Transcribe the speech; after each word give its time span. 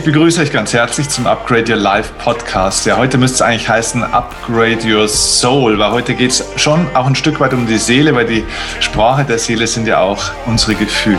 Ich 0.00 0.06
begrüße 0.06 0.40
euch 0.40 0.50
ganz 0.50 0.72
herzlich 0.72 1.10
zum 1.10 1.26
Upgrade 1.26 1.70
Your 1.70 1.78
Life 1.78 2.14
Podcast. 2.16 2.86
Ja, 2.86 2.96
heute 2.96 3.18
müsste 3.18 3.34
es 3.34 3.42
eigentlich 3.42 3.68
heißen 3.68 4.02
Upgrade 4.02 4.78
Your 4.82 5.06
Soul, 5.06 5.78
weil 5.78 5.90
heute 5.92 6.14
geht 6.14 6.30
es 6.30 6.42
schon 6.56 6.86
auch 6.94 7.06
ein 7.06 7.14
Stück 7.14 7.38
weit 7.38 7.52
um 7.52 7.66
die 7.66 7.76
Seele, 7.76 8.14
weil 8.14 8.24
die 8.24 8.42
Sprache 8.80 9.24
der 9.24 9.38
Seele 9.38 9.66
sind 9.66 9.86
ja 9.86 10.00
auch 10.00 10.30
unsere 10.46 10.74
Gefühle. 10.74 11.18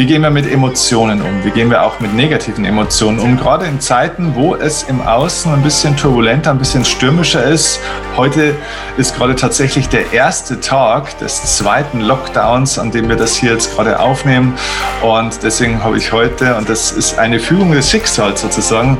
Wie 0.00 0.06
gehen 0.06 0.22
wir 0.22 0.30
mit 0.30 0.50
Emotionen 0.50 1.20
um? 1.20 1.44
Wie 1.44 1.50
gehen 1.50 1.68
wir 1.68 1.82
auch 1.82 2.00
mit 2.00 2.14
negativen 2.14 2.64
Emotionen 2.64 3.18
um? 3.18 3.36
Gerade 3.36 3.66
in 3.66 3.80
Zeiten, 3.80 4.34
wo 4.34 4.54
es 4.54 4.84
im 4.84 5.02
Außen 5.02 5.52
ein 5.52 5.62
bisschen 5.62 5.94
turbulenter, 5.94 6.52
ein 6.52 6.58
bisschen 6.58 6.86
stürmischer 6.86 7.44
ist. 7.44 7.80
Heute 8.16 8.54
ist 8.96 9.14
gerade 9.14 9.36
tatsächlich 9.36 9.90
der 9.90 10.10
erste 10.14 10.58
Tag 10.58 11.18
des 11.18 11.58
zweiten 11.58 12.00
Lockdowns, 12.00 12.78
an 12.78 12.90
dem 12.90 13.10
wir 13.10 13.16
das 13.16 13.36
hier 13.36 13.52
jetzt 13.52 13.76
gerade 13.76 14.00
aufnehmen. 14.00 14.54
Und 15.02 15.42
deswegen 15.42 15.84
habe 15.84 15.98
ich 15.98 16.12
heute, 16.12 16.56
und 16.56 16.70
das 16.70 16.92
ist 16.92 17.18
eine 17.18 17.38
Fügung 17.38 17.72
des 17.72 17.90
Schicksals 17.90 18.40
sozusagen 18.40 18.96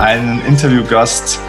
einen 0.00 0.40
Interviewgast 0.46 1.40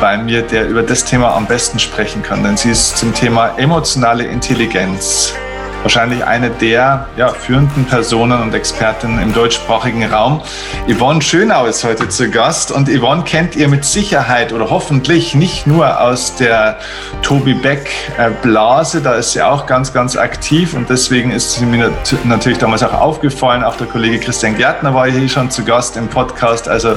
bei 0.00 0.18
mir, 0.18 0.42
der 0.42 0.66
über 0.66 0.82
das 0.82 1.04
Thema 1.04 1.36
am 1.36 1.46
besten 1.46 1.78
sprechen 1.78 2.24
kann. 2.24 2.42
Denn 2.42 2.56
sie 2.56 2.72
ist 2.72 2.98
zum 2.98 3.14
Thema 3.14 3.56
emotionale 3.58 4.24
Intelligenz 4.24 5.34
wahrscheinlich 5.82 6.24
eine 6.24 6.50
der 6.50 7.06
ja, 7.16 7.28
führenden 7.28 7.84
Personen 7.84 8.40
und 8.40 8.54
Expertinnen 8.54 9.20
im 9.20 9.32
deutschsprachigen 9.32 10.04
Raum. 10.04 10.42
Yvonne 10.88 11.22
Schönau 11.22 11.66
ist 11.66 11.84
heute 11.84 12.08
zu 12.08 12.30
Gast 12.30 12.72
und 12.72 12.88
Yvonne 12.88 13.22
kennt 13.22 13.56
ihr 13.56 13.68
mit 13.68 13.84
Sicherheit 13.84 14.52
oder 14.52 14.70
hoffentlich 14.70 15.34
nicht 15.34 15.66
nur 15.66 16.00
aus 16.00 16.36
der 16.36 16.78
Tobi 17.22 17.54
Beck 17.54 17.88
äh, 18.18 18.30
Blase, 18.42 19.00
da 19.00 19.14
ist 19.14 19.32
sie 19.32 19.42
auch 19.42 19.66
ganz, 19.66 19.92
ganz 19.92 20.16
aktiv 20.16 20.74
und 20.74 20.88
deswegen 20.90 21.30
ist 21.30 21.54
sie 21.54 21.64
mir 21.64 21.92
natürlich 22.24 22.58
damals 22.58 22.82
auch 22.82 22.92
aufgefallen. 22.92 23.62
Auch 23.62 23.76
der 23.76 23.86
Kollege 23.86 24.18
Christian 24.18 24.56
Gärtner 24.56 24.94
war 24.94 25.06
hier 25.06 25.28
schon 25.28 25.50
zu 25.50 25.64
Gast 25.64 25.96
im 25.96 26.08
Podcast. 26.08 26.68
Also 26.68 26.96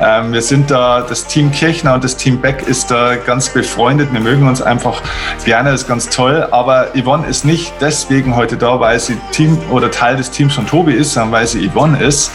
ähm, 0.00 0.32
wir 0.32 0.42
sind 0.42 0.70
da, 0.70 1.00
das 1.00 1.26
Team 1.26 1.50
Kirchner 1.50 1.94
und 1.94 2.04
das 2.04 2.16
Team 2.16 2.40
Beck 2.40 2.62
ist 2.66 2.90
da 2.90 3.16
ganz 3.16 3.48
befreundet. 3.48 4.12
Wir 4.12 4.20
mögen 4.20 4.46
uns 4.46 4.62
einfach 4.62 5.02
gerne, 5.44 5.70
das 5.72 5.82
ist 5.82 5.88
ganz 5.88 6.08
toll. 6.08 6.46
Aber 6.50 6.88
Yvonne 6.94 7.26
ist 7.26 7.44
nicht 7.44 7.72
deswegen 7.80 8.21
deswegen 8.22 8.36
heute 8.36 8.56
da, 8.56 8.78
weil 8.78 9.00
sie 9.00 9.16
Team 9.32 9.58
oder 9.70 9.90
Teil 9.90 10.16
des 10.16 10.30
Teams 10.30 10.54
von 10.54 10.64
Tobi 10.64 10.92
ist, 10.92 11.14
sondern 11.14 11.32
weil 11.32 11.46
sie 11.48 11.68
Yvonne 11.68 11.98
ist. 11.98 12.30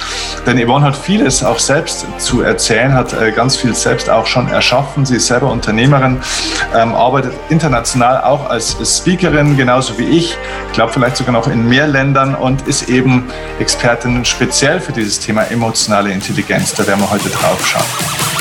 Denn 0.46 0.60
Yvonne 0.60 0.86
hat 0.86 0.98
vieles 0.98 1.44
auch 1.46 1.60
selbst 1.60 2.06
zu 2.18 2.42
erzählen, 2.42 2.94
hat 2.94 3.14
äh, 3.14 3.32
ganz 3.32 3.56
viel 3.56 3.74
selbst 3.74 4.10
auch 4.10 4.26
schon 4.26 4.50
erschaffen. 4.50 5.06
Sie 5.06 5.16
ist 5.16 5.28
selber 5.28 5.50
Unternehmerin, 5.50 6.20
ähm, 6.76 6.94
arbeitet 6.94 7.34
international 7.48 8.22
auch 8.22 8.50
als 8.50 8.76
Speakerin, 8.84 9.56
genauso 9.56 9.98
wie 9.98 10.06
ich. 10.06 10.36
Ich 10.68 10.74
glaube 10.74 10.92
vielleicht 10.92 11.16
sogar 11.16 11.32
noch 11.32 11.48
in 11.48 11.70
mehr 11.70 11.88
Ländern 11.88 12.36
und 12.36 12.68
ist 12.68 12.90
eben 12.90 13.30
Expertin 13.60 14.26
speziell 14.26 14.82
für 14.82 14.92
dieses 14.92 15.22
Thema 15.22 15.44
emotionale 15.44 16.12
Intelligenz. 16.12 16.74
Da 16.74 16.86
werden 16.86 17.00
wir 17.00 17.10
heute 17.10 17.30
drauf 17.30 17.66
schauen. 17.66 18.37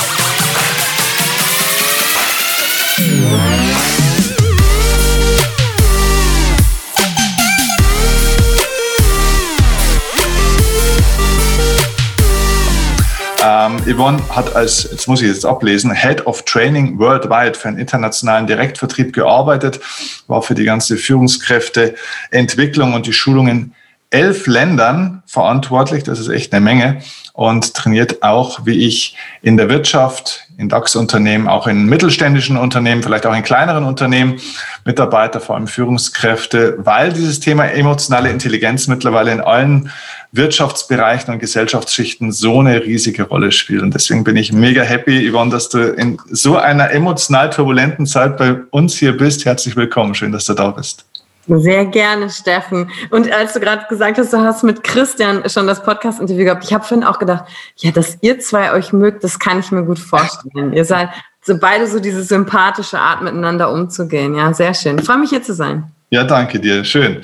Yvonne 13.87 14.21
hat 14.35 14.57
als, 14.57 14.89
jetzt 14.91 15.07
muss 15.07 15.23
ich 15.23 15.29
jetzt 15.29 15.47
ablesen, 15.47 15.95
Head 15.95 16.27
of 16.27 16.43
Training 16.43 16.99
Worldwide 16.99 17.55
für 17.55 17.69
einen 17.69 17.79
internationalen 17.79 18.47
Direktvertrieb 18.47 19.13
gearbeitet, 19.13 19.79
war 20.27 20.43
für 20.43 20.55
die 20.55 20.65
ganze 20.65 20.97
Führungskräfteentwicklung 20.97 22.95
und 22.95 23.07
die 23.07 23.13
Schulung 23.13 23.47
in 23.47 23.73
elf 24.11 24.47
Ländern 24.47 25.23
verantwortlich, 25.27 26.03
das 26.05 26.19
ist 26.19 26.29
echt 26.29 26.53
eine 26.53 26.65
Menge, 26.65 27.01
und 27.33 27.75
trainiert 27.75 28.23
auch, 28.23 28.65
wie 28.65 28.87
ich, 28.87 29.17
in 29.43 29.57
der 29.57 29.69
Wirtschaft, 29.69 30.49
in 30.59 30.69
DAX-Unternehmen, 30.69 31.49
auch 31.49 31.67
in 31.67 31.87
mittelständischen 31.87 32.57
Unternehmen, 32.57 33.03
vielleicht 33.03 33.27
auch 33.27 33.35
in 33.35 33.43
kleineren 33.43 33.85
Unternehmen, 33.85 34.41
Mitarbeiter, 34.85 35.41
vor 35.41 35.57
allem 35.57 35.67
Führungskräfte, 35.67 36.77
weil 36.79 37.13
dieses 37.13 37.41
Thema 37.41 37.67
emotionale 37.67 38.31
Intelligenz 38.31 38.89
mittlerweile 38.89 39.33
in 39.33 39.41
allen 39.41 39.91
Wirtschaftsbereichen 40.37 41.33
und 41.33 41.41
Gesellschaftsschichten 41.41 42.33
so 42.33 42.61
eine 42.61 42.83
riesige 42.83 43.25
Rolle 43.25 43.53
spielt. 43.53 43.83
Und 43.83 43.95
deswegen 43.95 44.25
bin 44.25 44.37
ich 44.37 44.53
mega 44.53 44.83
happy, 44.83 45.31
Yvonne, 45.31 45.51
dass 45.51 45.69
du 45.69 45.79
in 45.79 46.19
so 46.31 46.57
einer 46.57 46.91
emotional 46.91 47.51
turbulenten 47.51 48.07
Zeit 48.07 48.37
bei 48.37 48.57
uns 48.71 48.97
hier 48.97 49.17
bist. 49.17 49.45
Herzlich 49.45 49.77
willkommen. 49.77 50.15
Schön, 50.15 50.33
dass 50.33 50.45
du 50.45 50.55
da 50.55 50.71
bist. 50.71 51.05
Sehr 51.49 51.85
gerne, 51.87 52.29
Steffen. 52.29 52.91
Und 53.11 53.33
als 53.33 53.53
du 53.53 53.61
gerade 53.61 53.87
gesagt 53.89 54.19
hast, 54.19 54.33
du 54.33 54.39
hast 54.39 54.65
mit 54.65 54.83
Christian 54.83 55.49
schon 55.49 55.69
das 55.69 55.81
Podcast-Interview 55.83 56.45
gehabt, 56.45 56.65
ich 56.65 56.73
habe 56.73 56.85
vorhin 56.85 57.07
auch 57.07 57.21
gedacht, 57.21 57.45
ja, 57.77 57.93
dass 57.93 58.19
ihr 58.21 58.41
zwei 58.41 58.73
euch 58.73 58.93
mögt, 58.93 59.23
das 59.23 59.39
kann 59.39 59.61
ich 59.61 59.71
mir 59.71 59.85
gut 59.85 59.99
vorstellen. 59.99 60.73
ihr 60.73 60.85
seid 60.85 61.11
so 61.43 61.57
beide 61.59 61.87
so 61.87 62.01
diese 62.01 62.25
sympathische 62.25 62.99
Art, 62.99 63.23
miteinander 63.23 63.71
umzugehen. 63.71 64.35
Ja, 64.35 64.53
sehr 64.53 64.75
schön. 64.75 64.99
Ich 64.99 65.05
freue 65.05 65.19
mich, 65.19 65.31
hier 65.31 65.43
zu 65.43 65.55
sein. 65.55 65.93
Ja, 66.11 66.25
danke 66.25 66.59
dir. 66.59 66.85
Schön. 66.85 67.23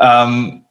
Ähm, 0.00 0.64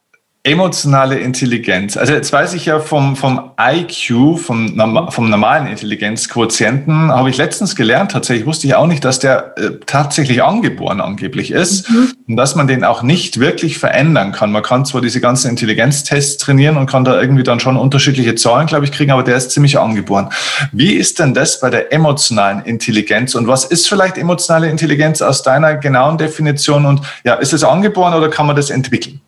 Emotionale 0.48 1.18
Intelligenz. 1.18 1.98
Also 1.98 2.14
jetzt 2.14 2.32
weiß 2.32 2.54
ich 2.54 2.64
ja 2.64 2.80
vom, 2.80 3.16
vom 3.16 3.50
IQ, 3.60 4.38
vom, 4.38 5.06
vom 5.10 5.28
normalen 5.28 5.66
Intelligenzquotienten, 5.66 7.12
habe 7.12 7.28
ich 7.28 7.36
letztens 7.36 7.76
gelernt, 7.76 8.12
tatsächlich 8.12 8.46
wusste 8.46 8.66
ich 8.66 8.74
auch 8.74 8.86
nicht, 8.86 9.04
dass 9.04 9.18
der 9.18 9.58
äh, 9.58 9.72
tatsächlich 9.84 10.42
angeboren 10.42 11.02
angeblich 11.02 11.50
ist 11.50 11.90
mhm. 11.90 12.14
und 12.28 12.36
dass 12.36 12.54
man 12.54 12.66
den 12.66 12.82
auch 12.82 13.02
nicht 13.02 13.40
wirklich 13.40 13.76
verändern 13.76 14.32
kann. 14.32 14.50
Man 14.50 14.62
kann 14.62 14.86
zwar 14.86 15.02
diese 15.02 15.20
ganzen 15.20 15.50
Intelligenztests 15.50 16.38
trainieren 16.38 16.78
und 16.78 16.86
kann 16.86 17.04
da 17.04 17.20
irgendwie 17.20 17.42
dann 17.42 17.60
schon 17.60 17.76
unterschiedliche 17.76 18.34
Zahlen, 18.34 18.66
glaube 18.66 18.86
ich, 18.86 18.92
kriegen, 18.92 19.10
aber 19.10 19.24
der 19.24 19.36
ist 19.36 19.50
ziemlich 19.50 19.78
angeboren. 19.78 20.30
Wie 20.72 20.92
ist 20.94 21.18
denn 21.18 21.34
das 21.34 21.60
bei 21.60 21.68
der 21.68 21.92
emotionalen 21.92 22.62
Intelligenz 22.62 23.34
und 23.34 23.48
was 23.48 23.66
ist 23.66 23.86
vielleicht 23.86 24.16
emotionale 24.16 24.70
Intelligenz 24.70 25.20
aus 25.20 25.42
deiner 25.42 25.74
genauen 25.74 26.16
Definition 26.16 26.86
und 26.86 27.02
ja, 27.24 27.34
ist 27.34 27.52
es 27.52 27.64
angeboren 27.64 28.14
oder 28.14 28.30
kann 28.30 28.46
man 28.46 28.56
das 28.56 28.70
entwickeln? 28.70 29.20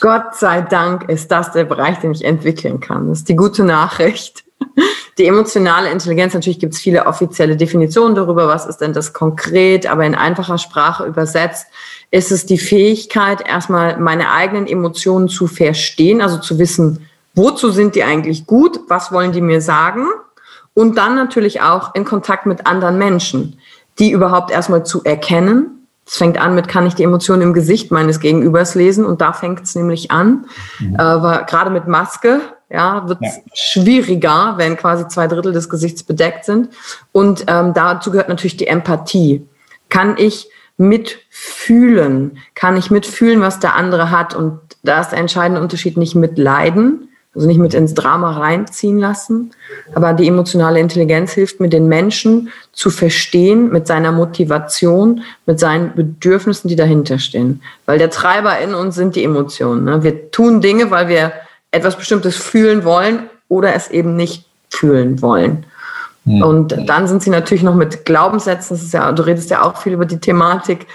Gott 0.00 0.34
sei 0.34 0.60
Dank 0.62 1.08
ist 1.08 1.30
das 1.30 1.52
der 1.52 1.64
Bereich, 1.64 1.98
den 1.98 2.12
ich 2.12 2.24
entwickeln 2.24 2.80
kann. 2.80 3.08
Das 3.08 3.18
ist 3.18 3.28
die 3.28 3.36
gute 3.36 3.64
Nachricht. 3.64 4.44
Die 5.18 5.26
emotionale 5.26 5.90
Intelligenz, 5.90 6.34
natürlich 6.34 6.58
gibt 6.58 6.74
es 6.74 6.80
viele 6.80 7.06
offizielle 7.06 7.56
Definitionen 7.56 8.14
darüber, 8.14 8.48
was 8.48 8.66
ist 8.66 8.78
denn 8.78 8.92
das 8.92 9.14
konkret, 9.14 9.90
aber 9.90 10.04
in 10.04 10.14
einfacher 10.14 10.58
Sprache 10.58 11.04
übersetzt 11.04 11.66
ist 12.10 12.30
es 12.30 12.46
die 12.46 12.58
Fähigkeit, 12.58 13.46
erstmal 13.46 13.98
meine 13.98 14.30
eigenen 14.30 14.66
Emotionen 14.66 15.28
zu 15.28 15.46
verstehen, 15.46 16.20
also 16.20 16.38
zu 16.38 16.58
wissen, 16.58 17.06
wozu 17.34 17.70
sind 17.70 17.94
die 17.94 18.04
eigentlich 18.04 18.46
gut, 18.46 18.80
was 18.88 19.10
wollen 19.10 19.32
die 19.32 19.40
mir 19.40 19.60
sagen 19.60 20.06
und 20.74 20.96
dann 20.98 21.14
natürlich 21.14 21.62
auch 21.62 21.94
in 21.94 22.04
Kontakt 22.04 22.46
mit 22.46 22.66
anderen 22.66 22.98
Menschen, 22.98 23.58
die 23.98 24.10
überhaupt 24.10 24.50
erstmal 24.50 24.84
zu 24.84 25.02
erkennen, 25.02 25.75
es 26.06 26.16
fängt 26.16 26.40
an 26.40 26.54
mit, 26.54 26.68
kann 26.68 26.86
ich 26.86 26.94
die 26.94 27.02
Emotionen 27.02 27.42
im 27.42 27.52
Gesicht 27.52 27.90
meines 27.90 28.20
Gegenübers 28.20 28.76
lesen? 28.76 29.04
Und 29.04 29.20
da 29.20 29.32
fängt 29.32 29.62
es 29.62 29.74
nämlich 29.74 30.12
an. 30.12 30.46
Mhm. 30.78 30.94
Äh, 30.94 30.96
Gerade 30.98 31.70
mit 31.70 31.88
Maske 31.88 32.40
ja, 32.70 33.08
wird 33.08 33.18
es 33.22 33.36
ja. 33.36 33.42
schwieriger, 33.54 34.54
wenn 34.56 34.76
quasi 34.76 35.08
zwei 35.08 35.26
Drittel 35.26 35.52
des 35.52 35.68
Gesichts 35.68 36.04
bedeckt 36.04 36.44
sind. 36.44 36.70
Und 37.12 37.44
ähm, 37.48 37.74
dazu 37.74 38.10
gehört 38.10 38.28
natürlich 38.28 38.56
die 38.56 38.68
Empathie. 38.68 39.46
Kann 39.88 40.16
ich 40.16 40.48
mitfühlen? 40.76 42.38
Kann 42.54 42.76
ich 42.76 42.90
mitfühlen, 42.90 43.40
was 43.40 43.58
der 43.58 43.74
andere 43.74 44.10
hat? 44.10 44.34
Und 44.34 44.60
da 44.82 45.00
ist 45.00 45.10
der 45.10 45.18
entscheidende 45.18 45.60
Unterschied 45.60 45.96
nicht 45.96 46.14
mitleiden, 46.14 47.08
also 47.36 47.46
nicht 47.46 47.58
mit 47.58 47.74
ins 47.74 47.94
Drama 47.94 48.38
reinziehen 48.38 48.98
lassen. 48.98 49.52
Aber 49.94 50.14
die 50.14 50.26
emotionale 50.26 50.80
Intelligenz 50.80 51.32
hilft 51.32 51.60
mir, 51.60 51.68
den 51.68 51.86
Menschen 51.86 52.50
zu 52.72 52.90
verstehen 52.90 53.70
mit 53.70 53.86
seiner 53.86 54.10
Motivation, 54.10 55.22
mit 55.44 55.60
seinen 55.60 55.94
Bedürfnissen, 55.94 56.68
die 56.68 56.76
dahinter 56.76 57.18
stehen. 57.18 57.62
Weil 57.84 57.98
der 57.98 58.10
Treiber 58.10 58.58
in 58.58 58.74
uns 58.74 58.94
sind 58.94 59.16
die 59.16 59.24
Emotionen. 59.24 59.84
Ne? 59.84 60.02
Wir 60.02 60.30
tun 60.30 60.60
Dinge, 60.60 60.90
weil 60.90 61.08
wir 61.08 61.32
etwas 61.70 61.96
Bestimmtes 61.96 62.36
fühlen 62.36 62.84
wollen 62.84 63.28
oder 63.48 63.74
es 63.74 63.90
eben 63.90 64.16
nicht 64.16 64.46
fühlen 64.70 65.20
wollen. 65.20 65.66
Mhm. 66.24 66.42
Und 66.42 66.88
dann 66.88 67.06
sind 67.06 67.22
sie 67.22 67.30
natürlich 67.30 67.62
noch 67.62 67.74
mit 67.74 68.04
Glaubenssätzen, 68.04 68.76
das 68.76 68.84
ist 68.84 68.94
ja, 68.94 69.12
du 69.12 69.24
redest 69.24 69.50
ja 69.50 69.62
auch 69.62 69.76
viel 69.76 69.92
über 69.92 70.06
die 70.06 70.18
Thematik, 70.18 70.86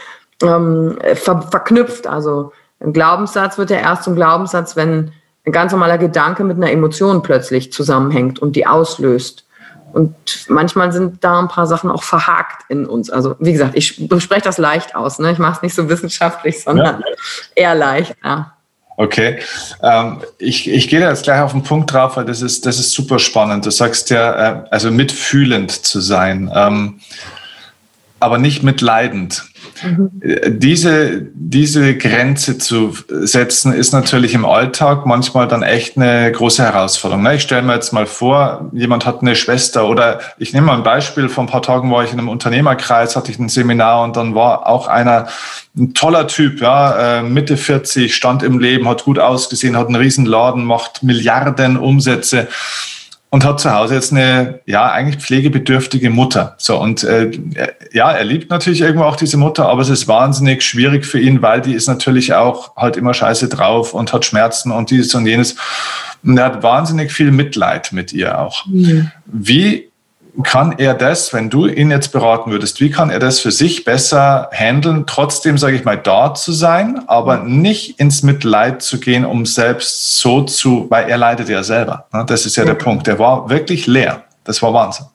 ähm, 0.42 0.98
ver 1.14 1.44
verknüpft. 1.44 2.08
Also 2.08 2.52
ein 2.80 2.94
Glaubenssatz 2.94 3.58
wird 3.58 3.70
ja 3.70 3.78
erst 3.78 4.04
zum 4.04 4.16
Glaubenssatz, 4.16 4.76
wenn 4.76 5.12
ein 5.46 5.52
ganz 5.52 5.72
normaler 5.72 5.98
Gedanke 5.98 6.44
mit 6.44 6.58
einer 6.58 6.72
Emotion 6.72 7.24
plötzlich 7.24 7.72
zusammenhängt 7.74 8.40
und 8.40 8.56
die 8.56 8.68
auslöst. 8.68 9.46
Und 9.94 10.16
manchmal 10.48 10.92
sind 10.92 11.24
da 11.24 11.40
ein 11.40 11.48
paar 11.48 11.68
Sachen 11.68 11.90
auch 11.90 12.04
verhakt 12.04 12.64
in 12.70 12.86
uns. 12.86 13.10
Also 13.10 13.36
wie 13.40 13.52
gesagt, 13.52 13.76
ich 13.76 13.88
spreche 14.20 14.42
das 14.42 14.58
leicht 14.58 14.96
aus. 14.96 15.20
Ne? 15.20 15.32
Ich 15.32 15.38
mache 15.38 15.58
es 15.58 15.62
nicht 15.62 15.76
so 15.76 15.90
wissenschaftlich, 15.90 16.64
sondern 16.64 17.02
ja. 17.02 17.06
eher 17.56 17.76
leicht. 17.76 18.16
Ja. 18.24 18.54
Okay, 18.98 19.40
ähm, 19.82 20.22
ich, 20.38 20.70
ich 20.70 20.88
gehe 20.88 21.00
da 21.00 21.10
jetzt 21.10 21.24
gleich 21.24 21.42
auf 21.42 21.54
den 21.54 21.64
Punkt 21.64 21.92
drauf, 21.92 22.18
weil 22.18 22.26
das 22.26 22.42
ist, 22.42 22.66
das 22.66 22.78
ist 22.78 22.92
super 22.92 23.20
spannend. 23.20 23.66
Du 23.66 23.72
sagst 23.72 24.12
ja, 24.12 24.34
äh, 24.34 24.64
also 24.70 24.92
mitfühlend 24.92 25.72
zu 25.72 26.02
sein, 26.02 26.52
ähm, 26.54 27.00
aber 28.20 28.38
nicht 28.38 28.62
mitleidend. 28.62 29.44
Mhm. 29.84 30.10
Diese, 30.60 31.28
diese 31.34 31.98
Grenze 31.98 32.58
zu 32.58 32.96
setzen, 33.08 33.74
ist 33.74 33.92
natürlich 33.92 34.34
im 34.34 34.46
Alltag 34.46 35.06
manchmal 35.06 35.48
dann 35.48 35.64
echt 35.64 35.98
eine 35.98 36.32
große 36.32 36.64
Herausforderung. 36.64 37.24
Ne? 37.24 37.36
Ich 37.36 37.42
stelle 37.42 37.62
mir 37.62 37.74
jetzt 37.74 37.92
mal 37.94 38.06
vor, 38.06 38.70
jemand 38.74 39.06
hat 39.06 39.22
eine 39.22 39.36
Schwester 39.36 39.88
oder 39.88 40.20
ich 40.38 40.54
nehme 40.54 40.68
mal 40.68 40.78
ein 40.78 40.84
Beispiel, 40.84 41.30
vor 41.30 41.44
ein 41.44 41.48
paar 41.48 41.62
Tagen 41.62 41.92
war 41.92 42.04
ich 42.04 42.14
in 42.14 42.20
einem 42.20 42.30
Unternehmerkreis, 42.30 43.16
hatte 43.16 43.32
ich 43.32 43.40
ein 43.40 43.50
Seminar 43.50 44.04
und 44.04 44.16
dann 44.16 44.36
war 44.36 44.68
auch 44.68 44.88
einer, 44.88 45.28
ein 45.78 45.94
toller 45.94 46.28
Typ, 46.28 46.62
ja, 46.62 47.20
äh, 47.20 47.24
Mitte 47.24 47.58
40, 47.58 48.16
stand 48.16 48.44
im 48.44 48.60
Leben, 48.60 48.88
hat 48.88 49.04
gut 49.04 49.20
ausgesehen, 49.20 49.78
hat 49.78 49.88
einen 49.88 49.96
riesen 49.96 50.26
Laden, 50.26 50.64
macht 50.64 51.04
Milliarden 51.04 51.78
Umsätze 51.78 52.48
und 53.32 53.46
hat 53.46 53.62
zu 53.62 53.74
Hause 53.74 53.96
jetzt 53.96 54.12
eine, 54.12 54.60
ja, 54.66 54.92
eigentlich 54.92 55.24
pflegebedürftige 55.24 56.10
Mutter. 56.10 56.56
So, 56.58 56.78
und 56.80 57.04
äh, 57.06 57.32
ja, 57.94 58.12
er 58.12 58.26
liebt 58.26 58.52
natürlich 58.52 58.82
irgendwo 58.82 59.06
auch 59.06 59.16
diese 59.16 59.38
Mutter, 59.38 59.70
aber 59.70 59.82
es 59.82 59.90
ist 59.90 60.10
wahnsinnig 60.10 60.62
schwierig 60.64 61.06
für 61.06 61.20
ihn, 61.20 61.42
weil 61.42 61.62
die 61.62 61.74
ist 61.74 61.88
natürlich 61.88 62.34
auch 62.34 62.76
halt 62.76 62.98
immer 62.98 63.14
scheiße 63.14 63.48
drauf 63.48 63.94
und 63.94 64.12
hat 64.12 64.26
Schmerzen 64.26 64.72
und 64.72 64.92
dieses 64.92 65.16
und 65.16 65.26
jenes. 65.26 65.56
Und 66.24 66.38
er 66.38 66.46
hat 66.46 66.62
wahnsinnig 66.62 67.14
viel 67.14 67.32
Mitleid 67.32 67.94
mit 67.94 68.12
ihr 68.12 68.38
auch. 68.38 68.66
Mhm. 68.66 69.12
Wie 69.26 69.91
kann 70.44 70.76
er 70.78 70.94
das, 70.94 71.34
wenn 71.34 71.50
du 71.50 71.66
ihn 71.66 71.92
jetzt 71.92 72.12
beraten 72.12 72.52
würdest, 72.52 72.80
wie 72.80 72.90
kann 72.90 73.10
er 73.10 73.20
das 73.20 73.40
für 73.40 73.52
sich 73.52 73.84
besser 73.84 74.50
handeln, 74.54 75.06
trotzdem, 75.06 75.58
sage 75.58 75.76
ich 75.76 75.84
mal, 75.84 75.98
da 75.98 76.34
zu 76.34 76.52
sein, 76.52 77.04
aber 77.08 77.40
nicht 77.40 78.00
ins 78.00 78.24
Mitleid 78.24 78.82
zu 78.82 79.00
gehen, 79.00 79.26
um 79.26 79.46
selbst 79.46 80.18
so 80.20 80.44
zu, 80.44 80.88
weil 80.90 81.10
er 81.10 81.18
leidet 81.18 81.50
ja 81.50 81.64
selber. 81.64 82.06
Ne? 82.14 82.26
Das 82.28 82.46
ist 82.46 82.56
ja, 82.56 82.64
ja. 82.64 82.74
der 82.74 82.76
Punkt. 82.76 83.08
Der 83.08 83.20
war 83.20 83.50
wirklich 83.50 83.88
leer. 83.88 84.24
Das 84.44 84.62
war 84.62 84.74
Wahnsinn. 84.74 85.06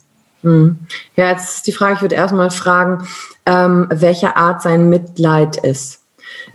Hm. 0.43 0.79
Ja, 1.17 1.31
jetzt 1.31 1.57
ist 1.57 1.67
die 1.67 1.73
Frage, 1.73 1.95
ich 1.95 2.03
würde 2.03 2.15
erstmal 2.15 2.51
fragen, 2.51 3.07
ähm, 3.47 3.87
welche 3.91 4.37
Art 4.37 4.63
sein 4.63 4.89
Mitleid 4.89 5.57
ist. 5.57 6.01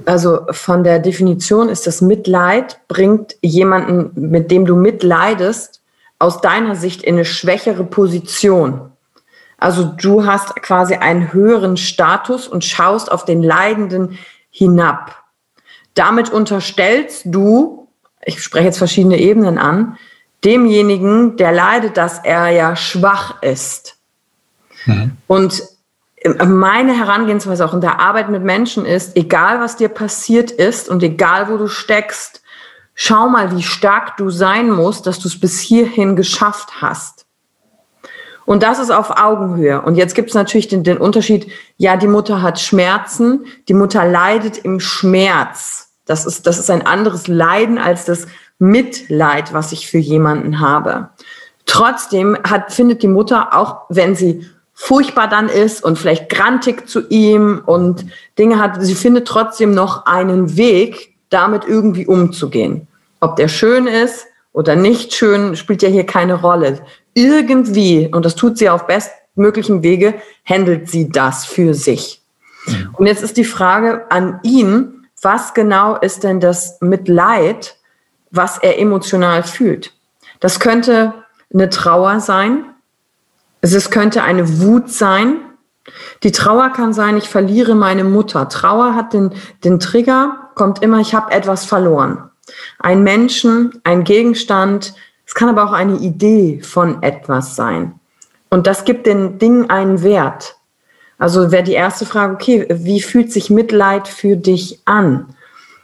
Also 0.06 0.42
von 0.52 0.84
der 0.84 1.00
Definition 1.00 1.69
ist 1.69 1.88
das 1.88 2.02
Mitleid, 2.02 2.80
bringt 2.88 3.36
jemanden, 3.42 4.12
mit 4.30 4.52
dem 4.52 4.66
du 4.66 4.75
mitleidest, 4.75 5.81
aus 6.22 6.42
deiner 6.42 6.76
Sicht 6.76 7.02
in 7.04 7.16
eine 7.16 7.26
schwächere 7.26 7.84
Position. 7.84 8.92
Also 9.58 9.84
du 9.84 10.26
hast 10.26 10.56
quasi 10.62 10.96
einen 10.96 11.34
höheren 11.34 11.78
Status 11.78 12.48
und 12.48 12.64
schaust 12.64 13.12
auf 13.12 13.26
den 13.26 13.44
Leidenden 13.44 14.18
hinab. 14.50 15.24
Damit 15.94 16.30
unterstellst 16.30 17.24
du, 17.26 17.88
ich 18.24 18.42
spreche 18.42 18.66
jetzt 18.66 18.78
verschiedene 18.78 19.18
Ebenen 19.18 19.58
an, 19.58 19.98
demjenigen, 20.44 21.38
der 21.38 21.52
leidet, 21.52 21.98
dass 21.98 22.20
er 22.24 22.50
ja 22.50 22.76
schwach 22.76 23.42
ist. 23.42 23.98
Mhm. 24.86 25.18
Und 25.28 25.64
meine 26.46 26.98
Herangehensweise 26.98 27.66
auch 27.66 27.74
in 27.74 27.82
der 27.82 28.00
Arbeit 28.00 28.30
mit 28.30 28.44
Menschen 28.44 28.86
ist, 28.86 29.16
egal 29.18 29.60
was 29.60 29.76
dir 29.76 29.90
passiert 29.90 30.52
ist 30.52 30.88
und 30.88 31.02
egal 31.02 31.50
wo 31.50 31.58
du 31.58 31.68
steckst, 31.68 32.41
schau 32.94 33.30
mal, 33.30 33.56
wie 33.56 33.64
stark 33.64 34.18
du 34.18 34.30
sein 34.30 34.70
musst, 34.70 35.08
dass 35.08 35.20
du 35.20 35.28
es 35.28 35.40
bis 35.40 35.60
hierhin 35.60 36.16
geschafft 36.16 36.82
hast. 36.82 37.26
Und 38.46 38.64
das 38.64 38.80
ist 38.80 38.92
auf 38.92 39.12
Augenhöhe. 39.18 39.82
Und 39.82 39.96
jetzt 39.96 40.16
gibt 40.16 40.30
es 40.30 40.36
natürlich 40.36 40.68
den, 40.68 40.84
den 40.84 40.98
Unterschied, 40.98 41.48
ja, 41.78 41.96
die 41.96 42.08
Mutter 42.08 42.42
hat 42.42 42.60
Schmerzen, 42.60 43.46
die 43.68 43.74
Mutter 43.74 44.06
leidet 44.06 44.58
im 44.58 44.80
Schmerz. 44.80 45.94
Das 46.06 46.26
ist, 46.26 46.48
das 46.48 46.60
ist 46.60 46.70
ein 46.70 46.86
anderes 46.86 47.28
Leiden 47.28 47.78
als 47.78 48.06
das 48.06 48.28
Mitleid, 48.60 49.54
was 49.54 49.72
ich 49.72 49.88
für 49.88 50.00
jemanden 50.00 50.60
habe. 50.60 51.10
Trotzdem 51.66 52.38
hat, 52.44 52.74
findet 52.74 53.04
die 53.04 53.08
Mutter, 53.08 53.56
auch 53.56 53.84
wenn 53.90 54.16
sie 54.16 54.46
furchtbar 54.74 55.28
dann 55.28 55.48
ist 55.48 55.84
und 55.84 55.98
vielleicht 55.98 56.28
grantig 56.30 56.90
zu 56.90 57.08
ihm 57.10 57.62
und 57.66 58.06
Dinge 58.38 58.60
hat, 58.60 58.84
sie 58.84 58.96
findet 58.96 59.28
trotzdem 59.28 59.74
noch 59.74 60.06
einen 60.06 60.58
Weg, 60.58 61.11
damit 61.31 61.66
irgendwie 61.66 62.06
umzugehen. 62.06 62.88
Ob 63.19 63.36
der 63.36 63.48
schön 63.48 63.88
ist 63.88 64.28
oder 64.54 64.75
nicht 64.75 65.13
schön, 65.13 65.56
spielt 65.56 65.81
ja 65.81 65.89
hier 65.89 66.06
keine 66.06 66.36
Rolle. 66.36 66.81
Irgendwie, 67.13 68.07
und 68.12 68.25
das 68.25 68.36
tut 68.36 68.57
sie 68.57 68.69
auf 68.69 68.86
bestmöglichen 68.86 69.81
Wege, 69.81 70.13
handelt 70.45 70.89
sie 70.89 71.10
das 71.10 71.45
für 71.45 71.74
sich. 71.74 72.22
Mhm. 72.68 72.89
Und 72.94 73.06
jetzt 73.07 73.24
ist 73.24 73.38
die 73.38 73.45
Frage 73.45 74.12
an 74.12 74.39
ihn, 74.44 75.07
was 75.22 75.54
genau 75.54 75.98
ist 75.98 76.24
denn 76.24 76.39
das 76.39 76.80
Mitleid, 76.81 77.77
was 78.31 78.57
er 78.57 78.80
emotional 78.80 79.44
fühlt? 79.44 79.94
Das 80.39 80.60
könnte 80.60 81.13
eine 81.54 81.69
Trauer 81.69 82.19
sein. 82.19 82.66
Es 83.62 83.92
könnte 83.92 84.24
eine 84.24 84.60
Wut 84.62 84.89
sein. 84.89 85.38
Die 86.24 86.31
Trauer 86.31 86.69
kann 86.69 86.94
sein, 86.94 87.18
ich 87.18 87.30
verliere 87.30 87.75
meine 87.75 88.04
Mutter. 88.04 88.50
Trauer 88.50 88.95
hat 88.95 89.13
den, 89.13 89.31
den 89.63 89.80
Trigger, 89.80 90.41
kommt 90.56 90.81
immer, 90.81 91.00
ich 91.00 91.13
habe 91.13 91.31
etwas 91.31 91.65
verloren. 91.65 92.30
Ein 92.80 93.03
Menschen, 93.03 93.81
ein 93.83 94.03
Gegenstand, 94.03 94.94
es 95.25 95.36
kann 95.36 95.50
aber 95.50 95.63
auch 95.63 95.71
eine 95.71 95.98
Idee 95.98 96.62
von 96.62 97.01
etwas 97.03 97.56
sein. 97.56 98.00
Und 98.50 98.68
das 98.68 98.83
gibt 98.83 99.07
den 99.07 99.39
Dingen 99.39 99.69
einen 99.69 100.03
Wert. 100.03 100.57
Also 101.18 101.51
wäre 101.51 101.63
die 101.63 101.74
erste 101.74 102.06
Frage, 102.06 102.33
okay, 102.33 102.68
wie 102.69 103.01
fühlt 103.01 103.31
sich 103.31 103.50
Mitleid 103.50 104.07
für 104.07 104.36
dich 104.36 104.81
an? 104.86 105.27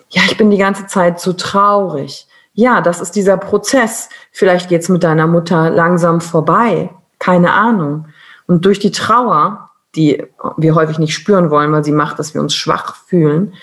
Ja, 0.09 0.23
ich 0.25 0.37
bin 0.37 0.51
die 0.51 0.57
ganze 0.57 0.87
Zeit 0.87 1.19
so 1.19 1.33
traurig. 1.33 2.27
Ja, 2.53 2.81
das 2.81 3.01
ist 3.01 3.11
dieser 3.15 3.37
Prozess. 3.37 4.09
Vielleicht 4.31 4.67
geht 4.67 4.81
es 4.81 4.89
mit 4.89 5.03
deiner 5.03 5.27
Mutter 5.27 5.69
langsam 5.69 6.21
vorbei. 6.21 6.89
Keine 7.19 7.53
Ahnung. 7.53 8.07
Und 8.47 8.65
durch 8.65 8.79
die 8.79 8.91
Trauer, 8.91 9.69
die 9.95 10.23
wir 10.57 10.75
häufig 10.75 10.97
nicht 10.97 11.13
spüren 11.13 11.51
wollen, 11.51 11.71
weil 11.71 11.83
sie 11.83 11.91
macht, 11.91 12.17
dass 12.17 12.33
wir 12.33 12.41
uns 12.41 12.55
schwach 12.55 12.95
fühlen, 12.95 13.53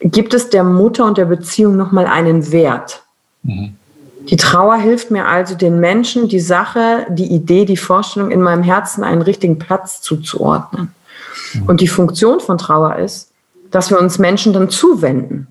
gibt 0.00 0.34
es 0.34 0.50
der 0.50 0.64
Mutter 0.64 1.04
und 1.04 1.18
der 1.18 1.26
Beziehung 1.26 1.76
nochmal 1.76 2.06
einen 2.06 2.50
Wert. 2.52 3.02
Mhm. 3.42 3.76
Die 4.28 4.36
Trauer 4.36 4.76
hilft 4.76 5.10
mir 5.10 5.26
also, 5.26 5.54
den 5.54 5.80
Menschen, 5.80 6.28
die 6.28 6.40
Sache, 6.40 7.06
die 7.08 7.32
Idee, 7.32 7.64
die 7.64 7.76
Vorstellung 7.76 8.30
in 8.30 8.42
meinem 8.42 8.62
Herzen 8.62 9.02
einen 9.02 9.22
richtigen 9.22 9.58
Platz 9.58 10.02
zuzuordnen. 10.02 10.94
Mhm. 11.54 11.62
Und 11.64 11.80
die 11.80 11.88
Funktion 11.88 12.40
von 12.40 12.58
Trauer 12.58 12.96
ist, 12.96 13.30
dass 13.70 13.90
wir 13.90 13.98
uns 13.98 14.18
Menschen 14.18 14.52
dann 14.52 14.68
zuwenden. 14.68 15.46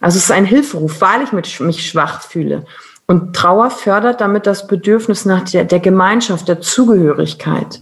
Also 0.00 0.16
es 0.16 0.24
ist 0.24 0.30
ein 0.30 0.46
Hilferuf, 0.46 1.00
weil 1.00 1.22
ich 1.22 1.60
mich 1.60 1.86
schwach 1.86 2.22
fühle. 2.22 2.64
Und 3.06 3.34
Trauer 3.34 3.70
fördert 3.70 4.20
damit 4.20 4.46
das 4.46 4.66
Bedürfnis 4.66 5.24
nach 5.24 5.42
der, 5.42 5.64
der 5.64 5.80
Gemeinschaft, 5.80 6.48
der 6.48 6.60
Zugehörigkeit. 6.60 7.80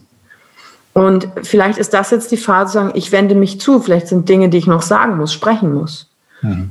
Und 0.92 1.28
vielleicht 1.42 1.78
ist 1.78 1.94
das 1.94 2.10
jetzt 2.10 2.32
die 2.32 2.36
Phase, 2.36 2.72
zu 2.72 2.78
sagen, 2.78 2.90
ich 2.94 3.12
wende 3.12 3.34
mich 3.34 3.60
zu. 3.60 3.80
Vielleicht 3.80 4.08
sind 4.08 4.28
Dinge, 4.28 4.48
die 4.48 4.58
ich 4.58 4.66
noch 4.66 4.82
sagen 4.82 5.16
muss, 5.16 5.32
sprechen 5.32 5.72
muss. 5.72 6.10
Mhm. 6.42 6.70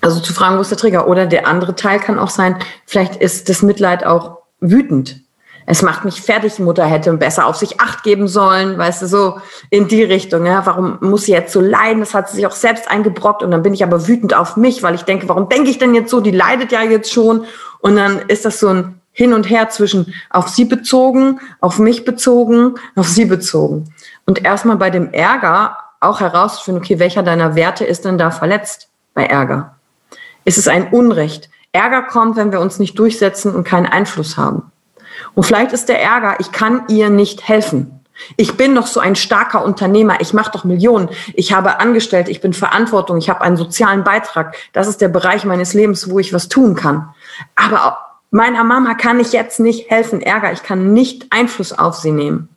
Also 0.00 0.20
zu 0.20 0.32
fragen, 0.32 0.56
wo 0.56 0.60
ist 0.60 0.70
der 0.70 0.78
Trigger? 0.78 1.06
Oder 1.08 1.26
der 1.26 1.46
andere 1.46 1.76
Teil 1.76 2.00
kann 2.00 2.18
auch 2.18 2.30
sein, 2.30 2.56
vielleicht 2.86 3.16
ist 3.16 3.48
das 3.48 3.62
Mitleid 3.62 4.04
auch 4.04 4.38
wütend. 4.60 5.20
Es 5.64 5.82
macht 5.82 6.04
mich 6.04 6.20
fertig, 6.20 6.58
Mutter 6.58 6.84
hätte 6.84 7.12
besser 7.12 7.46
auf 7.46 7.56
sich 7.56 7.80
acht 7.80 8.02
geben 8.02 8.26
sollen, 8.26 8.78
weißt 8.78 9.02
du, 9.02 9.06
so 9.06 9.40
in 9.70 9.86
die 9.86 10.02
Richtung. 10.02 10.44
Ja, 10.44 10.66
warum 10.66 10.98
muss 11.00 11.24
sie 11.24 11.32
jetzt 11.32 11.52
so 11.52 11.60
leiden? 11.60 12.00
Das 12.00 12.14
hat 12.14 12.28
sie 12.28 12.36
sich 12.36 12.46
auch 12.46 12.52
selbst 12.52 12.90
eingebrockt 12.90 13.42
und 13.42 13.52
dann 13.52 13.62
bin 13.62 13.72
ich 13.72 13.84
aber 13.84 14.08
wütend 14.08 14.34
auf 14.34 14.56
mich, 14.56 14.82
weil 14.82 14.96
ich 14.96 15.02
denke, 15.02 15.28
warum 15.28 15.48
denke 15.48 15.70
ich 15.70 15.78
denn 15.78 15.94
jetzt 15.94 16.10
so? 16.10 16.20
Die 16.20 16.32
leidet 16.32 16.72
ja 16.72 16.82
jetzt 16.82 17.12
schon. 17.12 17.44
Und 17.80 17.96
dann 17.96 18.18
ist 18.28 18.44
das 18.44 18.58
so 18.58 18.68
ein 18.68 19.00
hin 19.12 19.32
und 19.34 19.48
her 19.48 19.68
zwischen 19.68 20.14
auf 20.30 20.48
sie 20.48 20.64
bezogen, 20.64 21.40
auf 21.60 21.78
mich 21.78 22.04
bezogen, 22.04 22.74
auf 22.96 23.08
sie 23.08 23.26
bezogen. 23.26 23.92
Und 24.26 24.44
erstmal 24.44 24.76
bei 24.76 24.90
dem 24.90 25.12
Ärger 25.12 25.76
auch 26.00 26.20
herauszufinden, 26.20 26.82
okay, 26.82 26.98
welcher 26.98 27.22
deiner 27.22 27.54
Werte 27.54 27.84
ist 27.84 28.04
denn 28.04 28.18
da 28.18 28.30
verletzt 28.30 28.88
bei 29.14 29.24
Ärger? 29.24 29.76
Ist 30.44 30.58
es 30.58 30.68
ein 30.68 30.88
Unrecht? 30.88 31.50
Ärger 31.72 32.02
kommt, 32.02 32.36
wenn 32.36 32.52
wir 32.52 32.60
uns 32.60 32.78
nicht 32.78 32.98
durchsetzen 32.98 33.54
und 33.54 33.64
keinen 33.64 33.86
Einfluss 33.86 34.36
haben. 34.36 34.72
Und 35.34 35.44
vielleicht 35.44 35.72
ist 35.72 35.88
der 35.88 36.02
Ärger, 36.02 36.36
ich 36.40 36.52
kann 36.52 36.84
ihr 36.88 37.10
nicht 37.10 37.46
helfen. 37.48 38.00
Ich 38.36 38.56
bin 38.56 38.74
doch 38.74 38.86
so 38.86 39.00
ein 39.00 39.16
starker 39.16 39.64
Unternehmer. 39.64 40.20
Ich 40.20 40.32
mache 40.32 40.52
doch 40.52 40.64
Millionen. 40.64 41.08
Ich 41.34 41.52
habe 41.52 41.80
Angestellte. 41.80 42.30
Ich 42.30 42.40
bin 42.40 42.52
Verantwortung. 42.52 43.16
Ich 43.16 43.30
habe 43.30 43.40
einen 43.40 43.56
sozialen 43.56 44.04
Beitrag. 44.04 44.54
Das 44.72 44.86
ist 44.86 45.00
der 45.00 45.08
Bereich 45.08 45.44
meines 45.44 45.72
Lebens, 45.72 46.10
wo 46.10 46.18
ich 46.18 46.32
was 46.32 46.48
tun 46.48 46.74
kann. 46.74 47.08
Aber 47.56 48.01
meiner 48.32 48.64
Mama 48.64 48.94
kann 48.94 49.20
ich 49.20 49.32
jetzt 49.32 49.60
nicht 49.60 49.90
helfen, 49.90 50.20
Ärger, 50.20 50.52
ich 50.52 50.62
kann 50.62 50.92
nicht 50.92 51.26
Einfluss 51.30 51.72
auf 51.72 51.94
sie 51.96 52.10
nehmen. 52.10 52.48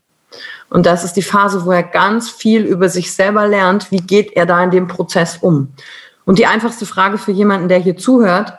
Und 0.69 0.85
das 0.85 1.03
ist 1.03 1.13
die 1.13 1.21
Phase, 1.21 1.65
wo 1.65 1.71
er 1.71 1.83
ganz 1.83 2.29
viel 2.29 2.63
über 2.63 2.89
sich 2.89 3.13
selber 3.13 3.47
lernt, 3.47 3.91
wie 3.91 4.01
geht 4.01 4.35
er 4.35 4.45
da 4.45 4.63
in 4.63 4.71
dem 4.71 4.87
Prozess 4.87 5.37
um. 5.41 5.73
Und 6.25 6.39
die 6.39 6.47
einfachste 6.47 6.85
Frage 6.85 7.17
für 7.17 7.31
jemanden, 7.31 7.67
der 7.67 7.77
hier 7.77 7.97
zuhört, 7.97 8.57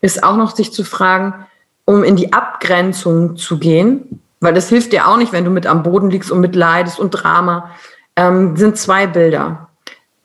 ist 0.00 0.24
auch 0.24 0.36
noch 0.36 0.56
sich 0.56 0.72
zu 0.72 0.84
fragen, 0.84 1.46
um 1.84 2.02
in 2.02 2.16
die 2.16 2.32
Abgrenzung 2.32 3.36
zu 3.36 3.58
gehen, 3.58 4.20
weil 4.40 4.54
das 4.54 4.68
hilft 4.68 4.92
dir 4.92 5.06
auch 5.06 5.16
nicht, 5.16 5.32
wenn 5.32 5.44
du 5.44 5.50
mit 5.50 5.66
am 5.66 5.82
Boden 5.82 6.10
liegst 6.10 6.30
und 6.30 6.40
mit 6.40 6.56
leidest 6.56 6.98
und 6.98 7.10
Drama, 7.10 7.70
ähm, 8.16 8.56
sind 8.56 8.78
zwei 8.78 9.06
Bilder. 9.06 9.68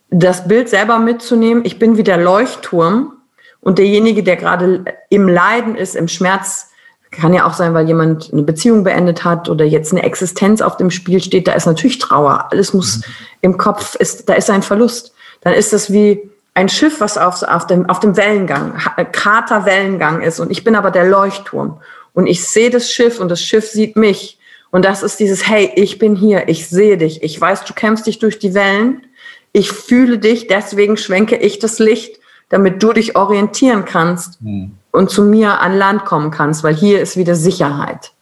Das 0.08 0.48
Bild 0.48 0.68
selber 0.68 0.98
mitzunehmen, 0.98 1.64
ich 1.64 1.78
bin 1.78 1.96
wie 1.96 2.02
der 2.02 2.16
Leuchtturm 2.16 3.12
und 3.60 3.78
derjenige, 3.78 4.22
der 4.22 4.36
gerade 4.36 4.84
im 5.08 5.28
Leiden 5.28 5.76
ist, 5.76 5.96
im 5.96 6.08
Schmerz, 6.08 6.70
Kann 7.12 7.34
ja 7.34 7.44
auch 7.44 7.54
sein, 7.54 7.74
weil 7.74 7.88
jemand 7.88 8.32
eine 8.32 8.42
Beziehung 8.42 8.84
beendet 8.84 9.24
hat 9.24 9.48
oder 9.48 9.64
jetzt 9.64 9.90
eine 9.90 10.04
Existenz 10.04 10.62
auf 10.62 10.76
dem 10.76 10.92
Spiel 10.92 11.20
steht. 11.20 11.48
Da 11.48 11.54
ist 11.54 11.66
natürlich 11.66 11.98
Trauer. 11.98 12.46
Alles 12.52 12.72
muss 12.72 12.98
mhm. 12.98 13.02
im 13.40 13.58
Kopf, 13.58 13.96
ist, 13.96 14.28
da 14.28 14.34
ist 14.34 14.48
ein 14.48 14.62
Verlust. 14.62 15.12
Dann 15.40 15.52
ist 15.52 15.72
das 15.72 15.92
wie 15.92 16.30
ein 16.54 16.68
Schiff, 16.68 17.00
was 17.00 17.18
auf, 17.18 17.42
auf, 17.42 17.66
dem, 17.66 17.88
auf 17.90 17.98
dem 17.98 18.16
Wellengang, 18.16 18.74
Kraterwellengang 19.10 20.22
ist. 20.22 20.38
Und 20.38 20.52
ich 20.52 20.62
bin 20.62 20.76
aber 20.76 20.92
der 20.92 21.04
Leuchtturm. 21.04 21.80
Und 22.12 22.28
ich 22.28 22.46
sehe 22.46 22.70
das 22.70 22.92
Schiff 22.92 23.18
und 23.18 23.28
das 23.28 23.42
Schiff 23.42 23.68
sieht 23.68 23.96
mich. 23.96 24.38
Und 24.70 24.84
das 24.84 25.02
ist 25.02 25.18
dieses, 25.18 25.48
hey, 25.48 25.72
ich 25.74 25.98
bin 25.98 26.14
hier, 26.14 26.48
ich 26.48 26.68
sehe 26.68 26.96
dich, 26.96 27.24
ich 27.24 27.40
weiß, 27.40 27.64
du 27.64 27.74
kämpfst 27.74 28.06
dich 28.06 28.20
durch 28.20 28.38
die 28.38 28.54
Wellen, 28.54 29.04
ich 29.52 29.72
fühle 29.72 30.18
dich, 30.18 30.46
deswegen 30.46 30.96
schwenke 30.96 31.36
ich 31.36 31.58
das 31.58 31.80
Licht, 31.80 32.19
damit 32.50 32.82
du 32.82 32.92
dich 32.92 33.16
orientieren 33.16 33.86
kannst. 33.86 34.40
Mhm 34.42 34.72
und 34.92 35.10
zu 35.10 35.22
mir 35.24 35.60
an 35.60 35.76
Land 35.76 36.04
kommen 36.04 36.30
kannst, 36.30 36.64
weil 36.64 36.74
hier 36.74 37.00
ist 37.00 37.16
wieder 37.16 37.34
Sicherheit. 37.34 38.12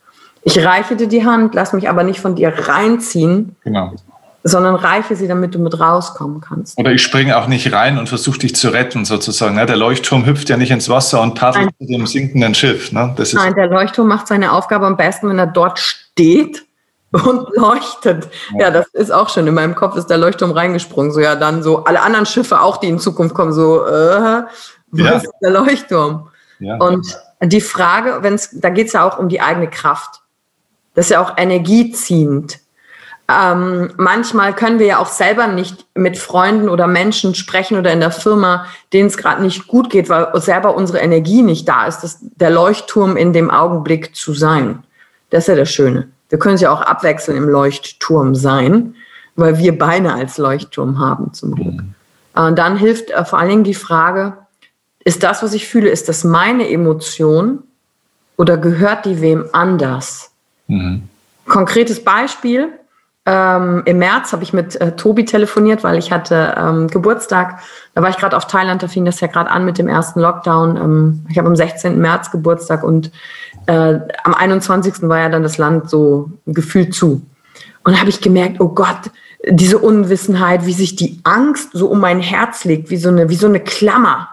Ich 0.42 0.64
reiche 0.64 0.96
dir 0.96 1.08
die 1.08 1.24
Hand, 1.24 1.54
lass 1.54 1.72
mich 1.72 1.88
aber 1.88 2.04
nicht 2.04 2.20
von 2.20 2.34
dir 2.34 2.52
reinziehen, 2.68 3.56
genau. 3.64 3.92
sondern 4.44 4.76
reiche 4.76 5.16
sie, 5.16 5.28
damit 5.28 5.54
du 5.54 5.58
mit 5.58 5.78
rauskommen 5.78 6.40
kannst. 6.40 6.78
Oder 6.78 6.92
ich 6.92 7.02
springe 7.02 7.36
auch 7.36 7.48
nicht 7.48 7.72
rein 7.72 7.98
und 7.98 8.08
versuche 8.08 8.38
dich 8.38 8.54
zu 8.54 8.68
retten, 8.68 9.04
sozusagen. 9.04 9.56
Der 9.56 9.76
Leuchtturm 9.76 10.26
hüpft 10.26 10.48
ja 10.48 10.56
nicht 10.56 10.70
ins 10.70 10.88
Wasser 10.88 11.20
und 11.20 11.34
paddelt 11.34 11.70
zu 11.78 11.86
dem 11.86 12.06
sinkenden 12.06 12.54
Schiff. 12.54 12.92
Nein, 12.92 13.14
der 13.16 13.66
Leuchtturm 13.66 14.08
macht 14.08 14.28
seine 14.28 14.52
Aufgabe 14.52 14.86
am 14.86 14.96
besten, 14.96 15.28
wenn 15.28 15.38
er 15.38 15.46
dort 15.46 15.78
steht 15.78 16.64
und 17.12 17.48
leuchtet. 17.56 18.28
Ja. 18.52 18.66
ja. 18.66 18.70
das 18.70 18.86
ist 18.92 19.10
auch 19.10 19.28
schön. 19.28 19.46
In 19.46 19.54
meinem 19.54 19.74
Kopf 19.74 19.96
ist 19.96 20.06
der 20.06 20.18
Leuchtturm 20.18 20.52
reingesprungen. 20.52 21.12
So, 21.12 21.20
ja, 21.20 21.36
dann 21.36 21.62
so 21.62 21.84
alle 21.84 22.02
anderen 22.02 22.26
Schiffe 22.26 22.60
auch, 22.60 22.76
die 22.78 22.88
in 22.88 22.98
Zukunft 22.98 23.34
kommen, 23.34 23.52
so, 23.52 23.86
äh, 23.86 24.42
wo 24.90 25.04
ja. 25.04 25.12
ist 25.12 25.30
der 25.42 25.50
Leuchtturm? 25.50 26.28
Ja. 26.58 26.76
Und 26.76 27.06
die 27.42 27.60
Frage, 27.60 28.18
wenn's, 28.22 28.50
da 28.52 28.70
geht 28.70 28.88
es 28.88 28.92
ja 28.92 29.08
auch 29.08 29.18
um 29.18 29.28
die 29.28 29.40
eigene 29.40 29.68
Kraft. 29.68 30.22
Das 30.94 31.06
ist 31.06 31.10
ja 31.10 31.20
auch 31.20 31.36
energieziehend. 31.36 32.58
Ähm, 33.30 33.92
manchmal 33.98 34.54
können 34.54 34.78
wir 34.78 34.86
ja 34.86 34.98
auch 34.98 35.06
selber 35.06 35.46
nicht 35.48 35.86
mit 35.94 36.16
Freunden 36.16 36.70
oder 36.70 36.86
Menschen 36.86 37.34
sprechen 37.34 37.78
oder 37.78 37.92
in 37.92 38.00
der 38.00 38.10
Firma, 38.10 38.64
denen 38.94 39.08
es 39.08 39.18
gerade 39.18 39.42
nicht 39.42 39.68
gut 39.68 39.90
geht, 39.90 40.08
weil 40.08 40.28
selber 40.40 40.74
unsere 40.74 40.98
Energie 41.00 41.42
nicht 41.42 41.68
da 41.68 41.86
ist, 41.86 42.00
das, 42.00 42.18
der 42.20 42.48
Leuchtturm 42.48 43.18
in 43.18 43.34
dem 43.34 43.50
Augenblick 43.50 44.16
zu 44.16 44.32
sein. 44.32 44.82
Das 45.28 45.44
ist 45.44 45.48
ja 45.48 45.56
das 45.56 45.70
Schöne. 45.70 46.08
Wir 46.28 46.38
können 46.38 46.56
es 46.56 46.60
ja 46.60 46.70
auch 46.70 46.82
abwechseln 46.82 47.36
im 47.36 47.48
Leuchtturm 47.48 48.34
sein, 48.34 48.94
weil 49.36 49.58
wir 49.58 49.78
Beine 49.78 50.14
als 50.14 50.38
Leuchtturm 50.38 50.98
haben 50.98 51.32
zum 51.32 51.54
Glück. 51.54 51.74
Mhm. 51.74 51.94
Und 52.34 52.58
dann 52.58 52.76
hilft 52.76 53.10
äh, 53.10 53.24
vor 53.24 53.38
allen 53.38 53.48
Dingen 53.48 53.64
die 53.64 53.74
Frage, 53.74 54.36
ist 55.04 55.22
das, 55.22 55.42
was 55.42 55.54
ich 55.54 55.66
fühle, 55.66 55.88
ist 55.88 56.08
das 56.08 56.24
meine 56.24 56.68
Emotion 56.68 57.62
oder 58.36 58.56
gehört 58.56 59.06
die 59.06 59.20
wem 59.20 59.46
anders? 59.52 60.30
Mhm. 60.66 61.08
Konkretes 61.46 62.04
Beispiel. 62.04 62.68
Ähm, 63.30 63.82
Im 63.84 63.98
März 63.98 64.32
habe 64.32 64.42
ich 64.42 64.54
mit 64.54 64.80
äh, 64.80 64.96
Tobi 64.96 65.26
telefoniert, 65.26 65.84
weil 65.84 65.98
ich 65.98 66.10
hatte 66.10 66.54
ähm, 66.56 66.88
Geburtstag. 66.88 67.58
Da 67.94 68.00
war 68.00 68.08
ich 68.08 68.16
gerade 68.16 68.34
auf 68.34 68.46
Thailand, 68.46 68.82
da 68.82 68.88
fing 68.88 69.04
das 69.04 69.20
ja 69.20 69.26
gerade 69.26 69.50
an 69.50 69.66
mit 69.66 69.76
dem 69.76 69.86
ersten 69.86 70.20
Lockdown. 70.20 70.78
Ähm, 70.78 71.26
ich 71.28 71.36
habe 71.36 71.46
am 71.46 71.54
16. 71.54 72.00
März 72.00 72.30
Geburtstag 72.30 72.82
und 72.82 73.12
äh, 73.66 73.98
am 74.24 74.32
21. 74.32 75.02
war 75.02 75.18
ja 75.18 75.28
dann 75.28 75.42
das 75.42 75.58
Land 75.58 75.90
so 75.90 76.30
gefühlt 76.46 76.94
zu. 76.94 77.20
Und 77.84 77.92
da 77.92 78.00
habe 78.00 78.08
ich 78.08 78.22
gemerkt, 78.22 78.62
oh 78.62 78.68
Gott, 78.68 79.10
diese 79.46 79.76
Unwissenheit, 79.76 80.64
wie 80.64 80.72
sich 80.72 80.96
die 80.96 81.20
Angst 81.24 81.72
so 81.74 81.88
um 81.88 82.00
mein 82.00 82.20
Herz 82.20 82.64
legt, 82.64 82.88
wie 82.88 82.96
so 82.96 83.10
eine, 83.10 83.28
wie 83.28 83.36
so 83.36 83.46
eine 83.46 83.60
Klammer 83.60 84.30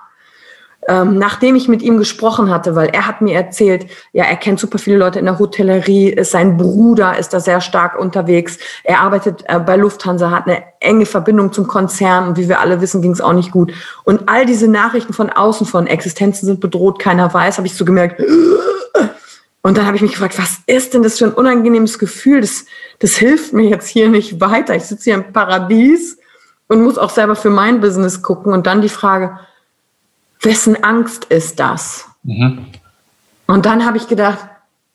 ähm, 0.88 1.18
nachdem 1.18 1.56
ich 1.56 1.68
mit 1.68 1.82
ihm 1.82 1.98
gesprochen 1.98 2.50
hatte, 2.50 2.76
weil 2.76 2.90
er 2.90 3.08
hat 3.08 3.22
mir 3.22 3.36
erzählt, 3.36 3.88
ja, 4.14 4.24
er 4.26 4.36
kennt 4.36 4.60
super 4.60 4.78
viele 4.78 4.98
Leute 4.98 5.20
in 5.20 5.26
der 5.26 5.40
Hotellerie, 5.40 6.10
ist 6.10 6.32
sein 6.32 6.58
Bruder 6.58 7.18
ist 7.18 7.34
da 7.34 7.40
sehr 7.40 7.62
stark 7.62 7.98
unterwegs, 8.00 8.60
er 8.84 9.02
arbeitet 9.02 9.44
äh, 9.48 9.60
bei 9.60 9.78
Lufthansa, 9.78 10.30
hat 10.30 10.48
eine 10.48 10.64
enge 10.80 11.06
Verbindung 11.06 11.52
zum 11.52 11.68
Konzern 11.68 12.28
und 12.28 12.38
wie 12.38 12.48
wir 12.48 12.60
alle 12.60 12.82
wissen, 12.82 13.02
ging 13.02 13.12
es 13.12 13.22
auch 13.22 13.34
nicht 13.34 13.52
gut. 13.52 13.74
Und 14.04 14.30
all 14.30 14.46
diese 14.46 14.68
Nachrichten 14.68 15.14
von 15.14 15.30
außen, 15.30 15.66
von 15.66 15.88
Existenzen 15.88 16.46
sind 16.46 16.60
bedroht, 16.60 17.00
keiner 17.00 17.34
weiß, 17.34 17.58
habe 17.58 17.68
ich 17.68 17.76
so 17.76 17.86
gemerkt. 17.86 18.22
Und 19.66 19.78
dann 19.78 19.88
habe 19.88 19.96
ich 19.96 20.04
mich 20.04 20.12
gefragt, 20.12 20.38
was 20.38 20.60
ist 20.68 20.94
denn 20.94 21.02
das 21.02 21.18
für 21.18 21.26
ein 21.26 21.34
unangenehmes 21.34 21.98
Gefühl? 21.98 22.42
Das, 22.42 22.66
das 23.00 23.16
hilft 23.16 23.52
mir 23.52 23.68
jetzt 23.68 23.88
hier 23.88 24.10
nicht 24.10 24.40
weiter. 24.40 24.76
Ich 24.76 24.84
sitze 24.84 25.06
hier 25.06 25.16
im 25.16 25.34
Paradies 25.34 26.20
und 26.68 26.84
muss 26.84 27.00
auch 27.00 27.10
selber 27.10 27.36
für 27.36 27.50
mein 27.50 27.82
Business 27.82 28.22
gucken. 28.22 28.54
Und 28.54 28.68
dann 28.68 28.84
die 28.84 28.90
Frage, 28.90 29.40
wessen 30.42 30.84
Angst 30.84 31.26
ist 31.26 31.60
das? 31.60 32.06
Mhm. 32.24 32.66
Und 33.48 33.66
dann 33.66 33.86
habe 33.86 33.98
ich 33.98 34.08
gedacht, 34.08 34.40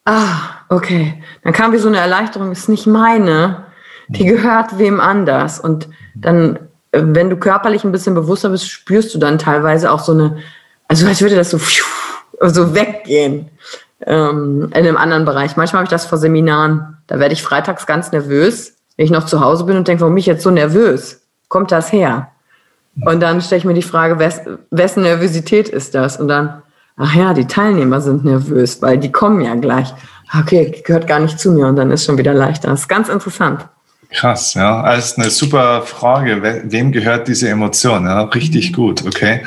ah, 0.04 0.37
okay. 0.68 1.23
Dann 1.44 1.52
kam 1.52 1.73
wie 1.73 1.78
so 1.78 1.88
eine 1.88 1.99
Erleichterung, 1.99 2.52
ist 2.52 2.68
nicht 2.68 2.87
meine, 2.87 3.64
die 4.09 4.25
gehört 4.25 4.78
wem 4.78 5.00
anders. 5.00 5.61
Und 5.61 5.88
dann, 6.14 6.56
äh, 6.92 7.02
wenn 7.02 7.30
du 7.30 7.37
körperlich 7.37 7.85
ein 7.85 7.92
bisschen 7.92 8.14
bewusster 8.14 8.50
bist, 8.50 8.68
spürst 8.68 9.14
du 9.14 9.18
dann 9.18 9.38
teilweise 9.38 9.90
auch 9.90 10.00
so 10.00 10.12
eine, 10.12 10.38
also 10.88 11.06
als 11.06 11.20
würde 11.20 11.37
das 11.37 11.50
so, 11.50 11.59
so 12.40 12.75
weggehen 12.75 13.50
ähm, 14.06 14.64
in 14.64 14.75
einem 14.75 14.97
anderen 14.97 15.25
Bereich. 15.25 15.56
Manchmal 15.56 15.80
habe 15.80 15.85
ich 15.85 15.90
das 15.90 16.06
vor 16.06 16.18
Seminaren. 16.18 16.99
Da 17.06 17.18
werde 17.18 17.35
ich 17.35 17.42
freitags 17.42 17.87
ganz 17.87 18.12
nervös, 18.12 18.75
wenn 18.97 19.04
ich 19.04 19.11
noch 19.11 19.26
zu 19.26 19.40
Hause 19.40 19.64
bin 19.64 19.76
und 19.76 19.87
denke, 19.87 20.00
warum 20.00 20.14
bin 20.14 20.20
ich 20.20 20.26
jetzt 20.26 20.42
so 20.42 20.50
nervös? 20.50 21.23
Kommt 21.49 21.73
das 21.73 21.92
her? 21.92 22.30
Und 23.02 23.20
dann 23.20 23.40
stelle 23.40 23.61
ich 23.61 23.64
mir 23.64 23.75
die 23.75 23.82
Frage, 23.82 24.18
wes, 24.18 24.40
wessen 24.70 25.02
Nervosität 25.02 25.68
ist 25.68 25.94
das? 25.94 26.18
Und 26.18 26.28
dann, 26.28 26.62
ach 26.97 27.14
ja, 27.14 27.35
die 27.35 27.47
Teilnehmer 27.47 28.00
sind 28.00 28.25
nervös, 28.25 28.82
weil 28.82 28.99
die 28.99 29.12
kommen 29.12 29.40
ja 29.40 29.54
gleich. 29.54 29.92
Okay, 30.38 30.82
gehört 30.85 31.06
gar 31.06 31.20
nicht 31.20 31.38
zu 31.38 31.52
mir 31.52 31.66
und 31.66 31.76
dann 31.76 31.90
ist 31.90 32.04
schon 32.04 32.18
wieder 32.18 32.35
leichter. 32.35 32.68
Das 32.68 32.80
ist 32.80 32.88
ganz 32.88 33.09
interessant. 33.09 33.66
Krass, 34.12 34.54
ja. 34.54 34.82
Das 34.82 35.12
ist 35.12 35.18
eine 35.18 35.30
super 35.30 35.82
Frage. 35.82 36.62
Wem 36.64 36.90
gehört 36.90 37.28
diese 37.28 37.49
Emotion? 37.49 38.06
Ja, 38.06 38.23
richtig 38.23 38.70
mhm. 38.70 38.75
gut, 38.75 39.06
okay. 39.06 39.44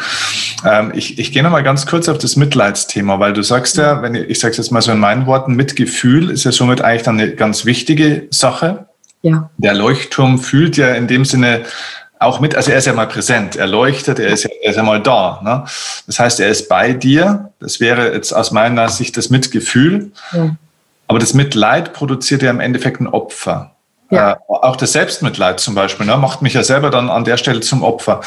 Ähm, 0.65 0.93
ich 0.95 1.19
ich 1.19 1.33
gehe 1.33 1.43
nochmal 1.43 1.63
ganz 1.63 1.85
kurz 1.85 2.07
auf 2.07 2.17
das 2.17 2.37
Mitleidsthema, 2.37 3.19
weil 3.19 3.33
du 3.33 3.43
sagst 3.43 3.77
ja, 3.77 4.01
wenn 4.01 4.15
ich, 4.15 4.29
ich 4.29 4.39
sage 4.39 4.51
es 4.51 4.57
jetzt 4.57 4.71
mal 4.71 4.81
so 4.81 4.93
in 4.93 4.99
meinen 4.99 5.25
Worten, 5.25 5.55
Mitgefühl 5.55 6.29
ist 6.29 6.45
ja 6.45 6.53
somit 6.53 6.81
eigentlich 6.81 7.03
dann 7.03 7.19
eine 7.19 7.35
ganz 7.35 7.65
wichtige 7.65 8.27
Sache. 8.29 8.87
Ja. 9.21 9.49
Der 9.57 9.73
Leuchtturm 9.73 10.39
fühlt 10.39 10.77
ja 10.77 10.93
in 10.93 11.07
dem 11.07 11.25
Sinne 11.25 11.63
auch 12.25 12.39
mit, 12.39 12.55
also 12.55 12.71
er 12.71 12.77
ist 12.77 12.85
ja 12.85 12.93
mal 12.93 13.07
präsent, 13.07 13.55
er 13.55 13.67
leuchtet, 13.67 14.19
er 14.19 14.29
ist 14.29 14.43
ja, 14.43 14.49
er 14.61 14.71
ist 14.71 14.75
ja 14.75 14.83
mal 14.83 15.01
da. 15.01 15.41
Ne? 15.43 15.63
Das 16.07 16.19
heißt, 16.19 16.39
er 16.39 16.49
ist 16.49 16.69
bei 16.69 16.93
dir. 16.93 17.51
Das 17.59 17.79
wäre 17.79 18.13
jetzt 18.13 18.31
aus 18.33 18.51
meiner 18.51 18.89
Sicht 18.89 19.17
das 19.17 19.29
Mitgefühl. 19.29 20.11
Ja. 20.31 20.55
Aber 21.07 21.19
das 21.19 21.33
Mitleid 21.33 21.93
produziert 21.93 22.41
ja 22.41 22.49
im 22.49 22.59
Endeffekt 22.59 22.99
ein 22.99 23.07
Opfer. 23.07 23.71
Ja. 24.09 24.33
Äh, 24.33 24.35
auch 24.47 24.75
das 24.75 24.93
Selbstmitleid 24.93 25.59
zum 25.59 25.75
Beispiel 25.75 26.05
ne, 26.05 26.17
macht 26.17 26.41
mich 26.41 26.53
ja 26.53 26.63
selber 26.63 26.89
dann 26.89 27.09
an 27.09 27.23
der 27.25 27.37
Stelle 27.37 27.61
zum 27.61 27.83
Opfer. 27.83 28.21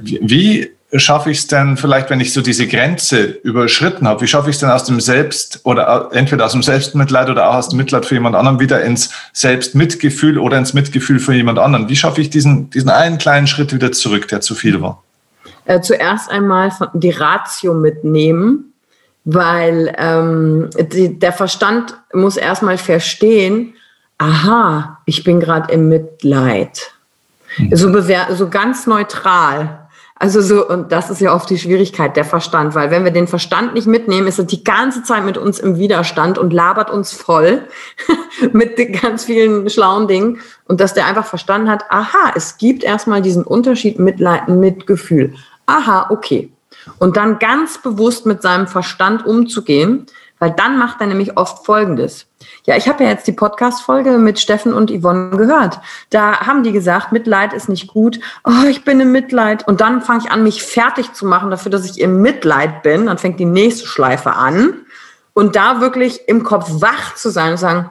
Wie 0.00 0.70
schaffe 0.92 1.30
ich 1.30 1.38
es 1.38 1.46
denn 1.46 1.76
vielleicht, 1.76 2.10
wenn 2.10 2.20
ich 2.20 2.32
so 2.32 2.40
diese 2.40 2.66
Grenze 2.66 3.24
überschritten 3.24 4.06
habe, 4.06 4.20
wie 4.20 4.28
schaffe 4.28 4.50
ich 4.50 4.56
es 4.56 4.60
denn 4.60 4.70
aus 4.70 4.84
dem 4.84 5.00
Selbst 5.00 5.60
oder 5.64 6.10
entweder 6.12 6.46
aus 6.46 6.52
dem 6.52 6.62
Selbstmitleid 6.62 7.28
oder 7.28 7.50
auch 7.50 7.54
aus 7.54 7.68
dem 7.68 7.78
Mitleid 7.78 8.06
für 8.06 8.14
jemand 8.14 8.36
anderen 8.36 8.60
wieder 8.60 8.82
ins 8.82 9.10
Selbstmitgefühl 9.32 10.38
oder 10.38 10.58
ins 10.58 10.74
Mitgefühl 10.74 11.18
für 11.18 11.34
jemand 11.34 11.58
anderen? 11.58 11.88
Wie 11.88 11.96
schaffe 11.96 12.20
ich 12.20 12.30
diesen, 12.30 12.70
diesen 12.70 12.90
einen 12.90 13.18
kleinen 13.18 13.46
Schritt 13.46 13.72
wieder 13.72 13.90
zurück, 13.92 14.28
der 14.28 14.40
zu 14.40 14.54
viel 14.54 14.80
war? 14.80 15.02
Äh, 15.64 15.80
zuerst 15.80 16.30
einmal 16.30 16.70
die 16.94 17.10
Ratio 17.10 17.74
mitnehmen, 17.74 18.72
weil 19.24 19.92
ähm, 19.98 20.70
die, 20.92 21.18
der 21.18 21.32
Verstand 21.32 21.96
muss 22.12 22.36
erstmal 22.36 22.78
verstehen, 22.78 23.74
aha, 24.18 24.98
ich 25.04 25.24
bin 25.24 25.40
gerade 25.40 25.72
im 25.72 25.88
Mitleid. 25.88 26.92
Hm. 27.56 27.74
So, 27.74 27.92
so 28.34 28.48
ganz 28.48 28.86
neutral 28.86 29.85
also 30.18 30.40
so, 30.40 30.66
und 30.66 30.92
das 30.92 31.10
ist 31.10 31.20
ja 31.20 31.34
oft 31.34 31.50
die 31.50 31.58
Schwierigkeit, 31.58 32.16
der 32.16 32.24
Verstand, 32.24 32.74
weil 32.74 32.90
wenn 32.90 33.04
wir 33.04 33.10
den 33.10 33.26
Verstand 33.26 33.74
nicht 33.74 33.86
mitnehmen, 33.86 34.26
ist 34.26 34.38
er 34.38 34.46
die 34.46 34.64
ganze 34.64 35.02
Zeit 35.02 35.24
mit 35.24 35.36
uns 35.36 35.58
im 35.58 35.76
Widerstand 35.76 36.38
und 36.38 36.54
labert 36.54 36.90
uns 36.90 37.12
voll 37.12 37.64
mit 38.52 38.78
ganz 39.02 39.24
vielen 39.24 39.68
schlauen 39.68 40.08
Dingen. 40.08 40.40
Und 40.64 40.80
dass 40.80 40.94
der 40.94 41.06
einfach 41.06 41.26
verstanden 41.26 41.68
hat, 41.68 41.84
aha, 41.90 42.32
es 42.34 42.56
gibt 42.56 42.82
erstmal 42.82 43.20
diesen 43.20 43.44
Unterschied 43.44 43.98
Mitleid, 43.98 44.48
Mitgefühl. 44.48 45.34
Aha, 45.66 46.06
okay. 46.08 46.50
Und 46.98 47.18
dann 47.18 47.38
ganz 47.38 47.78
bewusst 47.78 48.24
mit 48.24 48.40
seinem 48.40 48.68
Verstand 48.68 49.26
umzugehen, 49.26 50.06
weil 50.38 50.50
dann 50.50 50.78
macht 50.78 51.00
er 51.00 51.06
nämlich 51.06 51.36
oft 51.36 51.64
Folgendes. 51.64 52.26
Ja, 52.64 52.76
ich 52.76 52.88
habe 52.88 53.04
ja 53.04 53.10
jetzt 53.10 53.26
die 53.26 53.32
Podcast-Folge 53.32 54.18
mit 54.18 54.38
Steffen 54.38 54.74
und 54.74 54.90
Yvonne 54.90 55.30
gehört. 55.30 55.80
Da 56.10 56.40
haben 56.40 56.62
die 56.62 56.72
gesagt, 56.72 57.12
Mitleid 57.12 57.52
ist 57.52 57.68
nicht 57.68 57.86
gut. 57.86 58.20
Oh, 58.44 58.66
ich 58.68 58.84
bin 58.84 59.00
im 59.00 59.12
Mitleid. 59.12 59.66
Und 59.66 59.80
dann 59.80 60.02
fange 60.02 60.24
ich 60.24 60.30
an, 60.30 60.42
mich 60.42 60.62
fertig 60.62 61.12
zu 61.14 61.26
machen 61.26 61.50
dafür, 61.50 61.70
dass 61.70 61.84
ich 61.84 62.00
im 62.00 62.20
Mitleid 62.20 62.82
bin. 62.82 63.06
Dann 63.06 63.18
fängt 63.18 63.40
die 63.40 63.46
nächste 63.46 63.86
Schleife 63.86 64.34
an. 64.34 64.84
Und 65.32 65.56
da 65.56 65.80
wirklich 65.80 66.28
im 66.28 66.44
Kopf 66.44 66.66
wach 66.80 67.14
zu 67.14 67.30
sein 67.30 67.52
und 67.52 67.58
sagen, 67.58 67.90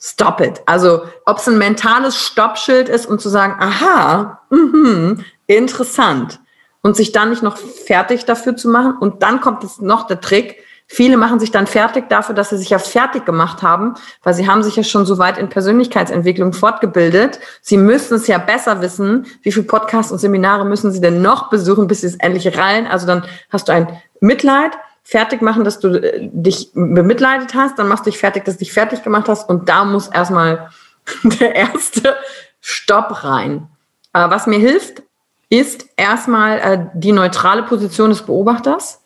stop 0.00 0.40
it. 0.40 0.62
Also, 0.66 1.02
ob 1.24 1.38
es 1.38 1.48
ein 1.48 1.58
mentales 1.58 2.16
Stoppschild 2.16 2.88
ist 2.88 3.06
und 3.06 3.20
zu 3.20 3.28
sagen, 3.28 3.56
aha, 3.58 4.40
mh, 4.50 5.16
interessant. 5.46 6.40
Und 6.82 6.96
sich 6.96 7.12
dann 7.12 7.30
nicht 7.30 7.42
noch 7.42 7.56
fertig 7.56 8.26
dafür 8.26 8.56
zu 8.56 8.68
machen. 8.68 8.96
Und 8.98 9.22
dann 9.22 9.40
kommt 9.40 9.64
es 9.64 9.80
noch 9.80 10.06
der 10.06 10.20
Trick, 10.20 10.63
Viele 10.86 11.16
machen 11.16 11.40
sich 11.40 11.50
dann 11.50 11.66
fertig 11.66 12.08
dafür, 12.08 12.34
dass 12.34 12.50
sie 12.50 12.58
sich 12.58 12.70
ja 12.70 12.78
fertig 12.78 13.24
gemacht 13.24 13.62
haben, 13.62 13.94
weil 14.22 14.34
sie 14.34 14.46
haben 14.46 14.62
sich 14.62 14.76
ja 14.76 14.82
schon 14.82 15.06
so 15.06 15.18
weit 15.18 15.38
in 15.38 15.48
Persönlichkeitsentwicklung 15.48 16.52
fortgebildet. 16.52 17.40
Sie 17.62 17.78
müssen 17.78 18.14
es 18.14 18.26
ja 18.26 18.38
besser 18.38 18.82
wissen. 18.82 19.26
Wie 19.42 19.50
viele 19.50 19.66
Podcasts 19.66 20.12
und 20.12 20.18
Seminare 20.18 20.64
müssen 20.64 20.92
sie 20.92 21.00
denn 21.00 21.22
noch 21.22 21.48
besuchen, 21.48 21.86
bis 21.86 22.02
sie 22.02 22.08
es 22.08 22.16
endlich 22.16 22.58
rein? 22.58 22.86
Also 22.86 23.06
dann 23.06 23.24
hast 23.50 23.68
du 23.68 23.72
ein 23.72 23.88
Mitleid, 24.20 24.72
fertig 25.04 25.42
machen, 25.42 25.64
dass 25.64 25.78
du 25.78 25.88
äh, 25.88 26.28
dich 26.32 26.70
bemitleidet 26.74 27.54
hast, 27.54 27.78
dann 27.78 27.88
machst 27.88 28.06
du 28.06 28.10
dich 28.10 28.18
fertig, 28.18 28.44
dass 28.44 28.54
du 28.54 28.60
dich 28.60 28.72
fertig 28.72 29.02
gemacht 29.02 29.28
hast 29.28 29.48
und 29.48 29.68
da 29.68 29.84
muss 29.84 30.08
erstmal 30.08 30.70
der 31.22 31.54
erste 31.54 32.16
Stopp 32.60 33.22
rein. 33.22 33.68
Äh, 34.14 34.30
was 34.30 34.46
mir 34.46 34.58
hilft, 34.58 35.02
ist 35.50 35.86
erstmal 35.96 36.58
äh, 36.58 36.86
die 36.94 37.12
neutrale 37.12 37.62
Position 37.62 38.08
des 38.08 38.22
Beobachters 38.22 39.02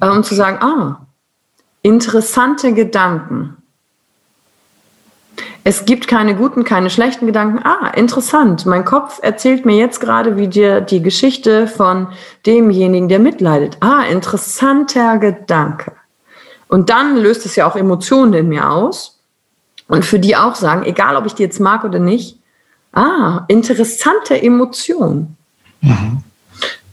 und 0.00 0.24
zu 0.24 0.34
sagen, 0.34 0.58
ah, 0.60 1.06
interessante 1.84 2.72
Gedanken. 2.72 3.58
Es 5.64 5.84
gibt 5.84 6.08
keine 6.08 6.34
guten, 6.34 6.64
keine 6.64 6.88
schlechten 6.88 7.26
Gedanken. 7.26 7.60
Ah, 7.62 7.88
interessant. 7.88 8.64
Mein 8.64 8.84
Kopf 8.84 9.20
erzählt 9.22 9.66
mir 9.66 9.76
jetzt 9.76 10.00
gerade 10.00 10.36
wie 10.36 10.48
dir 10.48 10.80
die 10.80 11.02
Geschichte 11.02 11.66
von 11.66 12.08
demjenigen, 12.46 13.08
der 13.08 13.18
mitleidet. 13.18 13.76
Ah, 13.80 14.04
interessanter 14.04 15.18
Gedanke. 15.18 15.92
Und 16.68 16.88
dann 16.88 17.16
löst 17.18 17.44
es 17.44 17.54
ja 17.54 17.66
auch 17.68 17.76
Emotionen 17.76 18.32
in 18.32 18.48
mir 18.48 18.70
aus. 18.70 19.20
Und 19.86 20.06
für 20.06 20.18
die 20.18 20.36
auch 20.36 20.54
sagen, 20.54 20.84
egal 20.84 21.16
ob 21.16 21.26
ich 21.26 21.34
die 21.34 21.42
jetzt 21.42 21.60
mag 21.60 21.84
oder 21.84 21.98
nicht, 21.98 22.38
ah, 22.92 23.44
interessante 23.48 24.40
Emotion. 24.40 25.36
Mhm. 25.82 26.22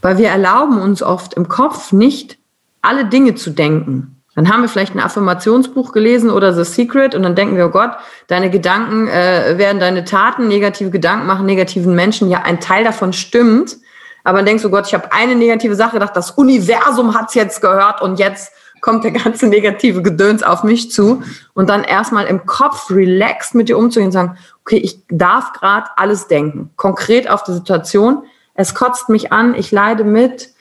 Weil 0.02 0.18
wir 0.18 0.28
erlauben 0.28 0.78
uns 0.80 1.02
oft 1.02 1.32
im 1.34 1.48
Kopf 1.48 1.92
nicht, 1.92 2.36
alle 2.82 3.06
Dinge 3.06 3.34
zu 3.36 3.50
denken. 3.50 4.11
Dann 4.34 4.48
haben 4.48 4.62
wir 4.62 4.68
vielleicht 4.68 4.94
ein 4.94 5.00
Affirmationsbuch 5.00 5.92
gelesen 5.92 6.30
oder 6.30 6.54
The 6.54 6.64
Secret 6.64 7.14
und 7.14 7.22
dann 7.22 7.34
denken 7.34 7.56
wir, 7.56 7.66
oh 7.66 7.70
Gott, 7.70 7.92
deine 8.28 8.48
Gedanken 8.48 9.08
äh, 9.08 9.58
werden 9.58 9.78
deine 9.78 10.04
Taten, 10.04 10.48
negative 10.48 10.90
Gedanken 10.90 11.26
machen 11.26 11.44
negativen 11.44 11.94
Menschen. 11.94 12.30
Ja, 12.30 12.42
ein 12.42 12.60
Teil 12.60 12.84
davon 12.84 13.12
stimmt. 13.12 13.76
Aber 14.24 14.38
dann 14.38 14.46
denkst 14.46 14.62
du, 14.62 14.68
oh 14.68 14.70
Gott, 14.70 14.86
ich 14.86 14.94
habe 14.94 15.12
eine 15.12 15.34
negative 15.34 15.74
Sache 15.74 15.94
gedacht, 15.94 16.16
das 16.16 16.30
Universum 16.32 17.14
hat's 17.14 17.34
jetzt 17.34 17.60
gehört 17.60 18.00
und 18.00 18.18
jetzt 18.18 18.52
kommt 18.80 19.04
der 19.04 19.12
ganze 19.12 19.46
negative 19.46 20.02
Gedöns 20.02 20.42
auf 20.42 20.64
mich 20.64 20.90
zu. 20.90 21.22
Und 21.54 21.68
dann 21.68 21.84
erstmal 21.84 22.26
im 22.26 22.46
Kopf 22.46 22.90
relaxed 22.90 23.54
mit 23.54 23.68
dir 23.68 23.78
umzugehen 23.78 24.08
und 24.08 24.12
sagen, 24.12 24.36
okay, 24.64 24.76
ich 24.76 25.00
darf 25.08 25.52
gerade 25.52 25.88
alles 25.96 26.26
denken. 26.26 26.70
Konkret 26.76 27.30
auf 27.30 27.44
die 27.44 27.52
Situation. 27.52 28.24
Es 28.54 28.74
kotzt 28.74 29.08
mich 29.08 29.32
an, 29.32 29.54
ich 29.54 29.72
leide 29.72 30.04
mit, 30.04 30.51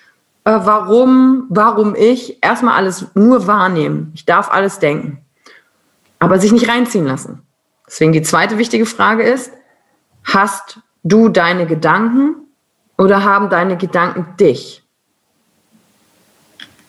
äh, 0.44 0.52
warum, 0.64 1.46
warum 1.50 1.96
ich, 1.96 2.44
erstmal 2.44 2.76
alles 2.76 3.06
nur 3.14 3.48
wahrnehmen. 3.48 4.12
Ich 4.16 4.26
darf 4.26 4.50
alles 4.50 4.80
denken, 4.80 5.24
aber 6.20 6.40
sich 6.40 6.52
nicht 6.52 6.68
reinziehen 6.68 7.06
lassen. 7.06 7.42
Deswegen 7.88 8.14
die 8.14 8.22
zweite 8.22 8.58
wichtige 8.58 8.86
Frage 8.86 9.24
ist, 9.24 9.52
hast 10.24 10.80
du 11.04 11.30
deine 11.30 11.66
Gedanken 11.66 12.36
oder 12.98 13.24
haben 13.24 13.50
deine 13.50 13.78
Gedanken 13.78 14.36
dich? 14.40 14.84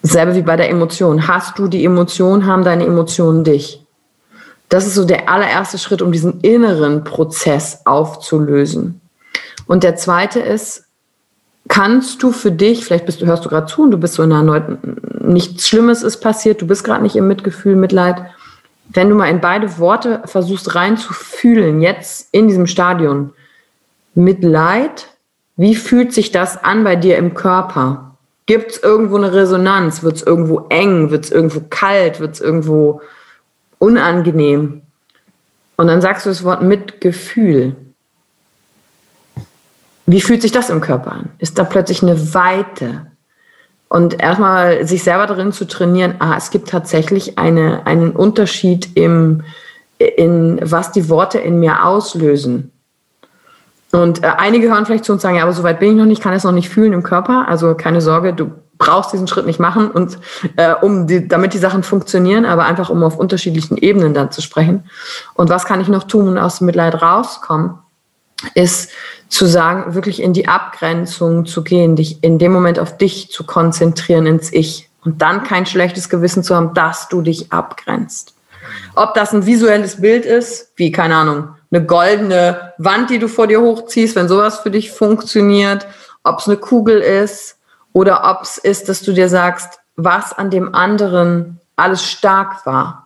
Selbe 0.02 0.34
wie 0.34 0.42
bei 0.42 0.56
der 0.56 0.70
Emotion. 0.70 1.28
Hast 1.28 1.58
du 1.58 1.68
die 1.68 1.84
Emotion, 1.84 2.46
haben 2.46 2.64
deine 2.64 2.84
Emotionen 2.84 3.44
dich? 3.44 3.84
Das 4.68 4.86
ist 4.86 4.94
so 4.94 5.04
der 5.04 5.28
allererste 5.28 5.76
Schritt, 5.78 6.02
um 6.02 6.12
diesen 6.12 6.40
inneren 6.40 7.04
Prozess 7.04 7.82
aufzulösen. 7.84 9.00
Und 9.66 9.84
der 9.84 9.96
zweite 9.96 10.40
ist, 10.40 10.86
kannst 11.68 12.22
du 12.22 12.32
für 12.32 12.52
dich, 12.52 12.84
vielleicht 12.84 13.06
bist 13.06 13.20
du, 13.22 13.26
hörst 13.26 13.44
du 13.44 13.48
gerade 13.48 13.66
zu 13.66 13.82
und 13.82 13.90
du 13.90 13.98
bist 13.98 14.14
so 14.14 14.22
in 14.22 14.32
einer 14.32 14.42
neuen, 14.42 14.78
nichts 15.20 15.68
Schlimmes 15.68 16.02
ist 16.02 16.20
passiert, 16.20 16.60
du 16.60 16.66
bist 16.66 16.84
gerade 16.84 17.02
nicht 17.02 17.16
im 17.16 17.28
Mitgefühl, 17.28 17.76
Mitleid. 17.76 18.16
Wenn 18.88 19.08
du 19.08 19.14
mal 19.14 19.30
in 19.30 19.40
beide 19.40 19.78
Worte 19.78 20.22
versuchst 20.26 20.74
reinzufühlen, 20.74 21.80
jetzt 21.80 22.28
in 22.32 22.48
diesem 22.48 22.66
Stadion, 22.66 23.32
Mitleid, 24.14 25.08
wie 25.56 25.74
fühlt 25.74 26.12
sich 26.12 26.32
das 26.32 26.62
an 26.62 26.84
bei 26.84 26.96
dir 26.96 27.16
im 27.16 27.34
Körper? 27.34 28.16
Gibt 28.46 28.72
es 28.72 28.82
irgendwo 28.82 29.16
eine 29.16 29.32
Resonanz? 29.32 30.02
Wird 30.02 30.16
es 30.16 30.22
irgendwo 30.22 30.66
eng? 30.68 31.10
Wird 31.10 31.24
es 31.24 31.30
irgendwo 31.30 31.62
kalt? 31.70 32.20
Wird 32.20 32.34
es 32.34 32.40
irgendwo 32.40 33.00
unangenehm? 33.78 34.82
Und 35.76 35.86
dann 35.86 36.00
sagst 36.00 36.26
du 36.26 36.30
das 36.30 36.44
Wort 36.44 36.62
Mitgefühl. 36.62 37.76
Wie 40.06 40.20
fühlt 40.20 40.42
sich 40.42 40.52
das 40.52 40.70
im 40.70 40.80
Körper 40.80 41.12
an? 41.12 41.30
Ist 41.38 41.58
da 41.58 41.64
plötzlich 41.64 42.02
eine 42.02 42.34
Weite? 42.34 43.06
Und 43.88 44.22
erstmal 44.22 44.86
sich 44.86 45.02
selber 45.02 45.26
darin 45.26 45.52
zu 45.52 45.66
trainieren, 45.66 46.14
ah, 46.18 46.34
es 46.36 46.50
gibt 46.50 46.68
tatsächlich 46.68 47.38
eine, 47.38 47.86
einen 47.86 48.12
Unterschied 48.12 48.96
im, 48.96 49.42
in 49.98 50.58
was 50.62 50.92
die 50.92 51.08
Worte 51.08 51.38
in 51.38 51.60
mir 51.60 51.84
auslösen. 51.84 52.72
Und 53.92 54.24
äh, 54.24 54.28
einige 54.38 54.70
hören 54.70 54.86
vielleicht 54.86 55.04
zu 55.04 55.12
und 55.12 55.20
sagen, 55.20 55.36
ja, 55.36 55.42
aber 55.42 55.52
so 55.52 55.62
weit 55.62 55.78
bin 55.78 55.90
ich 55.90 55.96
noch 55.96 56.06
nicht, 56.06 56.22
kann 56.22 56.32
es 56.32 56.44
noch 56.44 56.52
nicht 56.52 56.70
fühlen 56.70 56.94
im 56.94 57.02
Körper. 57.02 57.46
Also 57.46 57.74
keine 57.74 58.00
Sorge, 58.00 58.32
du 58.32 58.50
brauchst 58.78 59.12
diesen 59.12 59.28
Schritt 59.28 59.46
nicht 59.46 59.60
machen, 59.60 59.90
und, 59.90 60.18
äh, 60.56 60.74
um 60.80 61.06
die, 61.06 61.28
damit 61.28 61.52
die 61.52 61.58
Sachen 61.58 61.82
funktionieren, 61.82 62.46
aber 62.46 62.64
einfach 62.64 62.90
um 62.90 63.04
auf 63.04 63.18
unterschiedlichen 63.18 63.76
Ebenen 63.76 64.14
dann 64.14 64.30
zu 64.30 64.40
sprechen. 64.40 64.84
Und 65.34 65.50
was 65.50 65.66
kann 65.66 65.80
ich 65.80 65.88
noch 65.88 66.04
tun, 66.04 66.28
um 66.28 66.38
aus 66.38 66.58
dem 66.58 66.66
Mitleid 66.66 67.00
rauskommen? 67.00 67.74
Ist 68.54 68.90
zu 69.28 69.46
sagen, 69.46 69.94
wirklich 69.94 70.22
in 70.22 70.32
die 70.32 70.48
Abgrenzung 70.48 71.46
zu 71.46 71.64
gehen, 71.64 71.96
dich 71.96 72.22
in 72.22 72.38
dem 72.38 72.52
Moment 72.52 72.78
auf 72.78 72.96
dich 72.96 73.30
zu 73.30 73.44
konzentrieren, 73.44 74.26
ins 74.26 74.52
Ich. 74.52 74.88
Und 75.04 75.22
dann 75.22 75.42
kein 75.42 75.66
schlechtes 75.66 76.08
Gewissen 76.08 76.44
zu 76.44 76.54
haben, 76.54 76.74
dass 76.74 77.08
du 77.08 77.22
dich 77.22 77.52
abgrenzt. 77.52 78.34
Ob 78.94 79.14
das 79.14 79.32
ein 79.32 79.46
visuelles 79.46 80.00
Bild 80.00 80.24
ist, 80.24 80.72
wie, 80.76 80.92
keine 80.92 81.16
Ahnung, 81.16 81.48
eine 81.70 81.84
goldene 81.84 82.72
Wand, 82.78 83.10
die 83.10 83.18
du 83.18 83.28
vor 83.28 83.46
dir 83.46 83.60
hochziehst, 83.60 84.14
wenn 84.14 84.28
sowas 84.28 84.60
für 84.60 84.70
dich 84.70 84.92
funktioniert, 84.92 85.86
ob 86.22 86.38
es 86.38 86.46
eine 86.46 86.58
Kugel 86.58 87.00
ist 87.00 87.56
oder 87.92 88.30
ob 88.30 88.42
es 88.42 88.58
ist, 88.58 88.88
dass 88.88 89.02
du 89.02 89.12
dir 89.12 89.28
sagst, 89.28 89.80
was 89.96 90.32
an 90.32 90.50
dem 90.50 90.74
anderen 90.74 91.58
alles 91.74 92.04
stark 92.04 92.64
war 92.66 93.01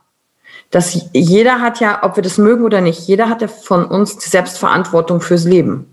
dass 0.71 0.99
jeder 1.13 1.61
hat 1.61 1.81
ja, 1.81 2.03
ob 2.03 2.17
wir 2.17 2.23
das 2.23 2.39
mögen 2.39 2.65
oder 2.65 2.81
nicht, 2.81 3.07
jeder 3.07 3.29
hat 3.29 3.43
ja 3.43 3.49
von 3.49 3.85
uns 3.85 4.19
die 4.19 4.29
Selbstverantwortung 4.29 5.21
fürs 5.21 5.45
Leben. 5.45 5.93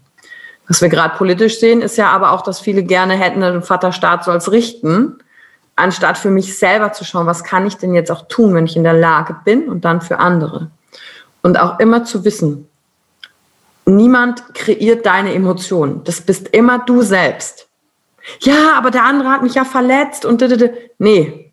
Was 0.68 0.82
wir 0.82 0.90
gerade 0.90 1.18
politisch 1.18 1.60
sehen, 1.60 1.82
ist 1.82 1.98
ja 1.98 2.10
aber 2.10 2.32
auch, 2.32 2.42
dass 2.42 2.60
viele 2.60 2.84
gerne 2.84 3.16
hätten, 3.16 3.42
der 3.42 3.62
Vaterstaat 3.62 4.24
soll 4.24 4.38
es 4.38 4.52
richten, 4.52 5.18
anstatt 5.76 6.18
für 6.18 6.30
mich 6.30 6.58
selber 6.58 6.94
zu 6.94 7.04
schauen, 7.04 7.28
was 7.28 7.44
kann 7.44 7.66
ich 7.66 7.78
denn 7.78 7.94
jetzt 7.94 8.12
auch 8.12 8.28
tun, 8.28 8.54
wenn 8.56 8.66
ich 8.66 8.76
in 8.76 8.84
der 8.84 8.94
Lage 8.94 9.36
bin 9.44 9.68
und 9.68 9.86
dann 9.86 10.02
für 10.02 10.20
andere. 10.20 10.72
Und 11.42 11.60
auch 11.60 11.80
immer 11.80 12.06
zu 12.06 12.24
wissen, 12.24 12.70
niemand 13.86 14.54
kreiert 14.54 15.06
deine 15.06 15.34
Emotionen. 15.34 16.04
Das 16.06 16.22
bist 16.22 16.48
immer 16.50 16.80
du 16.80 17.02
selbst. 17.02 17.68
Ja, 18.40 18.76
aber 18.78 18.92
der 18.92 19.04
andere 19.04 19.30
hat 19.30 19.44
mich 19.44 19.56
ja 19.56 19.66
verletzt 19.66 20.24
und 20.26 20.42
nee, 20.98 21.52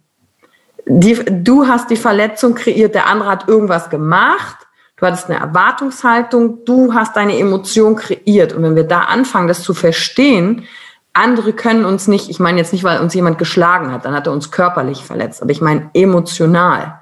die, 0.92 1.24
du 1.44 1.68
hast 1.68 1.88
die 1.90 1.96
Verletzung 1.96 2.54
kreiert, 2.56 2.96
der 2.96 3.06
andere 3.06 3.30
hat 3.30 3.46
irgendwas 3.46 3.90
gemacht, 3.90 4.56
du 4.96 5.06
hattest 5.06 5.30
eine 5.30 5.38
Erwartungshaltung, 5.38 6.64
du 6.64 6.92
hast 6.92 7.16
deine 7.16 7.38
Emotion 7.38 7.94
kreiert. 7.94 8.52
Und 8.52 8.64
wenn 8.64 8.74
wir 8.74 8.84
da 8.84 9.02
anfangen, 9.02 9.46
das 9.46 9.62
zu 9.62 9.72
verstehen, 9.72 10.64
andere 11.12 11.52
können 11.52 11.84
uns 11.84 12.08
nicht, 12.08 12.28
ich 12.28 12.40
meine 12.40 12.58
jetzt 12.58 12.72
nicht, 12.72 12.82
weil 12.82 13.00
uns 13.00 13.14
jemand 13.14 13.38
geschlagen 13.38 13.92
hat, 13.92 14.04
dann 14.04 14.14
hat 14.14 14.26
er 14.26 14.32
uns 14.32 14.50
körperlich 14.50 15.04
verletzt, 15.04 15.42
aber 15.42 15.52
ich 15.52 15.60
meine 15.60 15.90
emotional. 15.94 17.00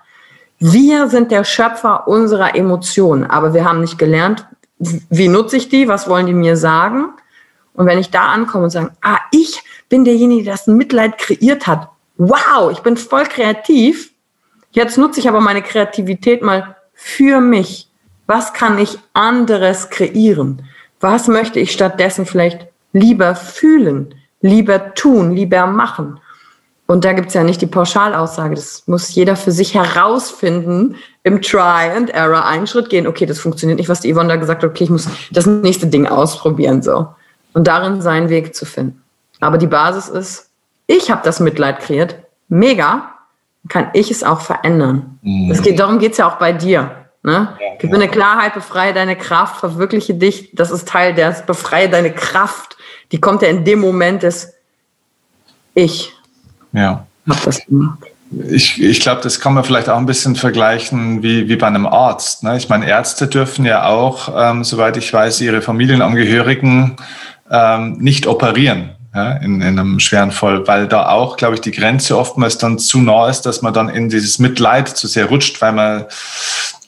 Wir 0.58 1.08
sind 1.08 1.30
der 1.30 1.44
Schöpfer 1.44 2.08
unserer 2.08 2.54
Emotionen, 2.54 3.24
aber 3.24 3.54
wir 3.54 3.64
haben 3.64 3.80
nicht 3.80 3.98
gelernt, 3.98 4.46
wie 4.78 5.28
nutze 5.28 5.56
ich 5.56 5.70
die, 5.70 5.88
was 5.88 6.08
wollen 6.08 6.26
die 6.26 6.34
mir 6.34 6.56
sagen? 6.56 7.06
Und 7.72 7.86
wenn 7.86 7.98
ich 7.98 8.10
da 8.10 8.28
ankomme 8.28 8.64
und 8.64 8.70
sage, 8.70 8.90
ah, 9.00 9.18
ich 9.30 9.62
bin 9.88 10.04
derjenige, 10.04 10.44
der 10.44 10.54
das 10.54 10.66
Mitleid 10.66 11.16
kreiert 11.16 11.66
hat, 11.66 11.88
wow, 12.18 12.70
ich 12.70 12.80
bin 12.80 12.96
voll 12.96 13.24
kreativ. 13.24 14.10
Jetzt 14.72 14.98
nutze 14.98 15.20
ich 15.20 15.28
aber 15.28 15.40
meine 15.40 15.62
Kreativität 15.62 16.42
mal 16.42 16.76
für 16.92 17.40
mich. 17.40 17.88
Was 18.26 18.52
kann 18.52 18.78
ich 18.78 18.98
anderes 19.14 19.88
kreieren? 19.88 20.62
Was 21.00 21.28
möchte 21.28 21.60
ich 21.60 21.72
stattdessen 21.72 22.26
vielleicht 22.26 22.66
lieber 22.92 23.34
fühlen, 23.34 24.14
lieber 24.42 24.94
tun, 24.94 25.34
lieber 25.34 25.66
machen? 25.66 26.20
Und 26.86 27.04
da 27.04 27.12
gibt's 27.12 27.34
ja 27.34 27.44
nicht 27.44 27.60
die 27.60 27.66
Pauschalaussage. 27.66 28.54
Das 28.54 28.82
muss 28.86 29.14
jeder 29.14 29.36
für 29.36 29.52
sich 29.52 29.74
herausfinden, 29.74 30.96
im 31.22 31.42
Try 31.42 31.90
and 31.94 32.10
Error 32.10 32.46
einen 32.46 32.66
Schritt 32.66 32.88
gehen. 32.88 33.06
Okay, 33.06 33.26
das 33.26 33.38
funktioniert 33.38 33.78
nicht, 33.78 33.90
was 33.90 34.00
die 34.00 34.12
Yvonne 34.12 34.28
da 34.28 34.36
gesagt 34.36 34.62
hat. 34.62 34.70
Okay, 34.70 34.84
ich 34.84 34.90
muss 34.90 35.06
das 35.30 35.46
nächste 35.46 35.86
Ding 35.86 36.06
ausprobieren, 36.06 36.82
so. 36.82 37.08
Und 37.52 37.66
darin 37.66 38.00
seinen 38.00 38.30
Weg 38.30 38.54
zu 38.54 38.64
finden. 38.64 39.02
Aber 39.40 39.58
die 39.58 39.66
Basis 39.66 40.08
ist, 40.08 40.47
ich 40.88 41.10
habe 41.10 41.20
das 41.22 41.38
Mitleid 41.38 41.80
kreiert, 41.80 42.16
mega, 42.48 43.12
kann 43.68 43.90
ich 43.92 44.10
es 44.10 44.24
auch 44.24 44.40
verändern. 44.40 45.18
Mhm. 45.22 45.50
Das 45.50 45.62
geht, 45.62 45.78
darum 45.78 46.00
geht 46.00 46.12
es 46.12 46.18
ja 46.18 46.28
auch 46.28 46.38
bei 46.38 46.52
dir. 46.52 46.90
Ne? 47.22 47.56
Ja, 47.60 47.76
Gewinne 47.78 48.06
ja. 48.06 48.10
Klarheit, 48.10 48.54
befreie 48.54 48.94
deine 48.94 49.14
Kraft, 49.14 49.60
verwirkliche 49.60 50.14
dich. 50.14 50.50
Das 50.54 50.70
ist 50.70 50.88
Teil 50.88 51.14
des 51.14 51.42
befreie 51.42 51.90
deine 51.90 52.10
Kraft. 52.10 52.76
Die 53.12 53.20
kommt 53.20 53.42
ja 53.42 53.48
in 53.48 53.64
dem 53.64 53.80
Moment 53.80 54.22
des 54.22 54.54
Ich. 55.74 56.14
Ja. 56.72 57.06
Hab 57.28 57.44
das 57.44 57.64
gemacht. 57.66 57.98
Ich, 58.48 58.82
ich 58.82 59.00
glaube, 59.00 59.20
das 59.22 59.40
kann 59.40 59.54
man 59.54 59.64
vielleicht 59.64 59.88
auch 59.88 59.96
ein 59.98 60.06
bisschen 60.06 60.36
vergleichen 60.36 61.22
wie, 61.22 61.48
wie 61.48 61.56
bei 61.56 61.66
einem 61.66 61.86
Arzt. 61.86 62.44
Ne? 62.44 62.56
Ich 62.56 62.68
meine, 62.68 62.88
Ärzte 62.88 63.26
dürfen 63.26 63.64
ja 63.64 63.86
auch, 63.86 64.30
ähm, 64.34 64.64
soweit 64.64 64.96
ich 64.96 65.12
weiß, 65.12 65.40
ihre 65.42 65.60
Familienangehörigen 65.60 66.96
ähm, 67.50 67.92
nicht 67.98 68.26
operieren 68.26 68.97
ja, 69.14 69.32
in, 69.32 69.62
in 69.62 69.78
einem 69.78 70.00
schweren 70.00 70.30
Fall, 70.30 70.66
weil 70.66 70.86
da 70.86 71.08
auch, 71.08 71.36
glaube 71.36 71.54
ich, 71.54 71.60
die 71.60 71.72
Grenze 71.72 72.18
oftmals 72.18 72.58
dann 72.58 72.78
zu 72.78 73.00
nah 73.00 73.28
ist, 73.28 73.42
dass 73.42 73.62
man 73.62 73.72
dann 73.72 73.88
in 73.88 74.08
dieses 74.08 74.38
Mitleid 74.38 74.88
zu 74.88 75.06
sehr 75.06 75.26
rutscht, 75.26 75.60
weil 75.62 75.72
man, 75.72 76.04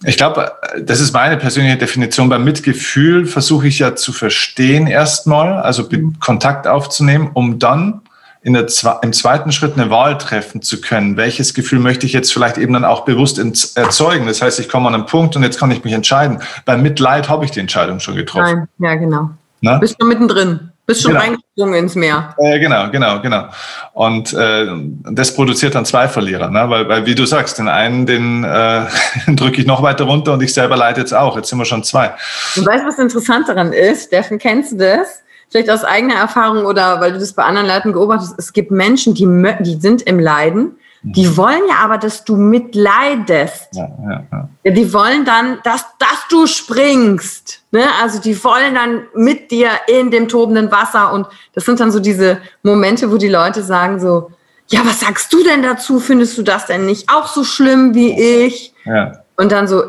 ich 0.05 0.17
glaube, 0.17 0.53
das 0.83 1.01
ist 1.01 1.13
meine 1.13 1.39
persönliche 1.39 1.79
Definition. 1.79 2.29
Beim 2.29 2.45
Mitgefühl 2.45 3.27
versuche 3.27 3.69
ich 3.69 3.79
ja 3.79 3.97
zu 3.97 4.13
verstehen 4.13 4.87
erstmal, 4.87 5.55
also 5.55 5.89
Kontakt 6.21 6.67
aufzunehmen, 6.67 7.31
um 7.33 7.59
dann 7.59 8.03
in 8.43 8.55
der, 8.55 8.67
im 9.03 9.13
zweiten 9.13 9.53
Schritt 9.53 9.75
eine 9.75 9.91
Wahl 9.91 10.17
treffen 10.17 10.63
zu 10.63 10.81
können. 10.81 11.17
Welches 11.17 11.53
Gefühl 11.53 11.79
möchte 11.79 12.07
ich 12.07 12.13
jetzt 12.13 12.33
vielleicht 12.33 12.57
eben 12.57 12.73
dann 12.73 12.85
auch 12.85 13.05
bewusst 13.05 13.39
erzeugen? 13.77 14.27
Das 14.27 14.41
heißt, 14.41 14.61
ich 14.61 14.69
komme 14.69 14.89
an 14.89 14.95
einen 14.95 15.07
Punkt 15.07 15.37
und 15.37 15.43
jetzt 15.43 15.59
kann 15.59 15.71
ich 15.71 15.85
mich 15.85 15.93
entscheiden. 15.93 16.41
Beim 16.65 16.83
Mitleid 16.83 17.29
habe 17.29 17.45
ich 17.45 17.51
die 17.51 17.61
Entscheidung 17.61 18.01
schon 18.01 18.17
getroffen. 18.17 18.69
Nein, 18.79 18.91
ja, 18.91 18.95
genau. 18.97 19.31
Na? 19.61 19.79
Bist 19.79 19.97
du 19.99 20.07
mittendrin? 20.07 20.70
Bist 20.90 21.03
schon 21.03 21.12
genau. 21.12 21.22
reingesprungen 21.22 21.74
ins 21.74 21.94
Meer. 21.94 22.35
Äh, 22.38 22.59
genau, 22.59 22.90
genau, 22.90 23.20
genau. 23.20 23.44
Und 23.92 24.33
äh, 24.33 24.66
das 25.12 25.35
produziert 25.35 25.74
dann 25.74 25.85
zwei 25.85 26.09
Verlierer, 26.09 26.50
ne? 26.50 26.68
weil, 26.68 26.88
weil 26.88 27.07
wie 27.07 27.14
du 27.14 27.24
sagst, 27.26 27.59
den 27.59 27.68
einen, 27.68 28.07
den 28.07 28.44
äh, 28.44 28.87
drücke 29.29 29.61
ich 29.61 29.66
noch 29.66 29.83
weiter 29.83 30.05
runter 30.05 30.33
und 30.33 30.42
ich 30.42 30.53
selber 30.53 30.76
leide 30.76 31.00
jetzt 31.00 31.14
auch. 31.14 31.37
Jetzt 31.37 31.48
sind 31.48 31.59
wir 31.59 31.64
schon 31.64 31.85
zwei. 31.85 32.12
Und 32.57 32.66
weißt 32.66 32.85
du, 32.85 32.88
was 32.88 32.98
interessant 32.98 33.48
daran 33.48 33.72
ist? 33.72 34.07
Steffen, 34.07 34.38
kennst 34.38 34.72
du 34.72 34.79
das? 34.79 35.22
Vielleicht 35.48 35.70
aus 35.70 35.85
eigener 35.85 36.14
Erfahrung 36.14 36.64
oder 36.64 37.00
weil 37.00 37.12
du 37.12 37.18
das 37.18 37.33
bei 37.33 37.44
anderen 37.44 37.68
Leuten 37.68 37.92
beobachtest. 37.92 38.35
Es 38.38 38.53
gibt 38.53 38.70
Menschen, 38.70 39.14
die, 39.14 39.26
die 39.61 39.81
sind 39.81 40.03
im 40.03 40.18
Leiden 40.18 40.76
die 41.03 41.26
mhm. 41.26 41.37
wollen 41.37 41.62
ja 41.68 41.76
aber, 41.83 41.96
dass 41.98 42.24
du 42.24 42.37
mitleidest. 42.37 43.68
Ja, 43.72 43.88
ja, 44.03 44.48
ja. 44.64 44.70
Die 44.70 44.92
wollen 44.92 45.24
dann, 45.24 45.59
dass, 45.64 45.87
dass 45.98 46.26
du 46.29 46.46
springst. 46.46 47.60
Ne? 47.73 47.85
Also 48.03 48.21
die 48.21 48.43
wollen 48.43 48.75
dann 48.75 49.07
mit 49.15 49.51
dir 49.51 49.71
in 49.87 50.11
dem 50.11 50.29
tobenden 50.29 50.73
Wasser. 50.73 51.13
Und 51.13 51.27
das 51.53 51.65
sind 51.65 51.81
dann 51.81 51.93
so 51.93 52.01
diese 52.01 52.39
Momente, 52.63 53.11
wo 53.11 53.17
die 53.17 53.29
Leute 53.29 53.63
sagen 53.63 54.01
so, 54.01 54.31
ja, 54.69 54.81
was 54.85 55.01
sagst 55.01 55.33
du 55.33 55.43
denn 55.43 55.63
dazu? 55.63 56.01
Findest 56.01 56.39
du 56.39 56.43
das 56.43 56.67
denn 56.67 56.87
nicht 56.87 57.09
auch 57.09 57.27
so 57.27 57.45
schlimm 57.45 57.95
wie 57.95 58.21
ich? 58.21 58.73
Ja. 58.85 59.13
Und 59.37 59.53
dann 59.53 59.67
so, 59.67 59.85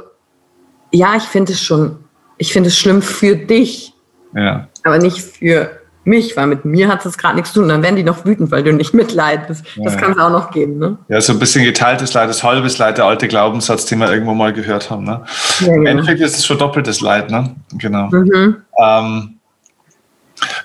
ja, 0.92 1.16
ich 1.16 1.24
finde 1.24 1.54
es 1.54 1.62
schon, 1.62 2.04
ich 2.38 2.52
finde 2.54 2.70
es 2.70 2.78
schlimm 2.78 3.02
für 3.02 3.36
dich. 3.36 3.94
Ja. 4.36 4.68
Aber 4.84 4.98
nicht 4.98 5.20
für 5.20 5.81
mich, 6.04 6.36
weil 6.36 6.48
mit 6.48 6.66
mir 6.66 6.88
hat 6.88 7.06
es 7.06 7.18
gerade 7.18 7.36
nichts 7.36 7.54
zu 7.54 7.60
tun. 7.60 7.70
Dann 7.70 7.84
werden 7.84 7.96
die 7.96 8.04
noch 8.04 8.26
wütend, 8.26 8.52
weil 8.52 8.64
du 8.64 8.74
nicht 8.74 8.94
mitleidest. 8.94 9.64
Das 9.78 9.94
ja. 9.94 10.00
kann 10.00 10.14
es 10.14 10.18
auch 10.18 10.32
noch 10.32 10.52
geben. 10.52 10.80
Ne? 10.80 10.98
Ja, 11.08 11.22
so 11.22 11.34
ein 11.34 11.40
bisschen 11.40 11.64
geteiltes 11.64 12.14
Leid, 12.14 12.30
das 12.30 12.44
halbes 12.44 12.78
Leid, 12.78 12.98
der 12.98 13.06
alte 13.06 13.28
Glaubenssatz, 13.28 13.86
den 13.86 14.00
wir 14.00 14.12
irgendwo 14.12 14.34
mal 14.34 14.54
gehört 14.54 14.90
haben. 14.90 15.04
Ne? 15.04 15.24
Ja, 15.60 15.74
Im 15.74 15.86
Endeffekt 15.86 16.22
ist 16.22 16.38
es 16.38 16.46
verdoppeltes 16.46 17.02
Leid. 17.02 17.30
Ne? 17.30 17.56
Genau. 17.74 18.10
Mhm. 18.10 18.58
Ähm, 18.80 19.36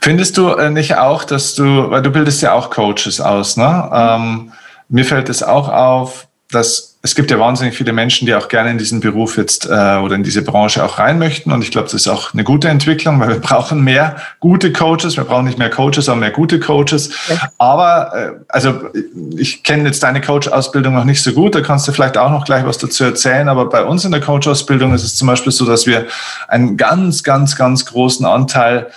findest 0.01 0.38
du 0.38 0.51
äh, 0.51 0.70
nicht 0.70 0.96
auch, 0.96 1.25
dass 1.25 1.55
du, 1.55 1.90
weil 1.90 2.03
du 2.03 2.11
bildest 2.11 2.40
ja 2.42 2.53
auch 2.53 2.70
Coaches 2.70 3.20
aus, 3.20 3.57
ne? 3.57 3.90
Ähm, 3.92 4.53
mir 4.88 5.05
fällt 5.05 5.29
es 5.29 5.42
auch 5.42 5.68
auf, 5.68 6.29
dass 6.51 6.96
es 7.07 7.14
gibt 7.14 7.31
ja 7.31 7.38
wahnsinnig 7.38 7.77
viele 7.77 7.92
Menschen, 7.92 8.27
die 8.27 8.35
auch 8.35 8.49
gerne 8.49 8.73
in 8.73 8.79
diesen 8.79 8.99
Beruf 8.99 9.37
jetzt 9.37 9.64
äh, 9.64 9.69
oder 9.69 10.16
in 10.16 10.25
diese 10.25 10.42
Branche 10.42 10.85
auch 10.85 10.99
rein 10.99 11.21
möchten. 11.21 11.53
Und 11.53 11.62
ich 11.62 11.71
glaube, 11.71 11.85
das 11.85 11.95
ist 11.95 12.09
auch 12.09 12.35
eine 12.35 12.42
gute 12.42 12.69
Entwicklung, 12.69 13.21
weil 13.21 13.29
wir 13.29 13.38
brauchen 13.40 13.85
mehr 13.85 14.16
gute 14.40 14.73
Coaches. 14.73 15.16
Wir 15.16 15.23
brauchen 15.23 15.45
nicht 15.45 15.57
mehr 15.57 15.71
Coaches, 15.71 16.07
sondern 16.07 16.21
mehr 16.21 16.31
gute 16.33 16.59
Coaches. 16.59 17.11
Ja. 17.29 17.49
Aber 17.59 18.12
äh, 18.12 18.31
also 18.49 18.90
ich 19.37 19.62
kenne 19.62 19.85
jetzt 19.85 20.03
deine 20.03 20.21
Coach-Ausbildung 20.21 20.95
noch 20.95 21.05
nicht 21.05 21.23
so 21.23 21.31
gut. 21.31 21.55
Da 21.55 21.61
kannst 21.61 21.87
du 21.87 21.92
vielleicht 21.92 22.19
auch 22.19 22.31
noch 22.31 22.45
gleich 22.45 22.66
was 22.66 22.79
dazu 22.79 23.05
erzählen. 23.05 23.49
Aber 23.49 23.69
bei 23.69 23.85
uns 23.85 24.05
in 24.05 24.11
der 24.11 24.21
Coach-Ausbildung 24.21 24.92
ist 24.92 25.05
es 25.05 25.14
zum 25.14 25.29
Beispiel 25.29 25.53
so, 25.53 25.64
dass 25.64 25.87
wir 25.87 26.07
einen 26.49 26.77
ganz, 26.77 27.23
ganz, 27.23 27.55
ganz 27.55 27.87
großen 27.87 28.27
Anteil 28.27 28.88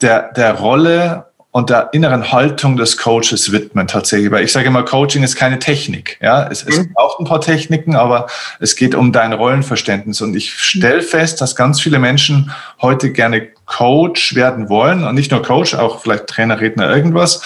der, 0.00 0.32
der 0.32 0.54
Rolle 0.54 1.27
und 1.58 1.70
der 1.70 1.88
inneren 1.92 2.30
Haltung 2.30 2.76
des 2.76 2.96
Coaches 2.96 3.50
widmen 3.50 3.88
tatsächlich. 3.88 4.30
Weil 4.30 4.44
ich 4.44 4.52
sage 4.52 4.68
immer, 4.68 4.84
Coaching 4.84 5.24
ist 5.24 5.34
keine 5.34 5.58
Technik. 5.58 6.16
Ja, 6.22 6.46
es, 6.46 6.62
es 6.62 6.78
mhm. 6.78 6.92
braucht 6.92 7.18
ein 7.18 7.24
paar 7.24 7.40
Techniken, 7.40 7.96
aber 7.96 8.28
es 8.60 8.76
geht 8.76 8.94
um 8.94 9.10
dein 9.10 9.32
Rollenverständnis. 9.32 10.20
Und 10.20 10.36
ich 10.36 10.54
stelle 10.54 11.02
fest, 11.02 11.40
dass 11.40 11.56
ganz 11.56 11.80
viele 11.80 11.98
Menschen 11.98 12.52
heute 12.80 13.10
gerne 13.10 13.48
Coach 13.66 14.36
werden 14.36 14.68
wollen 14.68 15.02
und 15.02 15.16
nicht 15.16 15.32
nur 15.32 15.42
Coach, 15.42 15.74
auch 15.74 16.00
vielleicht 16.00 16.28
Trainer, 16.28 16.60
Redner, 16.60 16.94
irgendwas, 16.94 17.42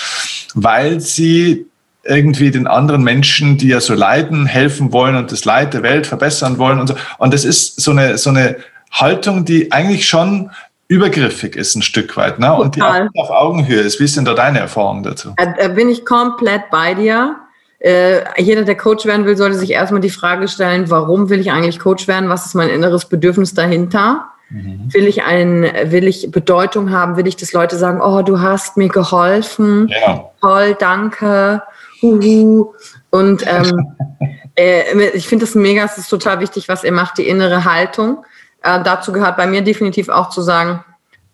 weil 0.55 1.01
sie 1.01 1.65
irgendwie 2.05 2.51
den 2.51 2.67
anderen 2.67 3.03
Menschen, 3.03 3.57
die 3.57 3.69
ja 3.69 3.81
so 3.81 3.95
leiden, 3.95 4.45
helfen 4.45 4.93
wollen 4.93 5.17
und 5.17 5.33
das 5.33 5.47
Leid 5.47 5.73
der 5.73 5.83
Welt 5.83 6.07
verbessern 6.07 6.59
wollen 6.59 6.81
und 6.81 6.89
so. 6.89 6.97
Und 7.17 7.33
das 7.33 7.47
ist 7.47 7.81
so 7.81 7.93
eine, 7.93 8.19
so 8.19 8.29
eine 8.29 8.57
Haltung, 8.91 9.47
die 9.47 9.73
eigentlich 9.73 10.07
schon 10.07 10.51
übergriffig 10.89 11.57
ist 11.57 11.75
ein 11.75 11.83
Stück 11.83 12.17
weit 12.17 12.39
ne? 12.39 12.55
und 12.55 12.77
die 12.77 12.83
auf 12.83 13.31
Augenhöhe 13.31 13.81
ist. 13.81 13.99
Wie 14.01 14.05
ist 14.05 14.17
denn 14.17 14.25
da 14.25 14.35
deine 14.35 14.59
Erfahrung 14.59 15.03
dazu? 15.03 15.35
Da 15.37 15.69
bin 15.69 15.89
ich 15.89 16.05
komplett 16.05 16.71
bei 16.71 16.95
dir. 16.95 17.37
Äh, 17.79 18.21
jeder, 18.41 18.63
der 18.63 18.77
Coach 18.77 19.07
werden 19.07 19.27
will, 19.27 19.37
sollte 19.37 19.57
sich 19.57 19.71
erstmal 19.71 20.01
die 20.01 20.11
Frage 20.11 20.47
stellen, 20.47 20.89
warum 20.91 21.31
will 21.31 21.41
ich 21.41 21.51
eigentlich 21.51 21.81
Coach 21.81 22.07
werden? 22.07 22.29
Was 22.29 22.47
ist 22.47 22.55
mein 22.55 22.69
inneres 22.69 23.07
Bedürfnis 23.07 23.55
dahinter? 23.55 24.29
Mhm. 24.51 24.93
Will 24.93 25.09
ich 25.09 25.25
ein, 25.25 25.63
will 25.87 26.07
ich 26.07 26.31
Bedeutung 26.31 26.91
haben? 26.91 27.17
Will 27.17 27.27
ich, 27.27 27.37
dass 27.37 27.53
Leute 27.53 27.77
sagen, 27.77 28.01
oh, 28.01 28.23
du 28.23 28.41
hast 28.41 28.77
mir 28.77 28.89
geholfen, 28.89 29.89
ja. 29.89 30.31
toll, 30.41 30.77
danke, 30.79 31.63
huhu. 32.03 32.73
Und 33.11 33.45
ähm, 33.49 33.95
äh, 34.55 35.09
ich 35.15 35.27
finde 35.27 35.47
das 35.47 35.55
mega, 35.55 35.85
es 35.85 35.99
ist 35.99 36.09
total 36.09 36.41
wichtig, 36.41 36.69
was 36.69 36.85
ihr 36.85 36.93
macht, 36.93 37.19
die 37.19 37.27
innere 37.27 37.65
Haltung. 37.65 38.25
Äh, 38.63 38.83
dazu 38.83 39.13
gehört 39.13 39.37
bei 39.37 39.47
mir 39.47 39.63
definitiv 39.63 40.09
auch 40.09 40.31
zu 40.31 40.41
sagen, 40.41 40.85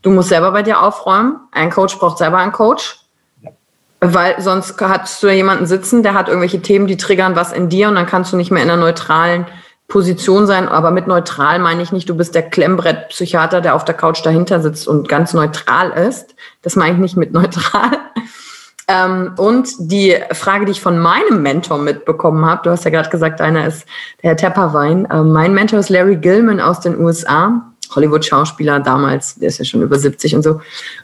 du 0.03 0.11
musst 0.11 0.29
selber 0.29 0.53
bei 0.53 0.63
dir 0.63 0.83
aufräumen. 0.83 1.37
Ein 1.53 1.71
Coach 1.71 1.99
braucht 1.99 2.19
selber 2.19 2.39
einen 2.39 2.53
Coach. 2.53 3.01
Weil 4.01 4.41
sonst 4.41 4.81
hast 4.81 5.23
du 5.23 5.27
ja 5.27 5.33
jemanden 5.33 5.67
sitzen, 5.67 6.05
der 6.05 6.15
hat 6.15 6.29
irgendwelche 6.29 6.63
Themen, 6.63 6.87
die 6.87 6.97
triggern 6.97 7.35
was 7.35 7.53
in 7.53 7.69
dir 7.69 7.89
und 7.89 7.97
dann 7.97 8.07
kannst 8.07 8.33
du 8.33 8.37
nicht 8.37 8.53
mehr 8.53 8.63
in 8.63 8.71
einer 8.71 8.81
neutralen 8.81 9.47
Position 9.89 10.47
sein. 10.47 10.69
Aber 10.69 10.93
mit 10.93 11.09
neutral 11.09 11.59
meine 11.59 11.83
ich 11.83 11.91
nicht, 11.91 12.09
du 12.09 12.15
bist 12.15 12.35
der 12.35 12.49
Klemmbrettpsychiater, 12.49 13.61
der 13.61 13.75
auf 13.75 13.85
der 13.85 13.97
Couch 13.97 14.25
dahinter 14.25 14.61
sitzt 14.61 14.87
und 14.87 15.09
ganz 15.09 15.35
neutral 15.35 15.91
ist. 15.91 16.37
Das 16.63 16.77
meine 16.77 16.95
ich 16.95 17.01
nicht 17.01 17.17
mit 17.17 17.33
neutral. 17.33 17.91
Ähm, 18.89 19.35
und 19.37 19.69
die 19.79 20.17
Frage, 20.33 20.65
die 20.65 20.73
ich 20.73 20.81
von 20.81 20.99
meinem 20.99 21.43
Mentor 21.43 21.77
mitbekommen 21.77 22.47
habe, 22.47 22.63
du 22.65 22.71
hast 22.71 22.85
ja 22.85 22.91
gerade 22.91 23.11
gesagt, 23.11 23.41
einer 23.43 23.67
ist 23.67 23.87
der 24.23 24.31
Herr 24.31 24.37
Tepperwein. 24.37 25.07
Ähm, 25.13 25.31
mein 25.31 25.53
Mentor 25.53 25.79
ist 25.79 25.91
Larry 25.91 26.17
Gilman 26.17 26.59
aus 26.59 26.81
den 26.81 26.99
USA, 26.99 27.71
Hollywood-Schauspieler 27.95 28.81
damals, 28.81 29.35
der 29.37 29.49
ist 29.49 29.59
ja 29.59 29.67
schon 29.67 29.83
über 29.83 29.99
70 29.99 30.37
und 30.37 30.43
so. 30.43 30.61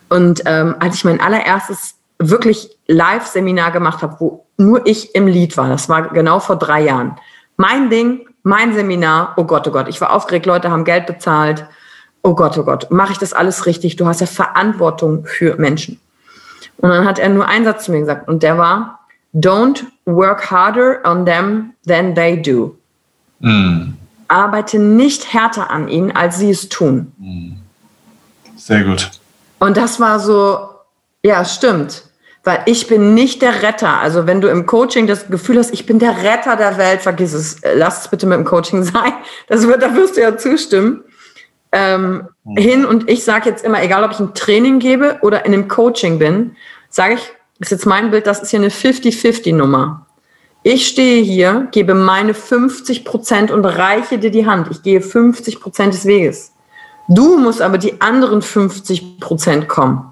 Und 0.08 0.42
ähm, 0.46 0.76
als 0.80 0.96
ich 0.96 1.04
mein 1.04 1.20
allererstes 1.20 1.96
wirklich 2.18 2.70
Live-Seminar 2.86 3.70
gemacht 3.70 4.02
habe, 4.02 4.16
wo 4.18 4.46
nur 4.56 4.86
ich 4.86 5.14
im 5.14 5.26
Lied 5.26 5.56
war, 5.58 5.68
das 5.68 5.88
war 5.90 6.08
genau 6.08 6.40
vor 6.40 6.56
drei 6.56 6.82
Jahren. 6.82 7.16
Mein 7.58 7.90
Ding, 7.90 8.26
mein 8.42 8.72
Seminar, 8.72 9.34
oh 9.36 9.44
Gott, 9.44 9.68
oh 9.68 9.70
Gott, 9.70 9.88
ich 9.88 10.00
war 10.00 10.12
aufgeregt, 10.12 10.46
Leute 10.46 10.70
haben 10.70 10.84
Geld 10.84 11.06
bezahlt. 11.06 11.66
Oh 12.22 12.34
Gott, 12.34 12.56
oh 12.56 12.64
Gott, 12.64 12.90
mache 12.90 13.12
ich 13.12 13.18
das 13.18 13.34
alles 13.34 13.66
richtig? 13.66 13.96
Du 13.96 14.06
hast 14.06 14.22
ja 14.22 14.26
Verantwortung 14.26 15.26
für 15.26 15.56
Menschen. 15.56 16.00
Und 16.78 16.90
dann 16.90 17.04
hat 17.04 17.18
er 17.18 17.28
nur 17.28 17.46
einen 17.46 17.64
Satz 17.64 17.84
zu 17.84 17.92
mir 17.92 18.00
gesagt 18.00 18.28
und 18.28 18.42
der 18.42 18.58
war, 18.58 19.00
don't 19.34 19.84
work 20.04 20.50
harder 20.50 21.00
on 21.04 21.24
them 21.24 21.72
than 21.86 22.14
they 22.14 22.40
do. 22.40 22.76
Mm. 23.40 23.94
Arbeite 24.28 24.78
nicht 24.78 25.32
härter 25.32 25.70
an 25.70 25.88
ihnen, 25.88 26.12
als 26.12 26.38
sie 26.38 26.50
es 26.50 26.68
tun. 26.68 27.12
Mm. 27.18 27.52
Sehr 28.56 28.84
gut. 28.84 29.10
Und 29.58 29.76
das 29.76 30.00
war 30.00 30.20
so, 30.20 30.68
ja, 31.22 31.44
stimmt. 31.44 32.04
Weil 32.44 32.60
ich 32.66 32.86
bin 32.86 33.14
nicht 33.14 33.40
der 33.40 33.62
Retter. 33.62 34.00
Also 34.00 34.26
wenn 34.26 34.42
du 34.42 34.48
im 34.48 34.66
Coaching 34.66 35.06
das 35.06 35.28
Gefühl 35.28 35.58
hast, 35.58 35.72
ich 35.72 35.86
bin 35.86 35.98
der 35.98 36.22
Retter 36.22 36.56
der 36.56 36.76
Welt, 36.76 37.00
vergiss 37.00 37.32
es. 37.32 37.60
Lass 37.74 38.02
es 38.02 38.08
bitte 38.08 38.26
mit 38.26 38.36
dem 38.36 38.44
Coaching 38.44 38.82
sein. 38.84 39.14
Das 39.48 39.66
wird, 39.66 39.82
da 39.82 39.94
wirst 39.94 40.16
du 40.16 40.20
ja 40.20 40.36
zustimmen. 40.36 41.02
Ähm, 41.72 42.28
mhm. 42.44 42.56
Hin 42.56 42.84
und 42.84 43.10
ich 43.10 43.24
sage 43.24 43.48
jetzt 43.48 43.64
immer, 43.64 43.82
egal 43.82 44.04
ob 44.04 44.12
ich 44.12 44.20
ein 44.20 44.34
Training 44.34 44.78
gebe 44.78 45.18
oder 45.22 45.44
in 45.44 45.52
einem 45.52 45.68
Coaching 45.68 46.18
bin, 46.18 46.56
sage 46.88 47.14
ich, 47.14 47.32
ist 47.58 47.70
jetzt 47.70 47.86
mein 47.86 48.10
Bild, 48.10 48.26
das 48.26 48.42
ist 48.42 48.50
hier 48.50 48.60
eine 48.60 48.70
50-50-Nummer. 48.70 50.06
Ich 50.62 50.86
stehe 50.86 51.22
hier, 51.22 51.68
gebe 51.72 51.94
meine 51.94 52.32
50 52.32 53.04
Prozent 53.04 53.50
und 53.50 53.64
reiche 53.64 54.18
dir 54.18 54.30
die 54.30 54.46
Hand. 54.46 54.68
Ich 54.70 54.82
gehe 54.82 55.00
50 55.00 55.60
Prozent 55.60 55.92
des 55.92 56.06
Weges. 56.06 56.52
Du 57.08 57.38
musst 57.38 57.60
aber 57.60 57.76
die 57.76 58.00
anderen 58.00 58.40
50 58.40 59.20
Prozent 59.20 59.68
kommen. 59.68 60.10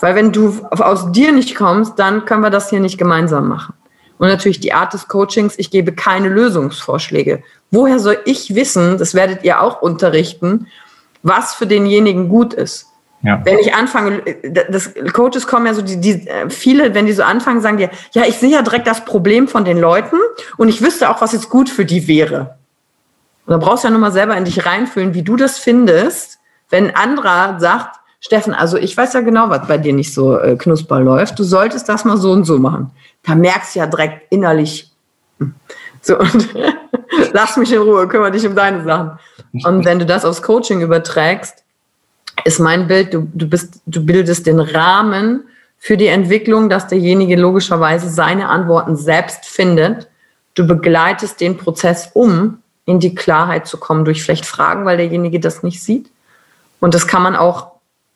Weil 0.00 0.14
wenn 0.14 0.32
du 0.32 0.54
aus 0.70 1.12
dir 1.12 1.32
nicht 1.32 1.54
kommst, 1.54 1.98
dann 1.98 2.24
können 2.24 2.42
wir 2.42 2.50
das 2.50 2.70
hier 2.70 2.80
nicht 2.80 2.98
gemeinsam 2.98 3.48
machen. 3.48 3.74
Und 4.18 4.28
natürlich 4.28 4.60
die 4.60 4.72
Art 4.72 4.94
des 4.94 5.06
Coachings, 5.06 5.58
ich 5.58 5.70
gebe 5.70 5.92
keine 5.92 6.28
Lösungsvorschläge. 6.28 7.42
Woher 7.70 7.98
soll 7.98 8.18
ich 8.24 8.54
wissen, 8.54 8.98
das 8.98 9.14
werdet 9.14 9.44
ihr 9.44 9.60
auch 9.60 9.82
unterrichten, 9.82 10.66
was 11.22 11.54
für 11.54 11.66
denjenigen 11.66 12.28
gut 12.28 12.54
ist? 12.54 12.86
Ja. 13.22 13.40
Wenn 13.44 13.58
ich 13.58 13.74
anfange, 13.74 14.22
das 14.70 14.94
Coaches 15.12 15.46
kommen 15.46 15.66
ja 15.66 15.74
so, 15.74 15.82
die, 15.82 16.00
die, 16.00 16.28
viele, 16.50 16.94
wenn 16.94 17.06
die 17.06 17.12
so 17.12 17.24
anfangen, 17.24 17.60
sagen 17.60 17.78
dir, 17.78 17.90
ja, 18.12 18.24
ich 18.26 18.36
sehe 18.36 18.50
ja 18.50 18.62
direkt 18.62 18.86
das 18.86 19.04
Problem 19.04 19.48
von 19.48 19.64
den 19.64 19.78
Leuten 19.78 20.16
und 20.56 20.68
ich 20.68 20.82
wüsste 20.82 21.10
auch, 21.10 21.20
was 21.20 21.32
jetzt 21.32 21.50
gut 21.50 21.68
für 21.68 21.84
die 21.84 22.06
wäre. 22.06 22.58
Und 23.46 23.52
da 23.52 23.56
brauchst 23.58 23.82
du 23.82 23.88
ja 23.88 23.90
nur 23.90 24.00
mal 24.00 24.12
selber 24.12 24.36
in 24.36 24.44
dich 24.44 24.64
reinfühlen, 24.66 25.14
wie 25.14 25.22
du 25.22 25.34
das 25.34 25.58
findest, 25.58 26.38
wenn 26.70 26.88
ein 26.88 26.96
anderer 26.96 27.58
sagt, 27.58 27.98
Steffen, 28.20 28.52
also 28.52 28.76
ich 28.76 28.96
weiß 28.96 29.12
ja 29.12 29.20
genau, 29.20 29.48
was 29.48 29.66
bei 29.66 29.78
dir 29.78 29.92
nicht 29.92 30.12
so 30.12 30.38
äh, 30.38 30.56
knusper 30.56 31.00
läuft. 31.00 31.38
Du 31.38 31.44
solltest 31.44 31.88
das 31.88 32.04
mal 32.04 32.16
so 32.16 32.32
und 32.32 32.44
so 32.44 32.58
machen. 32.58 32.90
Da 33.22 33.34
merkst 33.34 33.74
du 33.74 33.78
ja 33.78 33.86
direkt 33.86 34.32
innerlich, 34.32 34.90
hm. 35.38 35.54
So 36.02 36.18
und 36.18 36.48
lass 37.32 37.56
mich 37.56 37.72
in 37.72 37.82
Ruhe, 37.82 38.08
kümmere 38.08 38.30
dich 38.30 38.46
um 38.46 38.54
deine 38.54 38.84
Sachen. 38.84 39.18
Und 39.64 39.84
wenn 39.84 39.98
du 39.98 40.06
das 40.06 40.24
aufs 40.24 40.42
Coaching 40.42 40.80
überträgst, 40.80 41.64
ist 42.44 42.60
mein 42.60 42.86
Bild, 42.86 43.14
du, 43.14 43.28
du, 43.34 43.48
bist, 43.48 43.80
du 43.86 44.04
bildest 44.04 44.46
den 44.46 44.60
Rahmen 44.60 45.44
für 45.78 45.96
die 45.96 46.06
Entwicklung, 46.06 46.68
dass 46.68 46.88
derjenige 46.88 47.36
logischerweise 47.36 48.08
seine 48.08 48.48
Antworten 48.48 48.96
selbst 48.96 49.46
findet. 49.46 50.08
Du 50.54 50.66
begleitest 50.66 51.40
den 51.40 51.56
Prozess, 51.56 52.10
um 52.14 52.58
in 52.84 53.00
die 53.00 53.14
Klarheit 53.14 53.66
zu 53.66 53.76
kommen 53.76 54.04
durch 54.04 54.22
vielleicht 54.22 54.46
Fragen, 54.46 54.84
weil 54.84 54.96
derjenige 54.96 55.40
das 55.40 55.62
nicht 55.62 55.82
sieht. 55.82 56.10
Und 56.80 56.94
das 56.94 57.06
kann 57.06 57.22
man 57.22 57.36
auch, 57.36 57.72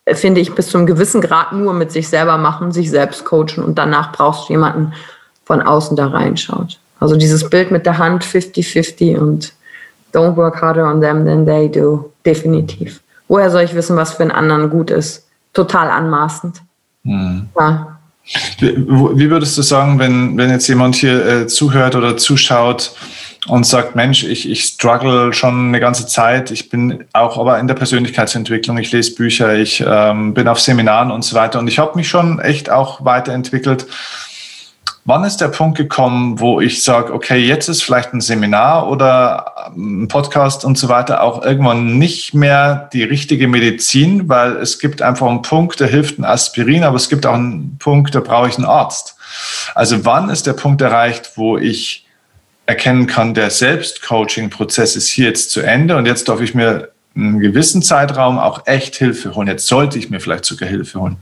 finde 0.06 0.40
ich, 0.40 0.54
bis 0.54 0.68
zu 0.68 0.78
einem 0.78 0.86
gewissen 0.86 1.20
Grad 1.20 1.52
nur 1.52 1.74
mit 1.74 1.92
sich 1.92 2.08
selber 2.08 2.38
machen, 2.38 2.72
sich 2.72 2.90
selbst 2.90 3.24
coachen 3.24 3.62
und 3.62 3.76
danach 3.76 4.12
brauchst 4.12 4.48
du 4.48 4.54
jemanden 4.54 4.94
von 5.44 5.60
außen 5.60 5.96
da 5.96 6.06
reinschaut. 6.06 6.78
Also 7.02 7.16
dieses 7.16 7.50
Bild 7.50 7.72
mit 7.72 7.84
der 7.84 7.98
Hand 7.98 8.24
50-50 8.24 9.16
und 9.16 9.52
don't 10.14 10.36
work 10.36 10.62
harder 10.62 10.88
on 10.88 11.00
them 11.00 11.26
than 11.26 11.44
they 11.44 11.68
do, 11.68 12.12
definitiv. 12.24 13.00
Woher 13.26 13.50
soll 13.50 13.62
ich 13.62 13.74
wissen, 13.74 13.96
was 13.96 14.12
für 14.12 14.22
einen 14.22 14.30
anderen 14.30 14.70
gut 14.70 14.90
ist? 14.92 15.26
Total 15.52 15.90
anmaßend. 15.90 16.62
Hm. 17.04 17.48
Ja. 17.58 17.98
Wie 18.60 19.30
würdest 19.30 19.58
du 19.58 19.62
sagen, 19.62 19.98
wenn, 19.98 20.36
wenn 20.36 20.50
jetzt 20.50 20.68
jemand 20.68 20.94
hier 20.94 21.26
äh, 21.26 21.46
zuhört 21.48 21.96
oder 21.96 22.16
zuschaut 22.16 22.94
und 23.48 23.66
sagt, 23.66 23.96
Mensch, 23.96 24.22
ich, 24.22 24.48
ich 24.48 24.62
struggle 24.62 25.32
schon 25.32 25.68
eine 25.68 25.80
ganze 25.80 26.06
Zeit, 26.06 26.52
ich 26.52 26.68
bin 26.68 27.02
auch 27.12 27.36
aber 27.36 27.58
in 27.58 27.66
der 27.66 27.74
Persönlichkeitsentwicklung, 27.74 28.78
ich 28.78 28.92
lese 28.92 29.16
Bücher, 29.16 29.56
ich 29.56 29.82
ähm, 29.84 30.34
bin 30.34 30.46
auf 30.46 30.60
Seminaren 30.60 31.10
und 31.10 31.24
so 31.24 31.34
weiter 31.34 31.58
und 31.58 31.66
ich 31.66 31.80
habe 31.80 31.96
mich 31.96 32.08
schon 32.08 32.38
echt 32.38 32.70
auch 32.70 33.04
weiterentwickelt. 33.04 33.88
Wann 35.04 35.24
ist 35.24 35.38
der 35.38 35.48
Punkt 35.48 35.76
gekommen, 35.76 36.38
wo 36.38 36.60
ich 36.60 36.84
sage, 36.84 37.12
okay, 37.12 37.38
jetzt 37.38 37.68
ist 37.68 37.82
vielleicht 37.82 38.14
ein 38.14 38.20
Seminar 38.20 38.88
oder 38.88 39.70
ein 39.74 40.06
Podcast 40.06 40.64
und 40.64 40.78
so 40.78 40.88
weiter 40.88 41.24
auch 41.24 41.44
irgendwann 41.44 41.98
nicht 41.98 42.34
mehr 42.34 42.88
die 42.92 43.02
richtige 43.02 43.48
Medizin, 43.48 44.28
weil 44.28 44.52
es 44.58 44.78
gibt 44.78 45.02
einfach 45.02 45.26
einen 45.26 45.42
Punkt, 45.42 45.80
da 45.80 45.86
hilft 45.86 46.20
ein 46.20 46.24
Aspirin, 46.24 46.84
aber 46.84 46.96
es 46.96 47.08
gibt 47.08 47.26
auch 47.26 47.34
einen 47.34 47.78
Punkt, 47.78 48.14
da 48.14 48.20
brauche 48.20 48.48
ich 48.48 48.56
einen 48.58 48.64
Arzt. 48.64 49.16
Also 49.74 50.04
wann 50.04 50.30
ist 50.30 50.46
der 50.46 50.52
Punkt 50.52 50.80
erreicht, 50.80 51.32
wo 51.34 51.58
ich 51.58 52.06
erkennen 52.66 53.08
kann, 53.08 53.34
der 53.34 53.50
Selbstcoaching-Prozess 53.50 54.94
ist 54.94 55.08
hier 55.08 55.26
jetzt 55.26 55.50
zu 55.50 55.62
Ende 55.62 55.96
und 55.96 56.06
jetzt 56.06 56.28
darf 56.28 56.40
ich 56.40 56.54
mir 56.54 56.90
einen 57.16 57.40
gewissen 57.40 57.82
Zeitraum 57.82 58.38
auch 58.38 58.66
echt 58.66 58.94
Hilfe 58.94 59.34
holen. 59.34 59.48
Jetzt 59.48 59.66
sollte 59.66 59.98
ich 59.98 60.10
mir 60.10 60.20
vielleicht 60.20 60.44
sogar 60.44 60.68
Hilfe 60.68 61.00
holen. 61.00 61.16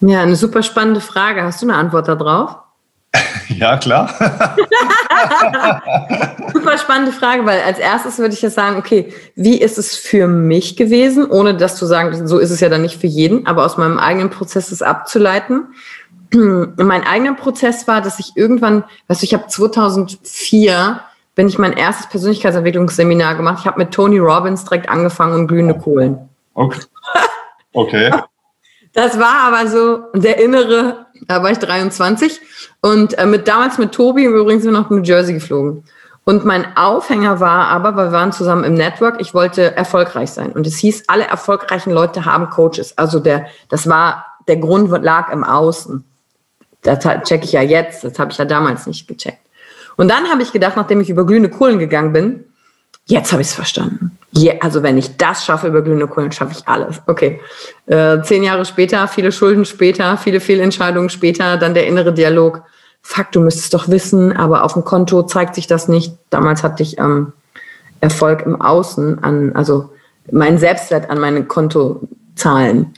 Ja, 0.00 0.22
eine 0.22 0.34
super 0.34 0.64
spannende 0.64 1.00
Frage. 1.00 1.44
Hast 1.44 1.62
du 1.62 1.68
eine 1.68 1.78
Antwort 1.78 2.08
darauf? 2.08 2.63
Ja, 3.56 3.76
klar. 3.76 4.08
Super 6.52 6.78
spannende 6.78 7.12
Frage, 7.12 7.46
weil 7.46 7.60
als 7.60 7.78
erstes 7.78 8.18
würde 8.18 8.34
ich 8.34 8.42
ja 8.42 8.50
sagen, 8.50 8.76
okay, 8.76 9.12
wie 9.36 9.60
ist 9.60 9.78
es 9.78 9.96
für 9.96 10.26
mich 10.26 10.76
gewesen, 10.76 11.30
ohne 11.30 11.56
das 11.56 11.76
zu 11.76 11.86
sagen, 11.86 12.26
so 12.26 12.38
ist 12.38 12.50
es 12.50 12.60
ja 12.60 12.68
dann 12.68 12.82
nicht 12.82 13.00
für 13.00 13.06
jeden, 13.06 13.46
aber 13.46 13.64
aus 13.64 13.76
meinem 13.76 13.98
eigenen 13.98 14.30
Prozess 14.30 14.72
es 14.72 14.82
abzuleiten. 14.82 15.68
mein 16.32 17.06
eigener 17.06 17.34
Prozess 17.34 17.86
war, 17.86 18.00
dass 18.00 18.18
ich 18.18 18.32
irgendwann, 18.34 18.84
weißt 19.08 19.22
du, 19.22 19.26
ich 19.26 19.34
habe 19.34 19.46
2004 19.46 21.00
bin 21.34 21.48
ich 21.48 21.58
mein 21.58 21.72
erstes 21.72 22.08
Persönlichkeitsentwicklungsseminar 22.08 23.34
gemacht. 23.34 23.58
Ich 23.60 23.66
habe 23.66 23.78
mit 23.78 23.92
Tony 23.92 24.18
Robbins 24.18 24.64
direkt 24.64 24.88
angefangen 24.88 25.34
und 25.34 25.48
glühende 25.48 25.74
Kohlen. 25.74 26.28
Okay. 26.54 26.80
Okay. 27.72 28.10
Das 28.94 29.18
war 29.18 29.52
aber 29.52 29.68
so 29.68 30.04
der 30.14 30.38
innere, 30.38 31.06
da 31.26 31.42
war 31.42 31.50
ich 31.50 31.58
23 31.58 32.40
und 32.80 33.18
äh, 33.18 33.26
mit 33.26 33.46
damals 33.46 33.76
mit 33.76 33.92
Tobi 33.92 34.24
übrigens 34.24 34.64
nach 34.64 34.88
New 34.88 35.02
Jersey 35.02 35.34
geflogen. 35.34 35.84
Und 36.24 36.44
mein 36.46 36.76
Aufhänger 36.76 37.38
war 37.38 37.68
aber, 37.68 37.96
weil 37.96 38.06
wir 38.06 38.12
waren 38.12 38.32
zusammen 38.32 38.64
im 38.64 38.74
Network, 38.74 39.20
ich 39.20 39.34
wollte 39.34 39.76
erfolgreich 39.76 40.30
sein. 40.30 40.52
Und 40.52 40.66
es 40.66 40.78
hieß, 40.78 41.04
alle 41.08 41.24
erfolgreichen 41.24 41.92
Leute 41.92 42.24
haben 42.24 42.48
Coaches. 42.48 42.96
Also 42.96 43.20
der, 43.20 43.46
das 43.68 43.88
war, 43.88 44.24
der 44.48 44.56
Grund 44.56 44.90
lag 45.02 45.30
im 45.30 45.44
Außen. 45.44 46.02
Das 46.80 47.00
checke 47.24 47.44
ich 47.44 47.52
ja 47.52 47.62
jetzt, 47.62 48.04
das 48.04 48.18
habe 48.18 48.32
ich 48.32 48.38
ja 48.38 48.46
damals 48.46 48.86
nicht 48.86 49.06
gecheckt. 49.06 49.40
Und 49.96 50.10
dann 50.10 50.30
habe 50.30 50.42
ich 50.42 50.52
gedacht, 50.52 50.76
nachdem 50.76 51.00
ich 51.00 51.10
über 51.10 51.26
glühende 51.26 51.50
Kohlen 51.50 51.78
gegangen 51.78 52.12
bin, 52.12 52.44
Jetzt 53.06 53.32
habe 53.32 53.42
ich 53.42 53.48
es 53.48 53.54
verstanden. 53.54 54.18
Je, 54.32 54.58
also 54.60 54.82
wenn 54.82 54.96
ich 54.96 55.16
das 55.16 55.44
schaffe 55.44 55.68
über 55.68 55.82
glühende 55.82 56.08
Kohlen, 56.08 56.32
schaffe 56.32 56.54
ich 56.56 56.66
alles. 56.66 57.00
Okay. 57.06 57.40
Äh, 57.86 58.22
zehn 58.22 58.42
Jahre 58.42 58.64
später, 58.64 59.06
viele 59.08 59.30
Schulden 59.30 59.64
später, 59.64 60.16
viele 60.16 60.40
Fehlentscheidungen 60.40 61.10
später, 61.10 61.56
dann 61.56 61.74
der 61.74 61.86
innere 61.86 62.12
Dialog. 62.12 62.62
Fuck, 63.02 63.32
du 63.32 63.40
müsstest 63.40 63.74
doch 63.74 63.88
wissen, 63.88 64.34
aber 64.34 64.64
auf 64.64 64.72
dem 64.72 64.84
Konto 64.84 65.22
zeigt 65.24 65.54
sich 65.54 65.66
das 65.66 65.88
nicht. 65.88 66.14
Damals 66.30 66.62
hatte 66.62 66.82
ich 66.82 66.98
ähm, 66.98 67.32
Erfolg 68.00 68.42
im 68.46 68.60
Außen 68.60 69.22
an, 69.22 69.54
also 69.54 69.90
meinen 70.32 70.58
Selbstwert 70.58 71.10
an 71.10 71.20
meine 71.20 71.44
Kontozahlen. 71.44 72.94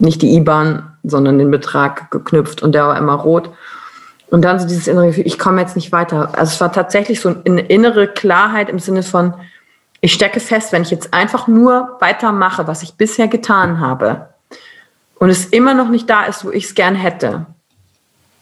Nicht 0.00 0.22
die 0.22 0.34
IBAN, 0.34 0.90
sondern 1.04 1.38
den 1.38 1.50
Betrag 1.50 2.10
geknüpft 2.10 2.62
und 2.62 2.74
der 2.74 2.88
war 2.88 2.98
immer 2.98 3.14
rot. 3.14 3.50
Und 4.30 4.42
dann 4.42 4.60
so 4.60 4.66
dieses 4.66 4.86
innere 4.86 5.08
Gefühl, 5.08 5.26
ich 5.26 5.38
komme 5.38 5.60
jetzt 5.60 5.76
nicht 5.76 5.92
weiter. 5.92 6.30
Also 6.32 6.52
es 6.54 6.60
war 6.60 6.72
tatsächlich 6.72 7.20
so 7.20 7.34
eine 7.44 7.62
innere 7.62 8.06
Klarheit 8.06 8.68
im 8.68 8.78
Sinne 8.78 9.02
von, 9.02 9.34
ich 10.00 10.12
stecke 10.12 10.40
fest, 10.40 10.72
wenn 10.72 10.82
ich 10.82 10.90
jetzt 10.90 11.12
einfach 11.12 11.46
nur 11.46 11.96
weitermache, 12.00 12.66
was 12.66 12.82
ich 12.82 12.94
bisher 12.94 13.28
getan 13.28 13.80
habe, 13.80 14.28
und 15.20 15.28
es 15.28 15.44
immer 15.46 15.74
noch 15.74 15.90
nicht 15.90 16.08
da 16.08 16.24
ist, 16.24 16.44
wo 16.44 16.50
ich 16.50 16.64
es 16.64 16.74
gern 16.74 16.94
hätte, 16.94 17.44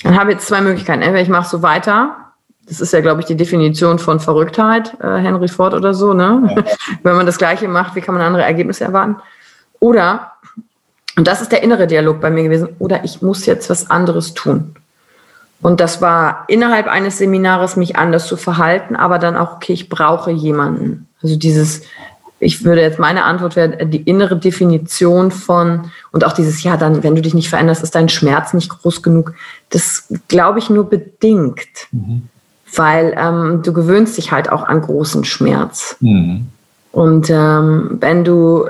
dann 0.05 0.19
habe 0.19 0.31
ich 0.31 0.37
jetzt 0.37 0.47
zwei 0.47 0.61
Möglichkeiten. 0.61 1.03
Entweder 1.03 1.23
ich 1.23 1.29
mache 1.29 1.49
so 1.49 1.61
weiter, 1.61 2.17
das 2.69 2.81
ist 2.81 2.93
ja, 2.93 3.01
glaube 3.01 3.21
ich, 3.21 3.27
die 3.27 3.37
Definition 3.37 3.99
von 3.99 4.21
Verrücktheit, 4.21 4.97
äh, 5.03 5.17
Henry 5.17 5.49
Ford 5.49 5.75
oder 5.75 5.93
so, 5.93 6.15
ne? 6.15 6.55
Ja. 6.55 6.65
Wenn 7.03 7.17
man 7.17 7.27
das 7.27 7.37
Gleiche 7.37 7.67
macht, 7.67 7.97
wie 7.97 8.01
kann 8.01 8.15
man 8.15 8.23
andere 8.23 8.45
Ergebnisse 8.45 8.85
erwarten? 8.85 9.17
Oder, 9.81 10.33
und 11.17 11.27
das 11.27 11.41
ist 11.43 11.51
der 11.51 11.65
innere 11.65 11.89
Dialog 11.89 12.21
bei 12.21 12.31
mir 12.31 12.45
gewesen, 12.45 12.69
oder 12.79 13.03
ich 13.03 13.23
muss 13.23 13.45
jetzt 13.47 13.69
was 13.71 13.91
anderes 13.91 14.35
tun. 14.35 14.77
Und 15.61 15.81
das 15.81 16.01
war 16.01 16.45
innerhalb 16.49 16.87
eines 16.87 17.19
Seminares, 17.19 17.77
mich 17.77 17.97
anders 17.97 18.27
zu 18.27 18.37
verhalten, 18.37 18.95
aber 18.95 19.19
dann 19.19 19.37
auch, 19.37 19.57
okay, 19.57 19.73
ich 19.73 19.89
brauche 19.89 20.31
jemanden. 20.31 21.09
Also 21.23 21.37
dieses, 21.37 21.83
ich 22.39 22.65
würde 22.65 22.81
jetzt 22.81 22.99
meine 22.99 23.25
Antwort 23.25 23.57
wäre 23.57 23.87
die 23.87 24.03
innere 24.03 24.37
Definition 24.37 25.31
von 25.33 25.91
und 26.13 26.25
auch 26.25 26.33
dieses, 26.33 26.63
ja, 26.63 26.77
dann, 26.77 27.03
wenn 27.03 27.17
du 27.17 27.23
dich 27.23 27.35
nicht 27.35 27.49
veränderst, 27.49 27.83
ist 27.83 27.95
dein 27.95 28.09
Schmerz 28.09 28.55
nicht 28.55 28.69
groß 28.69 29.03
genug. 29.03 29.35
Das 29.71 30.07
glaube 30.29 30.61
ich 30.61 30.71
nur 30.71 30.89
bedingt, 30.89 31.89
mhm. 31.91 32.29
weil 32.77 33.15
ähm, 33.19 33.63
du 33.65 33.73
gewöhnst 33.73 34.17
dich 34.17 34.31
halt 34.31 34.53
auch 34.53 34.63
an 34.63 34.81
großen 34.81 35.25
Schmerz. 35.25 35.97
Mhm. 36.01 36.47
Und 36.93 37.31
ähm, 37.31 37.99
wenn 38.01 38.25
du, 38.25 38.69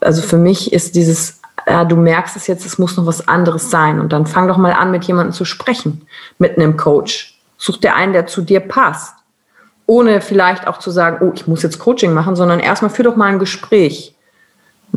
also 0.00 0.22
für 0.22 0.38
mich 0.38 0.72
ist 0.72 0.94
dieses 0.94 1.40
ja, 1.66 1.84
du 1.84 1.96
merkst 1.96 2.36
es 2.36 2.46
jetzt, 2.46 2.66
es 2.66 2.78
muss 2.78 2.96
noch 2.96 3.06
was 3.06 3.26
anderes 3.28 3.70
sein. 3.70 4.00
Und 4.00 4.12
dann 4.12 4.26
fang 4.26 4.48
doch 4.48 4.56
mal 4.56 4.72
an, 4.72 4.90
mit 4.90 5.04
jemandem 5.04 5.32
zu 5.32 5.44
sprechen, 5.44 6.06
mit 6.38 6.56
einem 6.56 6.76
Coach. 6.76 7.38
Such 7.56 7.78
dir 7.78 7.94
einen, 7.94 8.12
der 8.12 8.26
zu 8.26 8.42
dir 8.42 8.60
passt. 8.60 9.14
Ohne 9.86 10.20
vielleicht 10.20 10.66
auch 10.66 10.78
zu 10.78 10.90
sagen, 10.90 11.18
oh, 11.20 11.32
ich 11.34 11.46
muss 11.46 11.62
jetzt 11.62 11.78
Coaching 11.78 12.14
machen, 12.14 12.36
sondern 12.36 12.60
erstmal 12.60 12.90
führ 12.90 13.04
doch 13.04 13.16
mal 13.16 13.26
ein 13.26 13.38
Gespräch. 13.38 14.14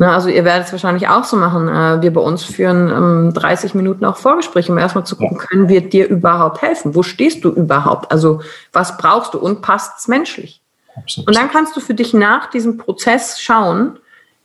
Na, 0.00 0.14
also 0.14 0.28
ihr 0.28 0.44
werdet 0.44 0.66
es 0.66 0.72
wahrscheinlich 0.72 1.08
auch 1.08 1.24
so 1.24 1.36
machen. 1.36 1.68
Äh, 1.68 2.00
wir 2.02 2.12
bei 2.12 2.20
uns 2.20 2.44
führen 2.44 2.88
ähm, 2.88 3.34
30 3.34 3.74
Minuten 3.74 4.04
auch 4.04 4.16
Vorgespräche, 4.16 4.70
um 4.70 4.78
erstmal 4.78 5.04
zu 5.04 5.16
gucken, 5.16 5.38
können 5.38 5.68
wir 5.68 5.88
dir 5.88 6.08
überhaupt 6.08 6.62
helfen? 6.62 6.94
Wo 6.94 7.02
stehst 7.02 7.44
du 7.44 7.50
überhaupt? 7.50 8.10
Also 8.12 8.40
was 8.72 8.96
brauchst 8.96 9.34
du 9.34 9.38
und 9.38 9.60
passt 9.60 9.98
es 9.98 10.06
menschlich? 10.06 10.62
Absolut. 10.96 11.26
Und 11.26 11.36
dann 11.36 11.50
kannst 11.50 11.76
du 11.76 11.80
für 11.80 11.94
dich 11.94 12.14
nach 12.14 12.48
diesem 12.48 12.78
Prozess 12.78 13.40
schauen, 13.40 13.98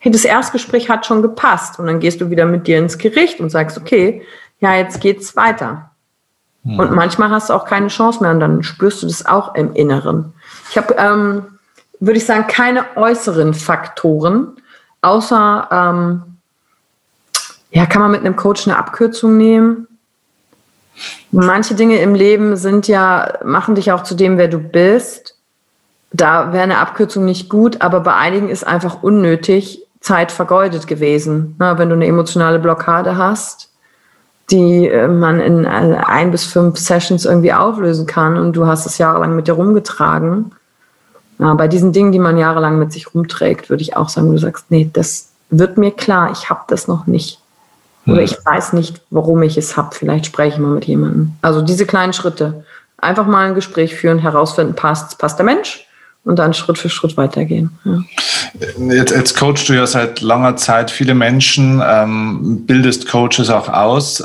hey, 0.04 0.12
das 0.12 0.26
Erstgespräch 0.26 0.90
hat 0.90 1.06
schon 1.06 1.22
gepasst. 1.22 1.80
Und 1.80 1.88
dann 1.88 2.02
gehst 2.02 2.20
du 2.20 2.30
wieder 2.30 2.46
mit 2.46 2.68
dir 2.68 2.78
ins 2.78 2.98
Gericht 2.98 3.40
und 3.40 3.50
sagst, 3.50 3.78
okay, 3.78 4.22
ja, 4.60 4.76
jetzt 4.76 5.00
geht's 5.00 5.38
weiter. 5.38 5.92
Mhm. 6.64 6.78
Und 6.78 6.92
manchmal 6.92 7.30
hast 7.30 7.50
du 7.50 7.54
auch 7.54 7.64
keine 7.64 7.88
Chance 7.88 8.22
mehr 8.22 8.32
und 8.32 8.42
dann 8.42 8.64
spürst 8.64 9.02
du 9.02 9.08
das 9.08 9.26
auch 9.26 9.56
im 9.56 9.74
Inneren. 9.74 10.34
Ich 10.70 10.78
habe, 10.78 10.94
ähm, 10.98 11.46
würde 12.02 12.18
ich 12.18 12.26
sagen, 12.26 12.48
keine 12.48 12.86
äußeren 12.98 13.54
Faktoren, 13.54 14.58
außer, 15.02 15.70
ähm, 15.72 16.24
ja, 17.72 17.86
kann 17.86 18.02
man 18.02 18.12
mit 18.12 18.20
einem 18.20 18.36
Coach 18.36 18.68
eine 18.68 18.78
Abkürzung 18.78 19.38
nehmen? 19.38 19.88
Manche 21.32 21.76
Dinge 21.76 22.00
im 22.00 22.14
Leben 22.14 22.58
sind 22.58 22.90
ja, 22.90 23.40
machen 23.46 23.76
dich 23.76 23.94
auch 23.94 24.04
zu 24.04 24.16
dem, 24.16 24.38
wer 24.38 24.50
du 24.50 24.60
bist. 24.60 25.38
Da 26.12 26.52
wäre 26.52 26.64
eine 26.64 26.80
Abkürzung 26.80 27.24
nicht 27.24 27.48
gut, 27.48 27.82
aber 27.82 28.02
bei 28.02 28.14
einigen 28.14 28.50
ist 28.50 28.68
einfach 28.68 29.02
unnötig, 29.02 29.83
Zeit 30.04 30.34
vergeudet 30.34 30.86
gewesen. 30.86 31.56
Na, 31.58 31.80
wenn 31.80 31.90
du 31.90 31.96
eine 31.96 32.06
emotionale 32.06 32.60
Blockade 32.60 33.18
hast, 33.18 33.70
die 34.52 34.88
äh, 34.88 35.08
man 35.08 35.40
in 35.40 35.64
äh, 35.64 35.98
ein 36.06 36.30
bis 36.30 36.44
fünf 36.44 36.78
Sessions 36.78 37.26
irgendwie 37.26 37.54
auflösen 37.54 38.06
kann 38.06 38.38
und 38.38 38.54
du 38.54 38.68
hast 38.68 38.86
es 38.86 38.98
jahrelang 38.98 39.36
mit 39.36 39.48
dir 39.48 39.54
rumgetragen. 39.54 40.52
Ja, 41.40 41.54
bei 41.54 41.70
diesen 41.70 41.94
Dingen, 41.94 42.12
die 42.12 42.20
man 42.20 42.38
jahrelang 42.38 42.78
mit 42.78 42.92
sich 42.92 43.16
rumträgt, 43.16 43.70
würde 43.70 43.82
ich 43.82 43.96
auch 43.96 44.10
sagen, 44.10 44.32
du 44.32 44.38
sagst, 44.38 44.66
nee, 44.70 44.90
das 44.92 45.30
wird 45.50 45.78
mir 45.78 45.92
klar, 45.92 46.32
ich 46.32 46.50
habe 46.50 46.62
das 46.68 46.88
noch 46.88 47.08
nicht. 47.08 47.40
Oder 48.06 48.18
hm. 48.18 48.26
ich 48.26 48.46
weiß 48.46 48.74
nicht, 48.74 49.02
warum 49.10 49.42
ich 49.42 49.58
es 49.58 49.78
habe. 49.78 49.96
Vielleicht 49.96 50.26
spreche 50.26 50.56
ich 50.56 50.60
mal 50.60 50.72
mit 50.72 50.86
jemandem. 50.86 51.32
Also 51.42 51.62
diese 51.62 51.86
kleinen 51.86 52.12
Schritte. 52.12 52.66
Einfach 52.98 53.26
mal 53.26 53.48
ein 53.48 53.56
Gespräch 53.56 53.96
führen, 53.96 54.20
herausfinden, 54.20 54.76
passt, 54.76 55.18
passt 55.18 55.40
der 55.40 55.46
Mensch 55.46 55.83
und 56.26 56.40
dann 56.40 56.54
Schritt 56.54 56.78
für 56.78 56.90
Schritt 56.90 57.18
weitergehen. 57.18 57.78
Ja. 57.84 58.04
Jetzt, 58.94 59.12
jetzt 59.12 59.38
coachst 59.38 59.68
du 59.68 59.74
ja 59.74 59.86
seit 59.88 60.22
langer 60.22 60.56
Zeit 60.56 60.92
viele 60.92 61.16
Menschen, 61.16 61.82
ähm, 61.86 62.66
bildest 62.66 63.10
Coaches 63.10 63.50
auch 63.50 63.68
aus. 63.68 64.24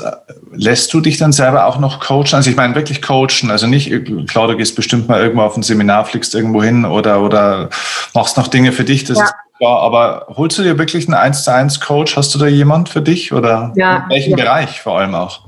Lässt 0.53 0.93
du 0.93 1.01
dich 1.01 1.17
dann 1.17 1.31
selber 1.31 1.65
auch 1.65 1.79
noch 1.79 1.99
coachen? 1.99 2.33
Also 2.33 2.49
ich 2.49 2.55
meine 2.55 2.75
wirklich 2.75 3.01
coachen, 3.01 3.49
also 3.49 3.67
nicht, 3.67 3.91
klar, 4.27 4.47
du 4.47 4.55
gehst 4.55 4.75
bestimmt 4.75 5.07
mal 5.07 5.21
irgendwo 5.21 5.41
auf 5.41 5.57
ein 5.57 5.63
Seminar, 5.63 6.05
fliegst 6.05 6.35
irgendwo 6.35 6.63
hin 6.63 6.85
oder, 6.85 7.21
oder 7.21 7.69
machst 8.13 8.37
noch 8.37 8.47
Dinge 8.47 8.71
für 8.71 8.83
dich, 8.83 9.03
das 9.03 9.17
ja. 9.17 9.25
ist 9.25 9.33
klar, 9.57 9.81
aber 9.81 10.27
holst 10.29 10.57
du 10.57 10.63
dir 10.63 10.77
wirklich 10.77 11.07
einen 11.07 11.15
1 11.15 11.43
zu 11.43 11.53
1 11.53 11.79
Coach? 11.81 12.15
Hast 12.15 12.33
du 12.33 12.39
da 12.39 12.47
jemand 12.47 12.89
für 12.89 13.01
dich 13.01 13.33
oder 13.33 13.73
ja, 13.75 14.03
in 14.03 14.09
welchem 14.09 14.37
ja. 14.37 14.45
Bereich 14.45 14.81
vor 14.81 14.99
allem 14.99 15.15
auch? 15.15 15.41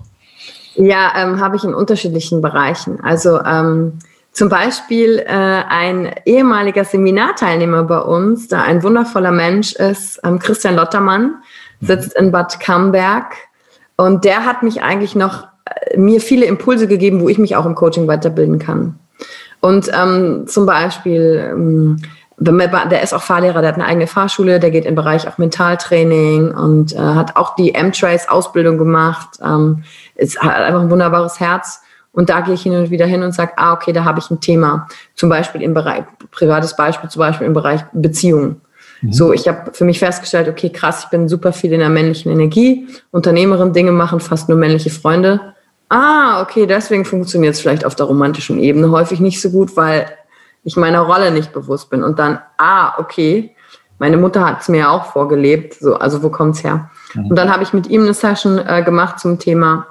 Ja, 0.75 1.11
ähm, 1.17 1.39
habe 1.39 1.55
ich 1.55 1.63
in 1.63 1.73
unterschiedlichen 1.73 2.41
Bereichen. 2.41 2.99
Also 3.03 3.41
ähm, 3.41 3.99
zum 4.31 4.49
Beispiel 4.49 5.19
äh, 5.19 5.29
ein 5.29 6.13
ehemaliger 6.25 6.85
Seminarteilnehmer 6.85 7.83
bei 7.83 7.99
uns, 7.99 8.47
der 8.47 8.63
ein 8.63 8.81
wundervoller 8.81 9.31
Mensch 9.31 9.73
ist, 9.73 10.19
ähm, 10.23 10.39
Christian 10.39 10.75
Lottermann, 10.75 11.35
sitzt 11.81 12.13
in 12.13 12.31
Bad 12.31 12.59
Camberg 12.59 13.33
und 13.97 14.23
der 14.23 14.45
hat 14.45 14.63
mich 14.63 14.81
eigentlich 14.81 15.15
noch 15.15 15.47
äh, 15.65 15.97
mir 15.97 16.21
viele 16.21 16.45
Impulse 16.45 16.87
gegeben, 16.87 17.21
wo 17.21 17.27
ich 17.27 17.37
mich 17.37 17.55
auch 17.55 17.65
im 17.65 17.75
Coaching 17.75 18.07
weiterbilden 18.07 18.57
kann. 18.57 18.99
Und 19.59 19.91
ähm, 19.93 20.47
zum 20.47 20.65
Beispiel, 20.65 21.51
ähm, 21.51 22.01
der 22.37 23.03
ist 23.03 23.13
auch 23.13 23.21
Fahrlehrer, 23.21 23.61
der 23.61 23.69
hat 23.69 23.75
eine 23.75 23.85
eigene 23.85 24.07
Fahrschule, 24.07 24.59
der 24.59 24.71
geht 24.71 24.85
im 24.85 24.95
Bereich 24.95 25.27
auch 25.27 25.37
Mentaltraining 25.37 26.51
und 26.51 26.93
äh, 26.93 26.97
hat 26.97 27.35
auch 27.35 27.55
die 27.55 27.75
M-Trace 27.75 28.29
Ausbildung 28.29 28.77
gemacht. 28.77 29.39
Ähm, 29.43 29.83
ist 30.15 30.41
hat 30.41 30.55
einfach 30.55 30.81
ein 30.81 30.89
wunderbares 30.89 31.39
Herz. 31.39 31.81
Und 32.13 32.29
da 32.29 32.41
gehe 32.41 32.53
ich 32.53 32.63
hin 32.63 32.75
und 32.75 32.89
wieder 32.89 33.05
hin 33.05 33.23
und 33.23 33.33
sage, 33.33 33.53
ah, 33.55 33.73
okay, 33.73 33.93
da 33.93 34.03
habe 34.03 34.19
ich 34.19 34.29
ein 34.29 34.41
Thema. 34.41 34.87
Zum 35.15 35.29
Beispiel 35.29 35.61
im 35.61 35.73
Bereich, 35.73 36.03
privates 36.31 36.75
Beispiel, 36.75 37.09
zum 37.09 37.21
Beispiel 37.21 37.47
im 37.47 37.53
Bereich 37.53 37.81
Beziehungen. 37.93 38.61
Mhm. 39.01 39.13
So, 39.13 39.33
ich 39.33 39.47
habe 39.47 39.71
für 39.73 39.85
mich 39.85 39.99
festgestellt, 39.99 40.49
okay, 40.49 40.69
krass, 40.69 41.03
ich 41.05 41.09
bin 41.09 41.29
super 41.29 41.53
viel 41.53 41.71
in 41.71 41.79
der 41.79 41.89
männlichen 41.89 42.31
Energie, 42.31 42.87
Unternehmerin, 43.11 43.73
Dinge 43.73 43.91
machen, 43.91 44.19
fast 44.19 44.49
nur 44.49 44.57
männliche 44.57 44.89
Freunde. 44.89 45.53
Ah, 45.89 46.41
okay, 46.41 46.65
deswegen 46.65 47.05
funktioniert 47.05 47.53
es 47.53 47.61
vielleicht 47.61 47.85
auf 47.85 47.95
der 47.95 48.05
romantischen 48.05 48.59
Ebene 48.59 48.91
häufig 48.91 49.19
nicht 49.19 49.41
so 49.41 49.49
gut, 49.49 49.75
weil 49.75 50.05
ich 50.63 50.77
meiner 50.77 51.01
Rolle 51.01 51.31
nicht 51.31 51.53
bewusst 51.53 51.89
bin. 51.89 52.03
Und 52.03 52.19
dann, 52.19 52.39
ah, 52.57 52.93
okay, 52.97 53.55
meine 53.99 54.17
Mutter 54.17 54.45
hat 54.45 54.61
es 54.61 54.69
mir 54.69 54.89
auch 54.89 55.05
vorgelebt, 55.05 55.75
so, 55.75 55.95
also 55.95 56.23
wo 56.23 56.29
kommt's 56.29 56.63
her? 56.63 56.89
Mhm. 57.13 57.27
Und 57.27 57.35
dann 57.35 57.51
habe 57.51 57.63
ich 57.63 57.73
mit 57.73 57.87
ihm 57.87 58.01
eine 58.01 58.13
Session 58.13 58.59
äh, 58.59 58.83
gemacht 58.83 59.19
zum 59.19 59.39
Thema 59.39 59.87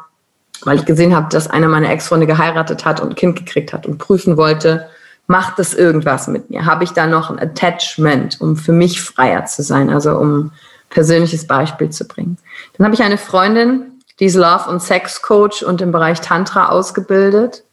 weil 0.64 0.76
ich 0.76 0.84
gesehen 0.84 1.14
habe, 1.14 1.28
dass 1.30 1.48
einer 1.48 1.68
meiner 1.68 1.90
Ex-Freunde 1.90 2.26
geheiratet 2.26 2.84
hat 2.84 3.00
und 3.00 3.10
ein 3.10 3.14
Kind 3.14 3.36
gekriegt 3.36 3.72
hat 3.72 3.86
und 3.86 3.98
prüfen 3.98 4.36
wollte, 4.36 4.88
macht 5.26 5.58
das 5.58 5.74
irgendwas 5.74 6.26
mit 6.26 6.50
mir? 6.50 6.66
Habe 6.66 6.84
ich 6.84 6.92
da 6.92 7.06
noch 7.06 7.30
ein 7.30 7.38
Attachment, 7.38 8.40
um 8.40 8.56
für 8.56 8.72
mich 8.72 9.00
freier 9.00 9.44
zu 9.46 9.62
sein, 9.62 9.88
also 9.90 10.16
um 10.16 10.52
persönliches 10.90 11.46
Beispiel 11.46 11.90
zu 11.90 12.06
bringen? 12.06 12.36
Dann 12.76 12.84
habe 12.84 12.94
ich 12.94 13.02
eine 13.02 13.18
Freundin, 13.18 14.00
die 14.18 14.26
ist 14.26 14.34
Love- 14.34 14.68
und 14.68 14.82
Sex-Coach 14.82 15.62
und 15.62 15.80
im 15.80 15.92
Bereich 15.92 16.20
Tantra 16.20 16.68
ausgebildet. 16.68 17.64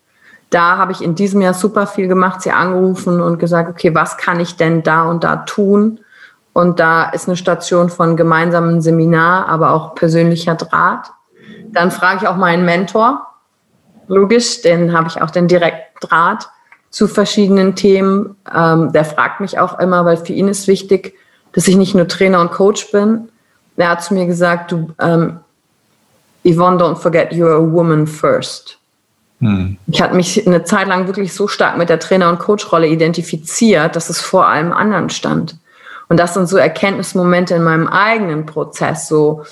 Da 0.49 0.77
habe 0.77 0.93
ich 0.93 1.01
in 1.01 1.15
diesem 1.15 1.41
Jahr 1.41 1.53
super 1.53 1.87
viel 1.87 2.07
gemacht, 2.07 2.41
sie 2.41 2.51
angerufen 2.51 3.19
und 3.21 3.37
gesagt, 3.37 3.69
okay, 3.69 3.93
was 3.93 4.17
kann 4.17 4.39
ich 4.39 4.55
denn 4.55 4.83
da 4.83 5.03
und 5.03 5.23
da 5.23 5.37
tun? 5.37 5.99
Und 6.53 6.79
da 6.79 7.09
ist 7.09 7.27
eine 7.27 7.37
Station 7.37 7.89
von 7.89 8.15
gemeinsamen 8.15 8.81
Seminar, 8.81 9.49
aber 9.49 9.71
auch 9.71 9.93
persönlicher 9.93 10.55
Draht. 10.55 11.11
Dann 11.73 11.91
frage 11.91 12.19
ich 12.21 12.27
auch 12.27 12.37
meinen 12.37 12.65
Mentor. 12.65 13.27
Logisch, 14.07 14.61
den 14.61 14.93
habe 14.93 15.07
ich 15.09 15.21
auch 15.21 15.31
den 15.31 15.47
direkten 15.47 15.99
Draht 15.99 16.49
zu 16.89 17.07
verschiedenen 17.07 17.75
Themen. 17.75 18.35
Ähm, 18.53 18.91
der 18.91 19.05
fragt 19.05 19.41
mich 19.41 19.59
auch 19.59 19.79
immer, 19.79 20.05
weil 20.05 20.17
für 20.17 20.33
ihn 20.33 20.47
ist 20.47 20.67
wichtig, 20.67 21.13
dass 21.53 21.67
ich 21.67 21.75
nicht 21.75 21.95
nur 21.95 22.07
Trainer 22.07 22.41
und 22.41 22.51
Coach 22.51 22.91
bin. 22.91 23.29
Er 23.75 23.89
hat 23.89 24.03
zu 24.03 24.13
mir 24.13 24.25
gesagt, 24.25 24.71
du, 24.71 24.93
ähm, 24.99 25.39
Yvonne, 26.43 26.77
don't 26.77 26.95
forget, 26.95 27.31
you're 27.31 27.55
a 27.55 27.71
woman 27.71 28.07
first. 28.07 28.77
Hm. 29.39 29.77
Ich 29.87 30.01
hatte 30.01 30.15
mich 30.15 30.47
eine 30.47 30.63
Zeit 30.63 30.87
lang 30.87 31.07
wirklich 31.07 31.33
so 31.33 31.47
stark 31.47 31.77
mit 31.77 31.89
der 31.89 31.99
Trainer- 31.99 32.29
und 32.29 32.39
Coach-Rolle 32.39 32.87
identifiziert, 32.87 33.95
dass 33.95 34.09
es 34.09 34.19
vor 34.19 34.47
allem 34.47 34.71
anderen 34.71 35.09
stand. 35.09 35.57
Und 36.09 36.17
das 36.17 36.33
sind 36.33 36.47
so 36.47 36.57
Erkenntnismomente 36.57 37.55
in 37.55 37.63
meinem 37.63 37.87
eigenen 37.87 38.45
Prozess, 38.45 39.07
so 39.07 39.43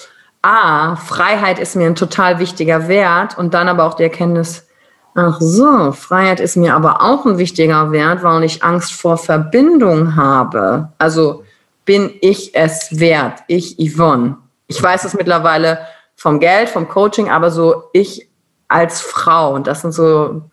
ah, 0.46 0.96
Freiheit 0.96 1.58
ist 1.58 1.76
mir 1.76 1.88
ein 1.88 1.96
total 1.96 2.38
wichtiger 2.38 2.88
Wert 2.88 3.38
und 3.38 3.56
dann 3.56 3.68
aber 3.68 3.84
auch 3.84 3.96
die 3.96 4.04
Erkenntnis, 4.04 4.68
ach 5.16 5.38
so, 5.40 5.92
Freiheit 5.92 6.40
ist 6.40 6.56
mir 6.56 6.76
aber 6.76 7.02
auch 7.02 7.26
ein 7.26 7.40
wichtiger 7.40 7.92
Wert, 7.92 8.22
weil 8.22 8.44
ich 8.44 8.64
Angst 8.64 8.94
vor 8.94 9.18
Verbindung 9.18 10.16
habe. 10.16 10.90
Also 11.00 11.44
bin 11.84 12.12
ich 12.22 12.54
es 12.54 13.00
wert, 13.00 13.40
ich 13.48 13.78
Yvonne. 13.78 14.38
Ich 14.68 14.82
weiß 14.82 15.04
es 15.06 15.16
mittlerweile 15.16 15.80
vom 16.16 16.40
Geld, 16.40 16.70
vom 16.70 16.88
Coaching, 16.88 17.32
aber 17.32 17.50
so 17.50 17.86
ich 17.92 18.30
als 18.68 19.02
Frau. 19.02 19.54
Und 19.56 19.66
das 19.66 19.82
sind 19.82 19.94
so 19.94 20.44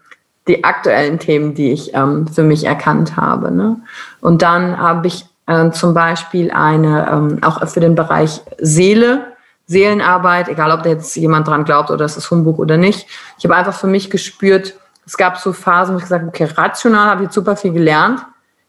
die 0.48 0.64
aktuellen 0.64 1.18
Themen, 1.18 1.54
die 1.54 1.70
ich 1.72 1.94
ähm, 1.94 2.26
für 2.26 2.42
mich 2.42 2.64
erkannt 2.64 3.16
habe. 3.16 3.50
Ne? 3.50 3.76
Und 4.22 4.40
dann 4.42 4.78
habe 4.78 5.06
ich 5.06 5.26
äh, 5.46 5.70
zum 5.70 5.92
Beispiel 5.92 6.50
eine, 6.50 7.10
ähm, 7.10 7.38
auch 7.42 7.66
für 7.68 7.80
den 7.80 7.94
Bereich 7.94 8.40
Seele, 8.58 9.31
Seelenarbeit, 9.72 10.48
egal 10.48 10.70
ob 10.70 10.82
da 10.82 10.90
jetzt 10.90 11.16
jemand 11.16 11.48
dran 11.48 11.64
glaubt 11.64 11.90
oder 11.90 12.04
es 12.04 12.16
ist 12.16 12.30
Humbug 12.30 12.58
oder 12.58 12.76
nicht. 12.76 13.06
Ich 13.38 13.44
habe 13.44 13.56
einfach 13.56 13.74
für 13.74 13.86
mich 13.86 14.10
gespürt, 14.10 14.74
es 15.04 15.16
gab 15.16 15.38
so 15.38 15.52
Phasen, 15.52 15.94
wo 15.94 15.98
ich 15.98 16.04
gesagt 16.04 16.22
habe, 16.22 16.28
okay, 16.28 16.44
rational 16.56 17.08
habe 17.08 17.22
ich 17.22 17.26
jetzt 17.26 17.34
super 17.34 17.56
viel 17.56 17.72
gelernt. 17.72 18.20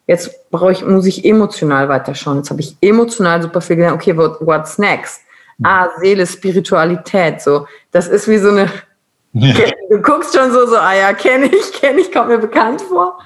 Jetzt 0.08 0.50
brauche 0.50 0.72
ich, 0.72 0.84
muss 0.84 1.06
ich 1.06 1.24
emotional 1.24 1.88
weiterschauen. 1.88 2.38
Jetzt 2.38 2.50
habe 2.50 2.62
ich 2.62 2.76
emotional 2.82 3.42
super 3.42 3.62
viel 3.62 3.76
gelernt. 3.76 4.02
Okay, 4.02 4.18
what, 4.18 4.38
what's 4.42 4.78
next? 4.78 5.22
Ah, 5.64 5.88
Seele, 6.00 6.26
Spiritualität, 6.26 7.42
so. 7.42 7.68
Das 7.92 8.08
ist 8.08 8.28
wie 8.28 8.40
so 8.40 8.50
eine, 8.50 8.70
ja. 9.34 9.54
du 9.90 10.02
guckst 10.02 10.36
schon 10.36 10.52
so, 10.52 10.66
so, 10.66 10.76
ah 10.76 10.94
ja, 10.94 11.14
kenne 11.14 11.46
ich, 11.46 11.74
kenne 11.74 12.02
ich, 12.02 12.12
kommt 12.12 12.30
mir 12.30 12.40
bekannt 12.40 12.82
vor 12.82 13.20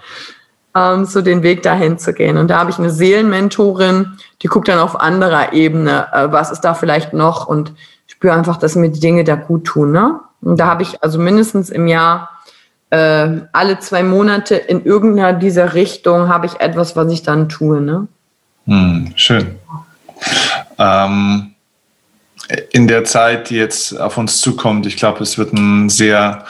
ähm, 0.78 1.06
so 1.06 1.22
den 1.22 1.44
Weg 1.44 1.64
dahin 1.64 1.98
zu 1.98 2.14
gehen. 2.14 2.38
Und 2.38 2.50
da 2.50 2.60
habe 2.60 2.70
ich 2.70 2.78
eine 2.78 2.90
Seelenmentorin, 2.90 4.18
die 4.42 4.48
guckt 4.48 4.68
dann 4.68 4.80
auf 4.80 5.00
anderer 5.00 5.54
Ebene, 5.54 6.08
äh, 6.14 6.32
was 6.32 6.52
ist 6.52 6.62
da 6.62 6.74
vielleicht 6.74 7.14
noch 7.14 7.48
und 7.48 7.74
spüre 8.06 8.34
einfach, 8.34 8.58
dass 8.58 8.76
mir 8.76 8.90
die 8.90 9.00
Dinge 9.00 9.24
da 9.24 9.36
gut 9.36 9.66
tun. 9.66 9.92
Ne? 9.92 10.20
Und 10.42 10.60
da 10.60 10.68
habe 10.68 10.84
ich 10.84 11.04
also 11.04 11.20
mindestens 11.20 11.70
im 11.70 11.88
Jahr 11.88 12.30
äh, 12.90 13.30
alle 13.52 13.80
zwei 13.80 14.04
Monate 14.04 14.56
in 14.56 14.86
irgendeiner 14.86 15.34
dieser 15.34 15.74
Richtung 15.74 16.30
habe 16.30 16.46
ich 16.46 16.60
etwas, 16.60 16.96
was 16.96 17.12
ich 17.12 17.24
dann 17.24 17.50
tue. 17.50 17.82
Ne? 17.82 18.08
Hm, 18.66 19.14
schön. 19.16 19.56
Ähm, 20.78 21.54
in 22.72 22.88
der 22.88 23.04
Zeit, 23.04 23.50
die 23.50 23.56
jetzt 23.56 24.00
auf 24.00 24.18
uns 24.18 24.40
zukommt, 24.40 24.86
ich 24.86 24.96
glaube, 24.96 25.22
es 25.22 25.38
wird 25.38 25.54
ein 25.54 25.90
sehr 25.90 26.46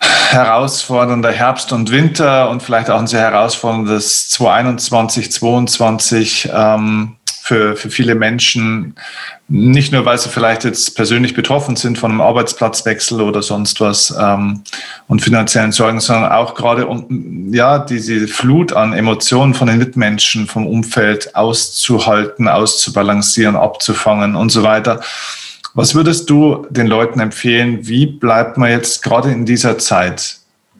herausfordernder 0.00 1.32
Herbst 1.32 1.72
und 1.72 1.90
Winter 1.90 2.50
und 2.50 2.62
vielleicht 2.62 2.90
auch 2.90 3.00
ein 3.00 3.06
sehr 3.06 3.22
herausforderndes 3.22 4.28
2021, 4.30 5.32
2022 5.32 6.50
ähm, 6.52 7.16
für, 7.42 7.76
für 7.76 7.88
viele 7.88 8.14
Menschen. 8.14 8.94
Nicht 9.48 9.90
nur, 9.90 10.04
weil 10.04 10.18
sie 10.18 10.28
vielleicht 10.28 10.64
jetzt 10.64 10.94
persönlich 10.94 11.32
betroffen 11.32 11.76
sind 11.76 11.96
von 11.96 12.10
einem 12.10 12.20
Arbeitsplatzwechsel 12.20 13.22
oder 13.22 13.40
sonst 13.40 13.80
was 13.80 14.14
ähm, 14.20 14.62
und 15.06 15.22
finanziellen 15.22 15.72
Sorgen, 15.72 16.00
sondern 16.00 16.30
auch 16.30 16.54
gerade 16.54 16.86
um 16.86 17.50
ja, 17.50 17.78
diese 17.78 18.28
Flut 18.28 18.74
an 18.74 18.92
Emotionen 18.92 19.54
von 19.54 19.68
den 19.68 19.78
Mitmenschen, 19.78 20.46
vom 20.46 20.66
Umfeld 20.66 21.34
auszuhalten, 21.34 22.48
auszubalancieren, 22.48 23.56
abzufangen 23.56 24.36
und 24.36 24.50
so 24.50 24.62
weiter. 24.62 25.00
Was 25.74 25.94
würdest 25.94 26.28
du 26.30 26.66
den 26.70 26.86
Leuten 26.86 27.20
empfehlen? 27.20 27.86
Wie 27.86 28.06
bleibt 28.06 28.58
man 28.58 28.70
jetzt 28.70 29.02
gerade 29.02 29.30
in 29.30 29.44
dieser 29.46 29.78
Zeit 29.78 30.38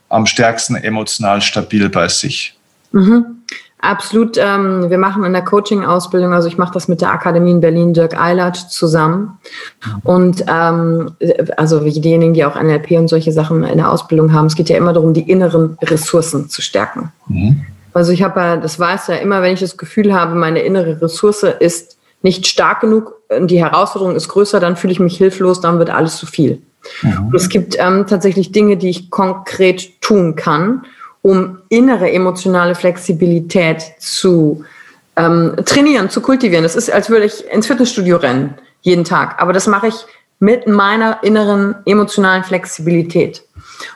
am 0.09 0.25
stärksten 0.25 0.75
emotional 0.75 1.41
stabil 1.41 1.89
bei 1.89 2.07
sich? 2.07 2.57
Mhm. 2.91 3.39
Absolut. 3.81 4.37
Ähm, 4.37 4.89
wir 4.89 4.97
machen 4.97 5.23
in 5.23 5.31
der 5.31 5.43
Coaching-Ausbildung, 5.43 6.33
also 6.33 6.49
ich 6.49 6.57
mache 6.57 6.73
das 6.73 6.89
mit 6.89 6.99
der 6.99 7.13
Akademie 7.13 7.51
in 7.51 7.61
Berlin, 7.61 7.93
Dirk 7.93 8.19
Eilert 8.19 8.57
zusammen. 8.57 9.39
Mhm. 9.85 9.99
Und 10.03 10.43
ähm, 10.49 11.11
also 11.55 11.79
diejenigen, 11.79 12.33
die 12.33 12.43
auch 12.43 12.61
NLP 12.61 12.91
und 12.91 13.07
solche 13.07 13.31
Sachen 13.31 13.63
in 13.63 13.77
der 13.77 13.89
Ausbildung 13.89 14.33
haben, 14.33 14.47
es 14.47 14.55
geht 14.55 14.67
ja 14.67 14.75
immer 14.75 14.91
darum, 14.91 15.13
die 15.13 15.29
inneren 15.29 15.77
Ressourcen 15.81 16.49
zu 16.49 16.61
stärken. 16.61 17.13
Mhm. 17.27 17.65
Also 17.93 18.11
ich 18.11 18.21
habe 18.21 18.39
ja, 18.39 18.57
das 18.57 18.79
weiß 18.79 19.07
ja 19.07 19.15
immer, 19.15 19.41
wenn 19.41 19.53
ich 19.53 19.61
das 19.61 19.77
Gefühl 19.77 20.13
habe, 20.13 20.35
meine 20.35 20.59
innere 20.59 21.01
Ressource 21.01 21.43
ist 21.59 21.97
nicht 22.21 22.47
stark 22.47 22.81
genug, 22.81 23.13
die 23.39 23.59
Herausforderung 23.59 24.15
ist 24.15 24.27
größer, 24.27 24.59
dann 24.59 24.75
fühle 24.75 24.93
ich 24.93 24.99
mich 24.99 25.17
hilflos, 25.17 25.61
dann 25.61 25.79
wird 25.79 25.89
alles 25.89 26.17
zu 26.17 26.25
viel. 26.25 26.61
Mhm. 27.01 27.31
Es 27.33 27.49
gibt 27.49 27.77
ähm, 27.79 28.05
tatsächlich 28.07 28.51
Dinge, 28.51 28.77
die 28.77 28.89
ich 28.89 29.09
konkret 29.09 30.01
tun 30.01 30.35
kann, 30.35 30.85
um 31.21 31.59
innere 31.69 32.11
emotionale 32.11 32.75
Flexibilität 32.75 33.83
zu 33.99 34.63
ähm, 35.15 35.55
trainieren, 35.65 36.09
zu 36.09 36.21
kultivieren. 36.21 36.63
Das 36.63 36.75
ist, 36.75 36.91
als 36.91 37.09
würde 37.09 37.25
ich 37.25 37.45
ins 37.49 37.67
Fitnessstudio 37.67 38.17
rennen, 38.17 38.55
jeden 38.81 39.03
Tag. 39.03 39.41
Aber 39.41 39.53
das 39.53 39.67
mache 39.67 39.87
ich 39.87 40.05
mit 40.39 40.67
meiner 40.67 41.21
inneren 41.23 41.75
emotionalen 41.85 42.43
Flexibilität. 42.43 43.43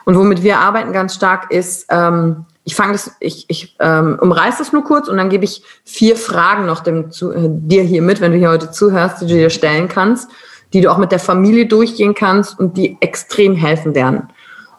Und 0.04 0.16
womit 0.16 0.42
wir 0.42 0.58
arbeiten 0.58 0.92
ganz 0.92 1.14
stark 1.14 1.50
ist, 1.50 1.86
ähm, 1.90 2.44
ich 2.64 2.74
fange 2.74 2.92
das, 2.92 3.10
ich, 3.20 3.44
ich 3.48 3.76
ähm, 3.78 4.18
umreiß 4.20 4.58
das 4.58 4.72
nur 4.72 4.84
kurz 4.84 5.08
und 5.08 5.18
dann 5.18 5.28
gebe 5.28 5.44
ich 5.44 5.62
vier 5.84 6.16
Fragen 6.16 6.66
noch 6.66 6.80
dem, 6.80 7.10
zu, 7.10 7.32
äh, 7.32 7.48
dir 7.48 7.82
hier 7.82 8.00
mit, 8.00 8.20
wenn 8.20 8.32
du 8.32 8.38
hier 8.38 8.50
heute 8.50 8.70
zuhörst, 8.70 9.20
die 9.20 9.26
du 9.26 9.34
dir 9.34 9.50
stellen 9.50 9.88
kannst, 9.88 10.30
die 10.72 10.80
du 10.80 10.90
auch 10.90 10.98
mit 10.98 11.12
der 11.12 11.18
Familie 11.18 11.66
durchgehen 11.66 12.14
kannst 12.14 12.58
und 12.58 12.76
die 12.76 12.96
extrem 13.00 13.54
helfen 13.54 13.94
werden. 13.94 14.28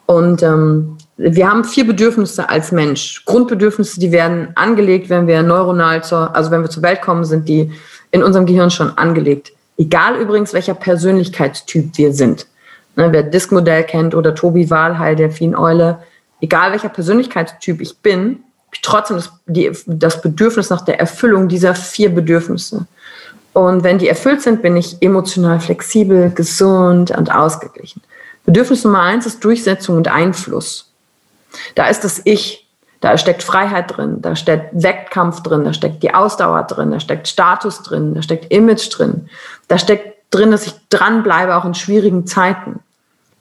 Und 0.08 0.44
ähm, 0.44 0.98
wir 1.18 1.50
haben 1.50 1.64
vier 1.64 1.88
Bedürfnisse 1.88 2.50
als 2.50 2.72
Mensch. 2.72 3.24
Grundbedürfnisse, 3.26 4.00
die 4.00 4.12
werden 4.12 4.50
angelegt, 4.56 5.10
wenn 5.10 5.28
wir 5.28 5.42
neuronal 5.44 6.04
zur, 6.04 6.36
also 6.36 6.52
wenn 6.52 6.62
wir 6.62 6.70
zur 6.70 6.84
Welt 6.84 7.02
kommen, 7.02 7.24
sind 7.24 7.48
die 7.48 7.72
in 8.12 8.24
unserem 8.24 8.46
Gehirn 8.46 8.72
schon 8.72 8.98
angelegt. 8.98 9.54
Egal 9.78 10.16
übrigens, 10.16 10.54
welcher 10.54 10.74
Persönlichkeitstyp 10.74 11.98
wir 11.98 12.14
sind. 12.14 12.48
Ne, 12.96 13.10
wer 13.12 13.24
Diskmodell 13.24 13.84
kennt 13.84 14.16
oder 14.16 14.34
Tobi 14.34 14.70
Wahlheil, 14.70 15.16
der 15.16 15.30
Eule, 15.58 16.00
egal 16.42 16.72
welcher 16.72 16.90
Persönlichkeitstyp 16.90 17.82
ich 17.82 17.98
bin, 17.98 18.44
ich 18.74 18.82
trotzdem 18.82 19.18
das, 19.18 19.32
die, 19.46 19.72
das 19.86 20.22
Bedürfnis 20.22 20.70
nach 20.70 20.82
der 20.82 21.00
Erfüllung 21.00 21.48
dieser 21.48 21.76
vier 21.76 22.14
Bedürfnisse. 22.14 22.86
Und 23.54 23.84
wenn 23.84 24.00
die 24.00 24.10
erfüllt 24.10 24.42
sind, 24.42 24.62
bin 24.62 24.76
ich 24.76 25.02
emotional 25.02 25.62
flexibel, 25.62 26.30
gesund 26.30 27.12
und 27.12 27.34
ausgeglichen. 27.34 28.02
Bedürfnis 28.46 28.84
Nummer 28.84 29.02
eins 29.02 29.26
ist 29.26 29.44
Durchsetzung 29.44 29.96
und 29.96 30.10
Einfluss. 30.10 30.92
Da 31.74 31.88
ist 31.88 32.04
das 32.04 32.22
Ich, 32.26 32.68
da 33.00 33.18
steckt 33.18 33.44
Freiheit 33.44 33.96
drin, 33.96 34.22
da 34.22 34.36
steckt 34.36 34.72
Wettkampf 34.84 35.42
drin, 35.42 35.64
da 35.64 35.74
steckt 35.74 36.04
die 36.04 36.14
Ausdauer 36.14 36.64
drin, 36.64 36.92
da 36.92 37.00
steckt 37.00 37.30
Status 37.30 37.82
drin, 37.82 38.14
da 38.14 38.22
steckt 38.22 38.52
Image 38.52 38.90
drin, 38.98 39.30
da 39.70 39.78
steckt 39.78 40.16
drin, 40.32 40.52
dass 40.52 40.68
ich 40.68 40.74
dranbleibe, 40.90 41.56
auch 41.56 41.66
in 41.66 41.76
schwierigen 41.76 42.28
Zeiten. 42.28 42.82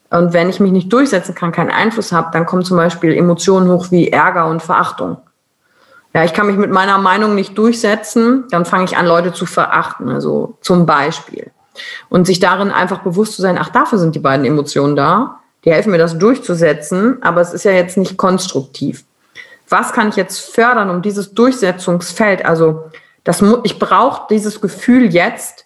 Und 0.09 0.33
wenn 0.33 0.49
ich 0.49 0.59
mich 0.59 0.71
nicht 0.71 0.91
durchsetzen 0.93 1.35
kann, 1.35 1.51
keinen 1.51 1.71
Einfluss 1.71 2.11
habe, 2.11 2.29
dann 2.31 2.45
kommen 2.45 2.63
zum 2.63 2.77
Beispiel 2.77 3.13
Emotionen 3.13 3.69
hoch 3.69 3.91
wie 3.91 4.09
Ärger 4.09 4.47
und 4.47 4.61
Verachtung. 4.61 5.17
Ja, 6.13 6.23
ich 6.23 6.33
kann 6.33 6.47
mich 6.47 6.55
mit 6.55 6.71
meiner 6.71 6.97
Meinung 6.97 7.35
nicht 7.35 7.57
durchsetzen, 7.57 8.45
dann 8.49 8.65
fange 8.65 8.85
ich 8.85 8.95
an, 8.95 9.05
Leute 9.05 9.33
zu 9.33 9.45
verachten, 9.45 10.07
also 10.07 10.57
zum 10.61 10.85
Beispiel. 10.85 11.51
Und 12.07 12.25
sich 12.25 12.39
darin 12.39 12.71
einfach 12.71 12.99
bewusst 12.99 13.33
zu 13.33 13.41
sein, 13.41 13.57
ach, 13.59 13.69
dafür 13.69 13.99
sind 13.99 14.15
die 14.15 14.19
beiden 14.19 14.45
Emotionen 14.45 14.95
da. 14.95 15.39
Die 15.65 15.73
helfen 15.73 15.91
mir, 15.91 15.97
das 15.97 16.17
durchzusetzen, 16.17 17.21
aber 17.21 17.41
es 17.41 17.53
ist 17.53 17.65
ja 17.65 17.71
jetzt 17.71 17.97
nicht 17.97 18.15
konstruktiv. 18.15 19.03
Was 19.67 19.91
kann 19.91 20.09
ich 20.09 20.15
jetzt 20.15 20.53
fördern, 20.53 20.89
um 20.89 21.01
dieses 21.01 21.33
Durchsetzungsfeld, 21.33 22.45
also 22.45 22.85
das, 23.25 23.43
ich 23.63 23.79
brauche 23.79 24.27
dieses 24.29 24.61
Gefühl 24.61 25.13
jetzt, 25.13 25.64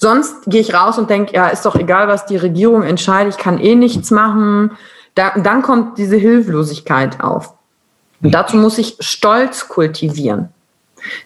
sonst 0.00 0.46
gehe 0.46 0.62
ich 0.62 0.74
raus 0.74 0.98
und 0.98 1.10
denke, 1.10 1.34
ja, 1.34 1.48
ist 1.48 1.64
doch 1.66 1.76
egal, 1.76 2.08
was 2.08 2.26
die 2.26 2.38
Regierung 2.38 2.82
entscheidet, 2.82 3.34
ich 3.34 3.40
kann 3.40 3.58
eh 3.58 3.74
nichts 3.74 4.10
machen. 4.10 4.72
Da, 5.14 5.38
dann 5.38 5.62
kommt 5.62 5.98
diese 5.98 6.16
Hilflosigkeit 6.16 7.22
auf. 7.22 7.52
Und 8.22 8.32
dazu 8.32 8.56
muss 8.56 8.78
ich 8.78 8.96
Stolz 9.00 9.68
kultivieren. 9.68 10.48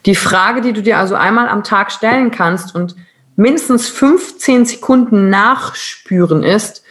Die 0.06 0.14
Frage, 0.14 0.60
die 0.60 0.72
du 0.72 0.82
dir 0.82 0.98
also 0.98 1.14
einmal 1.14 1.48
am 1.48 1.64
Tag 1.64 1.92
stellen 1.92 2.30
kannst 2.30 2.74
und 2.74 2.94
mindestens 3.36 3.88
15 3.88 4.66
Sekunden 4.66 5.30
nachspüren 5.30 6.42
ist, 6.42 6.82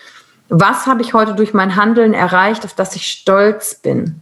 was 0.50 0.86
habe 0.86 1.02
ich 1.02 1.14
heute 1.14 1.34
durch 1.34 1.54
mein 1.54 1.76
Handeln 1.76 2.14
erreicht, 2.14 2.66
auf 2.66 2.74
das 2.74 2.96
ich 2.96 3.08
stolz 3.08 3.76
bin? 3.76 4.22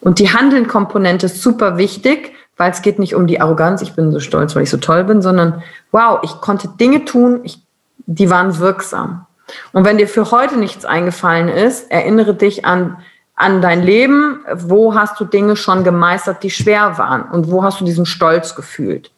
Und 0.00 0.20
die 0.20 0.30
Handeln-Komponente 0.30 1.26
ist 1.26 1.42
super 1.42 1.76
wichtig, 1.76 2.34
weil 2.58 2.72
es 2.72 2.82
geht 2.82 2.98
nicht 2.98 3.14
um 3.14 3.26
die 3.26 3.40
Arroganz, 3.40 3.80
ich 3.80 3.94
bin 3.94 4.12
so 4.12 4.20
stolz, 4.20 4.54
weil 4.54 4.64
ich 4.64 4.70
so 4.70 4.76
toll 4.76 5.04
bin, 5.04 5.22
sondern 5.22 5.62
wow, 5.92 6.18
ich 6.22 6.32
konnte 6.42 6.68
Dinge 6.68 7.06
tun, 7.06 7.40
ich, 7.44 7.62
die 8.04 8.28
waren 8.28 8.58
wirksam. 8.58 9.24
Und 9.72 9.86
wenn 9.86 9.96
dir 9.96 10.08
für 10.08 10.30
heute 10.30 10.58
nichts 10.58 10.84
eingefallen 10.84 11.48
ist, 11.48 11.90
erinnere 11.90 12.34
dich 12.34 12.66
an, 12.66 12.98
an 13.34 13.62
dein 13.62 13.82
Leben, 13.82 14.40
wo 14.52 14.94
hast 14.94 15.18
du 15.20 15.24
Dinge 15.24 15.56
schon 15.56 15.84
gemeistert, 15.84 16.42
die 16.42 16.50
schwer 16.50 16.98
waren 16.98 17.22
und 17.22 17.50
wo 17.50 17.62
hast 17.62 17.80
du 17.80 17.84
diesen 17.84 18.04
Stolz 18.04 18.56
gefühlt. 18.56 19.12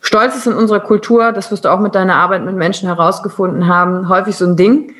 Stolz 0.00 0.34
ist 0.34 0.48
in 0.48 0.54
unserer 0.54 0.80
Kultur, 0.80 1.30
das 1.30 1.52
wirst 1.52 1.64
du 1.64 1.68
auch 1.68 1.78
mit 1.78 1.94
deiner 1.94 2.16
Arbeit 2.16 2.44
mit 2.44 2.56
Menschen 2.56 2.88
herausgefunden 2.88 3.68
haben, 3.68 4.08
häufig 4.08 4.36
so 4.36 4.44
ein 4.44 4.56
Ding, 4.56 4.92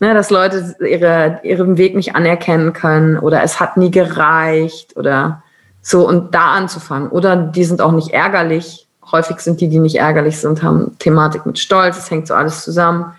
ne, 0.00 0.12
dass 0.12 0.30
Leute 0.30 0.76
ihre, 0.80 1.38
ihren 1.44 1.78
Weg 1.78 1.94
nicht 1.94 2.16
anerkennen 2.16 2.72
können 2.72 3.16
oder 3.16 3.44
es 3.44 3.60
hat 3.60 3.76
nie 3.76 3.92
gereicht 3.92 4.96
oder 4.96 5.44
so 5.88 6.06
und 6.06 6.34
da 6.34 6.52
anzufangen. 6.52 7.08
Oder 7.08 7.34
die 7.34 7.64
sind 7.64 7.80
auch 7.80 7.92
nicht 7.92 8.10
ärgerlich. 8.10 8.86
Häufig 9.10 9.40
sind 9.40 9.62
die, 9.62 9.68
die 9.68 9.78
nicht 9.78 9.96
ärgerlich 9.96 10.38
sind, 10.38 10.62
haben 10.62 10.98
Thematik 10.98 11.46
mit 11.46 11.58
Stolz, 11.58 11.96
es 11.96 12.10
hängt 12.10 12.26
so 12.26 12.34
alles 12.34 12.62
zusammen. 12.62 13.14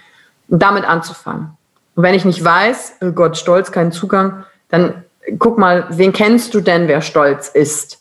Und 0.50 0.62
damit 0.62 0.88
anzufangen. 0.88 1.58
Und 1.96 2.04
wenn 2.04 2.14
ich 2.14 2.26
nicht 2.26 2.44
weiß, 2.44 2.98
oh 3.02 3.12
Gott, 3.12 3.38
Stolz, 3.38 3.72
keinen 3.72 3.92
Zugang, 3.92 4.46
dann 4.70 5.04
guck 5.40 5.58
mal, 5.58 5.88
wen 5.90 6.14
kennst 6.14 6.54
du 6.54 6.62
denn, 6.62 6.88
wer 6.88 7.02
stolz 7.02 7.50
ist? 7.50 8.00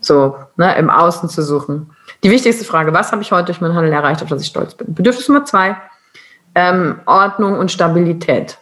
So, 0.00 0.36
ne, 0.56 0.76
im 0.76 0.90
Außen 0.90 1.30
zu 1.30 1.42
suchen. 1.42 1.90
Die 2.22 2.30
wichtigste 2.30 2.64
Frage, 2.64 2.92
was 2.92 3.10
habe 3.12 3.22
ich 3.22 3.32
heute 3.32 3.46
durch 3.46 3.62
mein 3.62 3.74
Handeln 3.74 3.94
erreicht, 3.94 4.22
auf 4.22 4.28
das 4.28 4.42
ich 4.42 4.48
stolz 4.48 4.74
bin? 4.74 4.94
Bedürfnis 4.94 5.28
Nummer 5.28 5.44
zwei, 5.46 5.76
ähm, 6.54 7.00
Ordnung 7.06 7.58
und 7.58 7.72
Stabilität. 7.72 8.58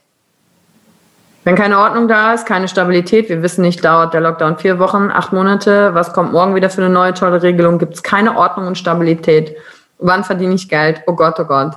Wenn 1.47 1.55
keine 1.55 1.79
Ordnung 1.79 2.09
da 2.09 2.35
ist, 2.35 2.45
keine 2.45 2.67
Stabilität, 2.67 3.29
wir 3.29 3.41
wissen 3.41 3.63
nicht, 3.63 3.85
dauert 3.85 4.13
der 4.13 4.21
Lockdown 4.21 4.59
vier 4.59 4.81
Wochen, 4.81 5.13
acht 5.13 5.33
Monate, 5.33 5.95
was 5.95 6.13
kommt 6.13 6.33
morgen 6.33 6.57
wieder 6.57 6.71
für 6.71 6.83
eine 6.83 6.93
neue 6.93 7.15
tolle 7.15 7.41
Regelung, 7.41 7.79
gibt 7.79 7.95
es 7.95 8.03
keine 8.03 8.37
Ordnung 8.37 8.67
und 8.67 8.77
Stabilität. 8.77 9.55
Wann 10.01 10.25
verdiene 10.25 10.55
ich 10.55 10.69
Geld? 10.69 11.03
Oh 11.07 11.13
Gott, 11.13 11.39
oh 11.39 11.45
Gott. 11.45 11.75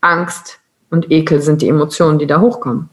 Angst 0.00 0.58
und 0.88 1.10
Ekel 1.10 1.42
sind 1.42 1.60
die 1.60 1.68
Emotionen, 1.68 2.18
die 2.18 2.26
da 2.26 2.40
hochkommen. 2.40 2.88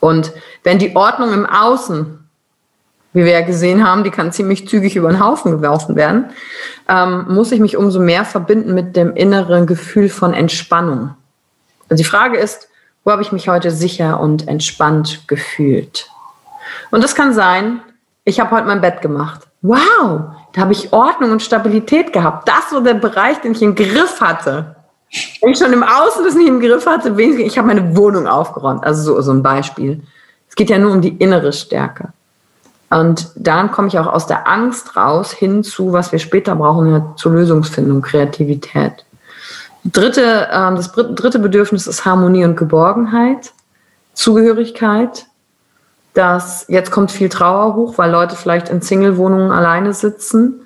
Und 0.00 0.32
wenn 0.64 0.80
die 0.80 0.96
Ordnung 0.96 1.32
im 1.32 1.46
Außen, 1.46 2.18
wie 3.12 3.24
wir 3.24 3.30
ja 3.30 3.42
gesehen 3.42 3.86
haben, 3.86 4.02
die 4.02 4.10
kann 4.10 4.32
ziemlich 4.32 4.66
zügig 4.66 4.96
über 4.96 5.08
den 5.08 5.24
Haufen 5.24 5.52
geworfen 5.52 5.94
werden, 5.94 6.30
ähm, 6.88 7.26
muss 7.28 7.52
ich 7.52 7.60
mich 7.60 7.76
umso 7.76 8.00
mehr 8.00 8.24
verbinden 8.24 8.74
mit 8.74 8.96
dem 8.96 9.14
inneren 9.14 9.68
Gefühl 9.68 10.08
von 10.08 10.34
Entspannung. 10.34 11.14
Also 11.88 12.02
die 12.02 12.08
Frage 12.08 12.38
ist, 12.38 12.67
wo 13.04 13.12
habe 13.12 13.22
ich 13.22 13.32
mich 13.32 13.48
heute 13.48 13.70
sicher 13.70 14.20
und 14.20 14.48
entspannt 14.48 15.26
gefühlt? 15.28 16.08
Und 16.90 17.02
das 17.02 17.14
kann 17.14 17.32
sein, 17.32 17.80
ich 18.24 18.40
habe 18.40 18.50
heute 18.50 18.66
mein 18.66 18.80
Bett 18.80 19.00
gemacht. 19.00 19.46
Wow, 19.62 20.20
da 20.52 20.60
habe 20.60 20.72
ich 20.72 20.92
Ordnung 20.92 21.32
und 21.32 21.42
Stabilität 21.42 22.12
gehabt. 22.12 22.48
Das 22.48 22.72
war 22.72 22.80
der 22.80 22.94
Bereich, 22.94 23.40
den 23.40 23.52
ich 23.52 23.62
im 23.62 23.74
Griff 23.74 24.20
hatte. 24.20 24.76
Wenn 25.40 25.52
ich 25.52 25.58
schon 25.58 25.72
im 25.72 25.82
Außen 25.82 26.24
das 26.24 26.34
nicht 26.34 26.48
im 26.48 26.60
Griff 26.60 26.86
hatte, 26.86 27.18
ich 27.20 27.58
habe 27.58 27.68
meine 27.68 27.96
Wohnung 27.96 28.26
aufgeräumt. 28.26 28.84
Also 28.84 29.14
so, 29.14 29.20
so 29.22 29.32
ein 29.32 29.42
Beispiel. 29.42 30.02
Es 30.48 30.54
geht 30.54 30.70
ja 30.70 30.78
nur 30.78 30.92
um 30.92 31.00
die 31.00 31.16
innere 31.16 31.52
Stärke. 31.52 32.12
Und 32.90 33.30
dann 33.34 33.70
komme 33.70 33.88
ich 33.88 33.98
auch 33.98 34.06
aus 34.06 34.26
der 34.26 34.48
Angst 34.48 34.96
raus 34.96 35.32
hin 35.32 35.62
zu, 35.62 35.92
was 35.92 36.12
wir 36.12 36.18
später 36.18 36.54
brauchen, 36.54 37.02
zur 37.16 37.32
Lösungsfindung, 37.32 38.00
Kreativität. 38.00 39.04
Dritte, 39.92 40.48
ähm, 40.52 40.76
das 40.76 40.92
dritte 40.92 41.38
Bedürfnis 41.38 41.86
ist 41.86 42.04
Harmonie 42.04 42.44
und 42.44 42.56
Geborgenheit, 42.56 43.52
Zugehörigkeit. 44.14 45.26
Das, 46.14 46.64
jetzt 46.68 46.90
kommt 46.90 47.10
viel 47.10 47.28
Trauer 47.28 47.76
hoch, 47.76 47.96
weil 47.96 48.10
Leute 48.10 48.34
vielleicht 48.34 48.68
in 48.70 48.82
Single-Wohnungen 48.82 49.52
alleine 49.52 49.92
sitzen 49.92 50.62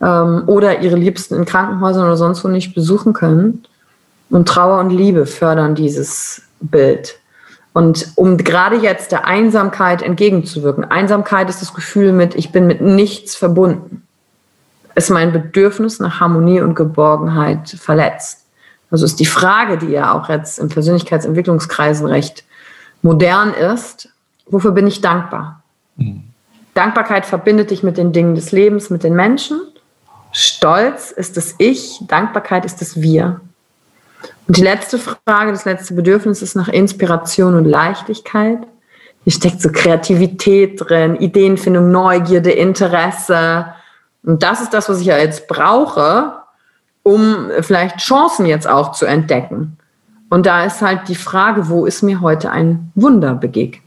ähm, 0.00 0.44
oder 0.46 0.80
ihre 0.80 0.96
Liebsten 0.96 1.34
in 1.34 1.44
Krankenhäusern 1.44 2.04
oder 2.04 2.16
sonst 2.16 2.44
wo 2.44 2.48
nicht 2.48 2.74
besuchen 2.74 3.12
können. 3.12 3.64
Und 4.30 4.48
Trauer 4.48 4.78
und 4.78 4.90
Liebe 4.90 5.26
fördern 5.26 5.74
dieses 5.74 6.42
Bild. 6.60 7.18
Und 7.72 8.12
um 8.14 8.36
gerade 8.36 8.76
jetzt 8.76 9.10
der 9.10 9.26
Einsamkeit 9.26 10.00
entgegenzuwirken, 10.00 10.84
Einsamkeit 10.84 11.50
ist 11.50 11.60
das 11.60 11.74
Gefühl 11.74 12.12
mit, 12.12 12.36
ich 12.36 12.52
bin 12.52 12.68
mit 12.68 12.80
nichts 12.80 13.34
verbunden, 13.34 14.06
ist 14.94 15.10
mein 15.10 15.32
Bedürfnis 15.32 15.98
nach 15.98 16.20
Harmonie 16.20 16.60
und 16.60 16.76
Geborgenheit 16.76 17.68
verletzt. 17.68 18.43
Also 18.94 19.06
ist 19.06 19.18
die 19.18 19.26
Frage, 19.26 19.76
die 19.76 19.88
ja 19.88 20.12
auch 20.12 20.28
jetzt 20.28 20.60
in 20.60 20.68
Persönlichkeitsentwicklungskreisen 20.68 22.06
recht 22.06 22.44
modern 23.02 23.52
ist, 23.52 24.08
wofür 24.46 24.70
bin 24.70 24.86
ich 24.86 25.00
dankbar? 25.00 25.64
Mhm. 25.96 26.22
Dankbarkeit 26.74 27.26
verbindet 27.26 27.72
dich 27.72 27.82
mit 27.82 27.96
den 27.96 28.12
Dingen 28.12 28.36
des 28.36 28.52
Lebens, 28.52 28.90
mit 28.90 29.02
den 29.02 29.16
Menschen. 29.16 29.60
Stolz 30.30 31.10
ist 31.10 31.36
das 31.36 31.56
Ich, 31.58 32.02
Dankbarkeit 32.06 32.64
ist 32.64 32.80
das 32.80 33.00
Wir. 33.00 33.40
Und 34.46 34.58
die 34.58 34.62
letzte 34.62 35.00
Frage, 35.00 35.50
das 35.50 35.64
letzte 35.64 35.94
Bedürfnis 35.94 36.40
ist 36.40 36.54
nach 36.54 36.68
Inspiration 36.68 37.56
und 37.56 37.64
Leichtigkeit. 37.64 38.60
Hier 39.24 39.32
steckt 39.32 39.60
so 39.60 39.72
Kreativität 39.72 40.80
drin, 40.80 41.16
Ideenfindung, 41.16 41.90
Neugierde, 41.90 42.52
Interesse. 42.52 43.66
Und 44.22 44.44
das 44.44 44.60
ist 44.60 44.72
das, 44.72 44.88
was 44.88 45.00
ich 45.00 45.06
ja 45.06 45.18
jetzt 45.18 45.48
brauche, 45.48 46.43
um 47.04 47.50
vielleicht 47.60 47.98
Chancen 47.98 48.46
jetzt 48.46 48.68
auch 48.68 48.90
zu 48.90 49.06
entdecken. 49.06 49.76
Und 50.30 50.46
da 50.46 50.64
ist 50.64 50.82
halt 50.82 51.06
die 51.06 51.14
Frage, 51.14 51.68
wo 51.68 51.86
ist 51.86 52.02
mir 52.02 52.20
heute 52.20 52.50
ein 52.50 52.90
Wunder 52.96 53.34
begegnet? 53.34 53.82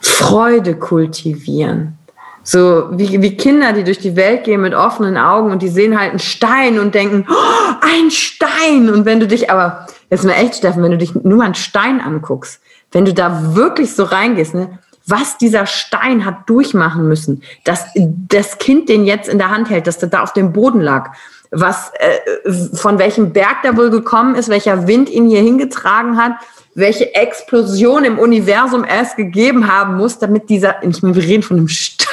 Freude 0.00 0.74
kultivieren. 0.74 1.96
So 2.42 2.88
wie, 2.92 3.20
wie 3.20 3.36
Kinder, 3.36 3.74
die 3.74 3.84
durch 3.84 3.98
die 3.98 4.16
Welt 4.16 4.44
gehen 4.44 4.62
mit 4.62 4.74
offenen 4.74 5.18
Augen 5.18 5.52
und 5.52 5.60
die 5.60 5.68
sehen 5.68 6.00
halt 6.00 6.10
einen 6.10 6.18
Stein 6.18 6.78
und 6.78 6.94
denken, 6.94 7.26
oh, 7.28 7.74
ein 7.82 8.10
Stein. 8.10 8.88
Und 8.88 9.04
wenn 9.04 9.20
du 9.20 9.26
dich 9.26 9.50
aber, 9.50 9.86
jetzt 10.08 10.24
mal 10.24 10.32
echt, 10.32 10.56
Steffen, 10.56 10.82
wenn 10.82 10.92
du 10.92 10.98
dich 10.98 11.14
nur 11.14 11.38
mal 11.38 11.44
einen 11.44 11.54
Stein 11.54 12.00
anguckst, 12.00 12.60
wenn 12.90 13.04
du 13.04 13.12
da 13.12 13.54
wirklich 13.54 13.94
so 13.94 14.04
reingehst, 14.04 14.54
ne, 14.54 14.78
was 15.06 15.38
dieser 15.38 15.66
Stein 15.66 16.24
hat 16.24 16.48
durchmachen 16.48 17.06
müssen, 17.06 17.42
dass 17.64 17.86
das 17.94 18.58
Kind 18.58 18.88
den 18.88 19.04
jetzt 19.04 19.28
in 19.28 19.38
der 19.38 19.50
Hand 19.50 19.68
hält, 19.70 19.86
dass 19.86 19.98
der 19.98 20.08
da 20.08 20.22
auf 20.22 20.32
dem 20.32 20.52
Boden 20.52 20.80
lag, 20.80 21.10
was 21.50 21.92
äh, 21.98 22.52
von 22.74 22.98
welchem 22.98 23.32
Berg 23.32 23.62
der 23.62 23.76
wohl 23.76 23.90
gekommen 23.90 24.34
ist, 24.34 24.48
welcher 24.48 24.86
Wind 24.86 25.08
ihn 25.08 25.28
hier 25.28 25.40
hingetragen 25.40 26.16
hat, 26.16 26.32
welche 26.74 27.14
Explosion 27.14 28.04
im 28.04 28.18
Universum 28.18 28.84
es 28.84 29.16
gegeben 29.16 29.72
haben 29.72 29.96
muss, 29.96 30.18
damit 30.18 30.48
dieser, 30.48 30.82
ich 30.82 31.02
meine, 31.02 31.16
wir 31.16 31.22
reden 31.22 31.42
von 31.42 31.56
einem 31.56 31.68
Stein. 31.68 32.06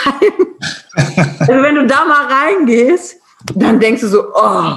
also 1.39 1.53
wenn 1.61 1.75
du 1.75 1.85
da 1.85 2.05
mal 2.05 2.25
reingehst, 2.25 3.17
dann 3.53 3.79
denkst 3.79 4.01
du 4.01 4.07
so, 4.07 4.33
oh. 4.33 4.73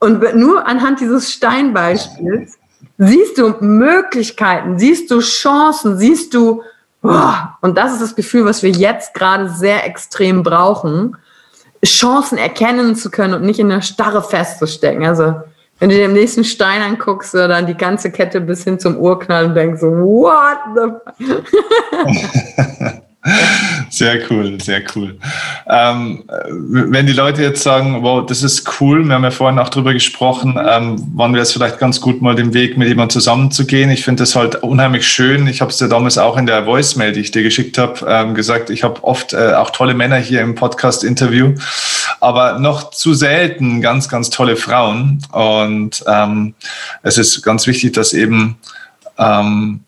Und 0.00 0.36
nur 0.36 0.66
anhand 0.66 1.00
dieses 1.00 1.32
Steinbeispiels 1.32 2.58
siehst 2.98 3.38
du 3.38 3.54
Möglichkeiten, 3.60 4.78
siehst 4.78 5.10
du 5.10 5.20
Chancen, 5.20 5.98
siehst 5.98 6.34
du, 6.34 6.62
oh. 7.02 7.32
und 7.60 7.78
das 7.78 7.92
ist 7.92 8.02
das 8.02 8.16
Gefühl, 8.16 8.44
was 8.44 8.62
wir 8.62 8.70
jetzt 8.70 9.14
gerade 9.14 9.50
sehr 9.50 9.86
extrem 9.86 10.42
brauchen, 10.42 11.16
Chancen 11.84 12.38
erkennen 12.38 12.96
zu 12.96 13.10
können 13.10 13.34
und 13.34 13.42
nicht 13.42 13.60
in 13.60 13.68
der 13.68 13.82
Starre 13.82 14.22
festzustecken. 14.22 15.04
Also 15.06 15.34
wenn 15.78 15.90
du 15.90 15.96
dir 15.96 16.08
den 16.08 16.14
nächsten 16.14 16.44
Stein 16.44 16.82
anguckst, 16.82 17.32
so, 17.32 17.46
dann 17.46 17.66
die 17.66 17.76
ganze 17.76 18.10
Kette 18.10 18.40
bis 18.40 18.64
hin 18.64 18.78
zum 18.80 18.96
Urknall 18.96 19.46
und 19.46 19.54
denkst 19.54 19.80
so, 19.80 19.88
what 19.88 20.58
the 20.74 21.34
Sehr 23.90 24.20
cool, 24.30 24.60
sehr 24.60 24.82
cool. 24.94 25.18
Ähm, 25.66 26.24
wenn 26.28 27.06
die 27.06 27.12
Leute 27.12 27.42
jetzt 27.42 27.62
sagen, 27.62 28.02
wow, 28.02 28.24
das 28.24 28.44
ist 28.44 28.80
cool, 28.80 29.04
wir 29.04 29.14
haben 29.14 29.24
ja 29.24 29.32
vorhin 29.32 29.58
auch 29.58 29.70
drüber 29.70 29.92
gesprochen, 29.92 30.58
ähm, 30.64 31.02
wann 31.14 31.32
wäre 31.32 31.42
es 31.42 31.52
vielleicht 31.52 31.78
ganz 31.78 32.00
gut, 32.00 32.22
mal 32.22 32.36
den 32.36 32.54
Weg 32.54 32.78
mit 32.78 32.86
jemandem 32.86 33.10
zusammenzugehen. 33.10 33.90
Ich 33.90 34.04
finde 34.04 34.22
das 34.22 34.36
halt 34.36 34.56
unheimlich 34.56 35.06
schön. 35.06 35.48
Ich 35.48 35.60
habe 35.60 35.72
es 35.72 35.78
dir 35.78 35.88
damals 35.88 36.16
auch 36.16 36.36
in 36.36 36.46
der 36.46 36.66
Voicemail, 36.66 37.12
die 37.12 37.20
ich 37.20 37.32
dir 37.32 37.42
geschickt 37.42 37.76
habe, 37.76 38.06
ähm, 38.08 38.34
gesagt, 38.34 38.70
ich 38.70 38.84
habe 38.84 39.02
oft 39.02 39.32
äh, 39.32 39.54
auch 39.54 39.70
tolle 39.70 39.94
Männer 39.94 40.16
hier 40.16 40.40
im 40.40 40.54
Podcast-Interview, 40.54 41.54
aber 42.20 42.60
noch 42.60 42.90
zu 42.90 43.14
selten 43.14 43.80
ganz, 43.80 44.08
ganz 44.08 44.30
tolle 44.30 44.56
Frauen. 44.56 45.22
Und 45.32 46.04
ähm, 46.06 46.54
es 47.02 47.18
ist 47.18 47.42
ganz 47.42 47.66
wichtig, 47.66 47.94
dass 47.94 48.12
eben 48.12 48.58
ähm, 49.18 49.80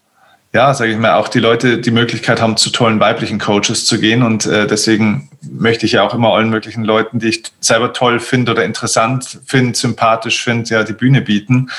ja, 0.53 0.75
sage 0.75 0.91
ich 0.91 0.99
mal, 0.99 1.15
auch 1.15 1.29
die 1.29 1.39
Leute 1.39 1.79
die 1.79 1.93
Möglichkeit 1.93 2.41
haben, 2.41 2.57
zu 2.57 2.71
tollen 2.71 2.99
weiblichen 2.99 3.39
Coaches 3.39 3.87
zu 3.87 4.01
gehen. 4.01 4.25
Und 4.25 4.47
äh, 4.47 4.67
deswegen 4.67 5.31
möchte 5.43 5.87
ich 5.87 5.93
ja 5.93 6.03
auch 6.03 6.13
immer 6.13 6.35
allen 6.35 6.51
möglichen 6.51 6.83
Leuten, 6.83 7.21
die 7.21 7.29
ich 7.29 7.43
selber 7.61 7.93
toll 7.93 8.19
finde 8.19 8.53
oder 8.53 8.65
interessant 8.65 9.39
finde, 9.47 9.79
sympathisch 9.79 10.43
finde, 10.43 10.69
ja, 10.71 10.83
die 10.83 10.93
Bühne 10.93 11.21
bieten. 11.21 11.71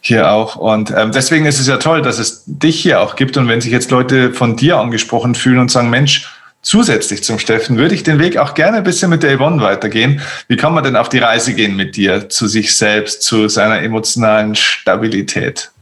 Hier 0.00 0.30
auch. 0.30 0.54
Und 0.54 0.92
ähm, 0.96 1.10
deswegen 1.10 1.46
ist 1.46 1.58
es 1.58 1.66
ja 1.66 1.78
toll, 1.78 2.00
dass 2.00 2.20
es 2.20 2.44
dich 2.46 2.80
hier 2.80 3.00
auch 3.00 3.16
gibt. 3.16 3.36
Und 3.36 3.48
wenn 3.48 3.60
sich 3.60 3.72
jetzt 3.72 3.90
Leute 3.90 4.32
von 4.32 4.54
dir 4.54 4.78
angesprochen 4.78 5.34
fühlen 5.34 5.58
und 5.58 5.72
sagen, 5.72 5.90
Mensch, 5.90 6.30
zusätzlich 6.62 7.24
zum 7.24 7.40
Steffen 7.40 7.76
würde 7.76 7.96
ich 7.96 8.04
den 8.04 8.20
Weg 8.20 8.38
auch 8.38 8.54
gerne 8.54 8.76
ein 8.76 8.84
bisschen 8.84 9.10
mit 9.10 9.24
der 9.24 9.36
Yvonne 9.36 9.60
weitergehen. 9.62 10.20
Wie 10.46 10.56
kann 10.56 10.74
man 10.74 10.84
denn 10.84 10.94
auf 10.94 11.08
die 11.08 11.18
Reise 11.18 11.54
gehen 11.54 11.74
mit 11.74 11.96
dir, 11.96 12.28
zu 12.28 12.46
sich 12.46 12.76
selbst, 12.76 13.22
zu 13.22 13.48
seiner 13.48 13.82
emotionalen 13.82 14.54
Stabilität? 14.54 15.72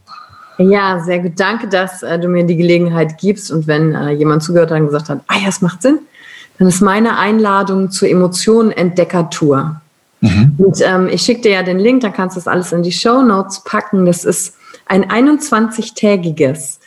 Ja, 0.59 1.01
sehr 1.01 1.19
gut. 1.21 1.33
Danke, 1.37 1.69
dass 1.69 2.03
äh, 2.03 2.19
du 2.19 2.29
mir 2.29 2.45
die 2.45 2.57
Gelegenheit 2.57 3.19
gibst. 3.19 3.51
Und 3.51 3.67
wenn 3.67 3.95
äh, 3.95 4.11
jemand 4.11 4.43
zugehört 4.43 4.71
hat 4.71 4.81
und 4.81 4.87
gesagt 4.87 5.09
hat, 5.09 5.21
ah 5.27 5.39
ja, 5.43 5.49
es 5.49 5.61
macht 5.61 5.83
Sinn, 5.83 5.99
dann 6.59 6.69
ist 6.69 6.81
meine 6.81 7.19
Einladung 7.19 7.91
zur 7.91 8.09
Emotionen-Entdecker-Tour. 8.09 9.81
Mhm. 10.21 10.55
Und 10.59 10.81
ähm, 10.81 11.09
ich 11.09 11.23
schicke 11.23 11.43
dir 11.43 11.53
ja 11.53 11.63
den 11.63 11.79
Link, 11.79 12.03
dann 12.03 12.13
kannst 12.13 12.37
du 12.37 12.41
das 12.41 12.49
alles 12.49 12.73
in 12.73 12.83
die 12.83 12.93
Show 12.93 13.23
Notes 13.23 13.65
packen. 13.65 14.07
Das 14.07 14.25
ist 14.25 14.57
ein 14.87 15.05
21-tägiges 15.05 16.79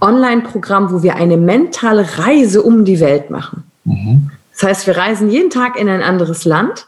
Online-Programm, 0.00 0.92
wo 0.92 1.02
wir 1.02 1.16
eine 1.16 1.36
mentale 1.36 2.06
Reise 2.18 2.62
um 2.62 2.84
die 2.84 3.00
Welt 3.00 3.30
machen. 3.30 3.64
Mhm. 3.84 4.30
Das 4.52 4.62
heißt, 4.62 4.86
wir 4.86 4.96
reisen 4.96 5.30
jeden 5.30 5.50
Tag 5.50 5.78
in 5.78 5.88
ein 5.88 6.02
anderes 6.02 6.44
Land 6.44 6.86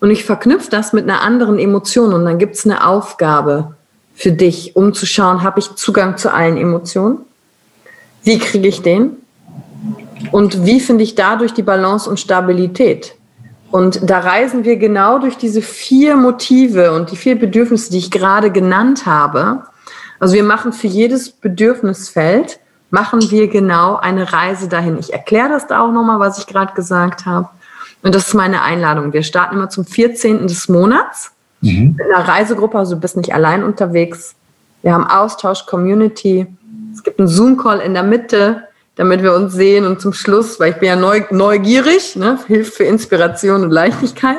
und 0.00 0.10
ich 0.10 0.24
verknüpfe 0.24 0.70
das 0.70 0.92
mit 0.92 1.04
einer 1.04 1.22
anderen 1.22 1.58
Emotion 1.58 2.12
und 2.12 2.24
dann 2.24 2.38
gibt 2.38 2.56
es 2.56 2.64
eine 2.64 2.86
Aufgabe 2.86 3.76
für 4.18 4.32
dich, 4.32 4.74
um 4.74 4.94
zu 4.94 5.06
schauen, 5.06 5.44
habe 5.44 5.60
ich 5.60 5.76
Zugang 5.76 6.16
zu 6.16 6.34
allen 6.34 6.56
Emotionen? 6.56 7.18
Wie 8.24 8.40
kriege 8.40 8.66
ich 8.66 8.82
den? 8.82 9.12
Und 10.32 10.66
wie 10.66 10.80
finde 10.80 11.04
ich 11.04 11.14
dadurch 11.14 11.54
die 11.54 11.62
Balance 11.62 12.10
und 12.10 12.18
Stabilität? 12.18 13.14
Und 13.70 14.10
da 14.10 14.18
reisen 14.18 14.64
wir 14.64 14.76
genau 14.76 15.20
durch 15.20 15.36
diese 15.36 15.62
vier 15.62 16.16
Motive 16.16 16.90
und 16.92 17.12
die 17.12 17.16
vier 17.16 17.38
Bedürfnisse, 17.38 17.92
die 17.92 17.98
ich 17.98 18.10
gerade 18.10 18.50
genannt 18.50 19.06
habe. 19.06 19.62
Also 20.18 20.34
wir 20.34 20.42
machen 20.42 20.72
für 20.72 20.88
jedes 20.88 21.30
Bedürfnisfeld, 21.30 22.58
machen 22.90 23.30
wir 23.30 23.46
genau 23.46 23.96
eine 23.96 24.32
Reise 24.32 24.66
dahin. 24.66 24.98
Ich 24.98 25.12
erkläre 25.12 25.50
das 25.50 25.68
da 25.68 25.80
auch 25.80 25.92
nochmal, 25.92 26.18
was 26.18 26.38
ich 26.38 26.48
gerade 26.48 26.74
gesagt 26.74 27.24
habe. 27.24 27.50
Und 28.02 28.16
das 28.16 28.26
ist 28.26 28.34
meine 28.34 28.62
Einladung. 28.62 29.12
Wir 29.12 29.22
starten 29.22 29.54
immer 29.54 29.70
zum 29.70 29.84
14. 29.84 30.48
des 30.48 30.68
Monats 30.68 31.30
mhm. 31.60 31.96
mit 31.96 32.06
einer 32.06 32.26
Reisegruppe, 32.26 32.78
also 32.78 32.94
du 32.94 33.00
bist 33.00 33.16
nicht 33.16 33.34
allein 33.34 33.64
unterwegs. 33.64 34.34
Wir 34.82 34.92
haben 34.92 35.06
Austausch, 35.06 35.66
Community. 35.66 36.46
Es 36.92 37.02
gibt 37.02 37.18
einen 37.18 37.28
Zoom-Call 37.28 37.80
in 37.80 37.94
der 37.94 38.02
Mitte, 38.02 38.64
damit 38.96 39.22
wir 39.22 39.34
uns 39.34 39.52
sehen. 39.52 39.86
Und 39.86 40.00
zum 40.00 40.12
Schluss, 40.12 40.60
weil 40.60 40.72
ich 40.72 40.78
bin 40.78 40.88
ja 40.88 40.96
neu, 40.96 41.22
neugierig, 41.30 42.16
ne, 42.16 42.38
hilft 42.46 42.74
für 42.74 42.84
Inspiration 42.84 43.62
und 43.62 43.70
Leichtigkeit, 43.70 44.38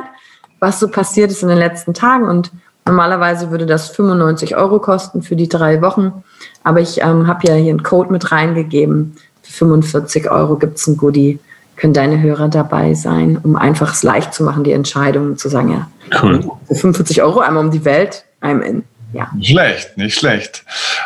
was 0.59 0.79
so 0.79 0.87
passiert 0.87 1.31
ist 1.31 1.43
in 1.43 1.49
den 1.49 1.57
letzten 1.57 1.93
Tagen. 1.93 2.27
Und 2.27 2.51
normalerweise 2.85 3.51
würde 3.51 3.65
das 3.65 3.89
95 3.89 4.55
Euro 4.55 4.79
kosten 4.79 5.21
für 5.21 5.35
die 5.35 5.49
drei 5.49 5.81
Wochen. 5.81 6.23
Aber 6.63 6.79
ich 6.79 7.01
ähm, 7.01 7.27
habe 7.27 7.47
ja 7.47 7.53
hier 7.55 7.71
einen 7.71 7.83
Code 7.83 8.11
mit 8.11 8.31
reingegeben. 8.31 9.15
Für 9.43 9.51
45 9.65 10.29
Euro 10.31 10.55
gibt 10.57 10.77
es 10.77 10.87
ein 10.87 10.97
Goodie 10.97 11.39
können 11.79 11.93
deine 11.93 12.21
Hörer 12.21 12.49
dabei 12.49 12.93
sein, 12.93 13.39
um 13.41 13.55
einfach 13.55 13.93
es 13.93 14.03
leicht 14.03 14.33
zu 14.33 14.43
machen, 14.43 14.63
die 14.63 14.71
Entscheidung 14.71 15.37
zu 15.37 15.49
sagen, 15.49 15.71
ja, 15.71 15.87
cool. 16.21 16.41
für 16.67 16.75
45 16.75 17.23
Euro 17.23 17.39
einmal 17.39 17.65
um 17.65 17.71
die 17.71 17.85
Welt, 17.85 18.25
I'm 18.41 18.61
in. 18.61 18.83
Ja. 19.11 19.31
Nicht 19.35 19.49
schlecht, 19.49 19.97
nicht 19.97 20.19
schlecht. 20.19 20.63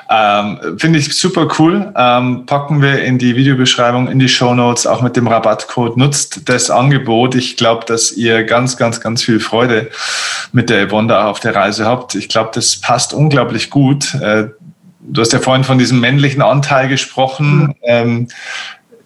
Ähm, 0.09 0.77
Finde 0.77 0.99
ich 0.99 1.13
super 1.17 1.47
cool. 1.57 1.93
Ähm, 1.95 2.45
packen 2.45 2.81
wir 2.81 3.01
in 3.01 3.17
die 3.17 3.37
Videobeschreibung, 3.37 4.09
in 4.09 4.19
die 4.19 4.27
Show 4.27 4.53
Notes, 4.53 4.85
auch 4.85 5.01
mit 5.01 5.15
dem 5.15 5.27
Rabattcode. 5.27 5.95
Nutzt 5.95 6.49
das 6.49 6.69
Angebot. 6.69 7.35
Ich 7.35 7.55
glaube, 7.55 7.85
dass 7.85 8.11
ihr 8.11 8.43
ganz, 8.43 8.75
ganz, 8.75 8.99
ganz 8.99 9.23
viel 9.23 9.39
Freude 9.39 9.89
mit 10.51 10.69
der 10.69 10.89
Yvonne 10.89 11.17
auf 11.17 11.39
der 11.39 11.55
Reise 11.55 11.85
habt. 11.85 12.15
Ich 12.15 12.27
glaube, 12.27 12.51
das 12.53 12.75
passt 12.75 13.13
unglaublich 13.13 13.69
gut. 13.69 14.13
Äh, 14.15 14.49
du 14.99 15.21
hast 15.21 15.31
ja 15.31 15.39
vorhin 15.39 15.63
von 15.63 15.77
diesem 15.77 16.01
männlichen 16.01 16.41
Anteil 16.41 16.89
gesprochen. 16.89 17.67
Mhm. 17.67 17.75
Ähm, 17.83 18.27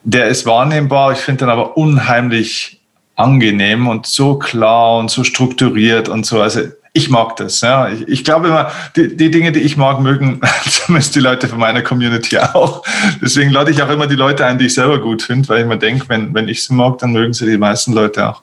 der 0.08 0.28
ist 0.28 0.46
wahrnehmbar. 0.46 1.12
Ich 1.12 1.20
finde 1.20 1.46
den 1.46 1.50
aber 1.50 1.76
unheimlich 1.76 2.80
angenehm 3.16 3.88
und 3.88 4.06
so 4.06 4.40
klar 4.40 4.98
und 5.00 5.12
so 5.12 5.26
strukturiert 5.26 6.08
und 6.08 6.26
so. 6.26 6.42
Also 6.42 6.62
ich 6.94 7.10
mag 7.10 7.36
das. 7.36 7.60
Ja. 7.60 7.90
Ich, 7.90 8.08
ich 8.08 8.24
glaube 8.24 8.48
immer, 8.48 8.72
die, 8.96 9.18
die, 9.18 9.30
Dinge, 9.30 9.52
die 9.52 9.60
ich 9.60 9.76
mag, 9.76 10.00
mögen 10.00 10.40
zumindest 10.70 11.14
die 11.16 11.20
Leute 11.20 11.50
von 11.50 11.60
meiner 11.60 11.82
Community 11.82 12.38
auch. 12.38 12.84
Deswegen 13.22 13.52
lade 13.52 13.70
ich 13.70 13.84
auch 13.84 13.90
immer 13.90 14.08
die 14.08 14.16
Leute 14.16 14.46
ein, 14.46 14.58
die 14.58 14.68
ich 14.68 14.76
selber 14.76 15.02
gut 15.02 15.22
finde, 15.24 15.50
weil 15.50 15.62
ich 15.62 15.68
mir 15.68 15.78
denke, 15.78 16.08
wenn, 16.08 16.34
wenn 16.34 16.48
ich 16.48 16.64
sie 16.64 16.74
mag, 16.74 17.00
dann 17.00 17.12
mögen 17.12 17.34
sie 17.34 17.46
die 17.46 17.58
meisten 17.58 17.92
Leute 17.92 18.30
auch. 18.30 18.42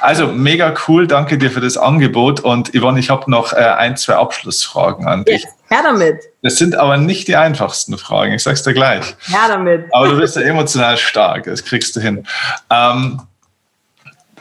Also 0.00 0.28
mega 0.28 0.72
cool, 0.88 1.06
danke 1.06 1.36
dir 1.36 1.50
für 1.50 1.60
das 1.60 1.76
Angebot. 1.76 2.40
Und 2.40 2.72
Yvonne, 2.74 2.98
ich 2.98 3.10
habe 3.10 3.30
noch 3.30 3.52
äh, 3.52 3.56
ein, 3.56 3.98
zwei 3.98 4.14
Abschlussfragen 4.14 5.06
an 5.06 5.24
dich. 5.26 5.42
Yes. 5.42 5.52
Her 5.72 5.82
damit. 5.82 6.20
Das 6.42 6.56
sind 6.56 6.74
aber 6.74 6.98
nicht 6.98 7.28
die 7.28 7.36
einfachsten 7.36 7.96
Fragen, 7.96 8.34
ich 8.34 8.42
sag's 8.42 8.62
dir 8.62 8.74
gleich. 8.74 9.16
Ja, 9.28 9.48
damit. 9.48 9.86
Aber 9.92 10.08
du 10.08 10.18
bist 10.18 10.36
ja 10.36 10.42
emotional 10.42 10.98
stark, 10.98 11.44
das 11.44 11.64
kriegst 11.64 11.96
du 11.96 12.00
hin. 12.00 12.26
Ähm, 12.70 13.22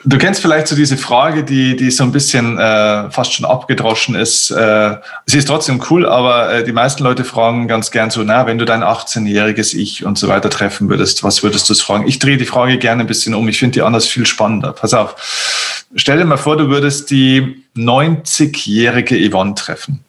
Du 0.03 0.17
kennst 0.17 0.41
vielleicht 0.41 0.67
so 0.67 0.75
diese 0.75 0.97
Frage, 0.97 1.43
die, 1.43 1.75
die 1.75 1.91
so 1.91 2.03
ein 2.03 2.11
bisschen 2.11 2.57
äh, 2.57 3.11
fast 3.11 3.33
schon 3.33 3.45
abgedroschen 3.45 4.15
ist. 4.15 4.49
Äh, 4.49 4.95
sie 5.27 5.37
ist 5.37 5.47
trotzdem 5.47 5.83
cool, 5.91 6.07
aber 6.07 6.51
äh, 6.51 6.63
die 6.63 6.71
meisten 6.71 7.03
Leute 7.03 7.23
fragen 7.23 7.67
ganz 7.67 7.91
gern 7.91 8.09
so, 8.09 8.23
na, 8.23 8.47
wenn 8.47 8.57
du 8.57 8.65
dein 8.65 8.83
18-jähriges 8.83 9.75
Ich 9.75 10.03
und 10.03 10.17
so 10.17 10.27
weiter 10.27 10.49
treffen 10.49 10.89
würdest, 10.89 11.23
was 11.23 11.43
würdest 11.43 11.69
du 11.69 11.75
fragen? 11.75 12.07
Ich 12.07 12.17
drehe 12.17 12.37
die 12.37 12.47
Frage 12.47 12.79
gerne 12.79 13.01
ein 13.03 13.07
bisschen 13.07 13.35
um. 13.35 13.47
Ich 13.47 13.59
finde 13.59 13.73
die 13.73 13.81
anders 13.83 14.07
viel 14.07 14.25
spannender. 14.25 14.73
Pass 14.73 14.95
auf. 14.95 15.85
Stell 15.93 16.17
dir 16.17 16.25
mal 16.25 16.37
vor, 16.37 16.57
du 16.57 16.69
würdest 16.69 17.11
die 17.11 17.63
90-jährige 17.75 19.29
Yvonne 19.29 19.53
treffen. 19.53 20.03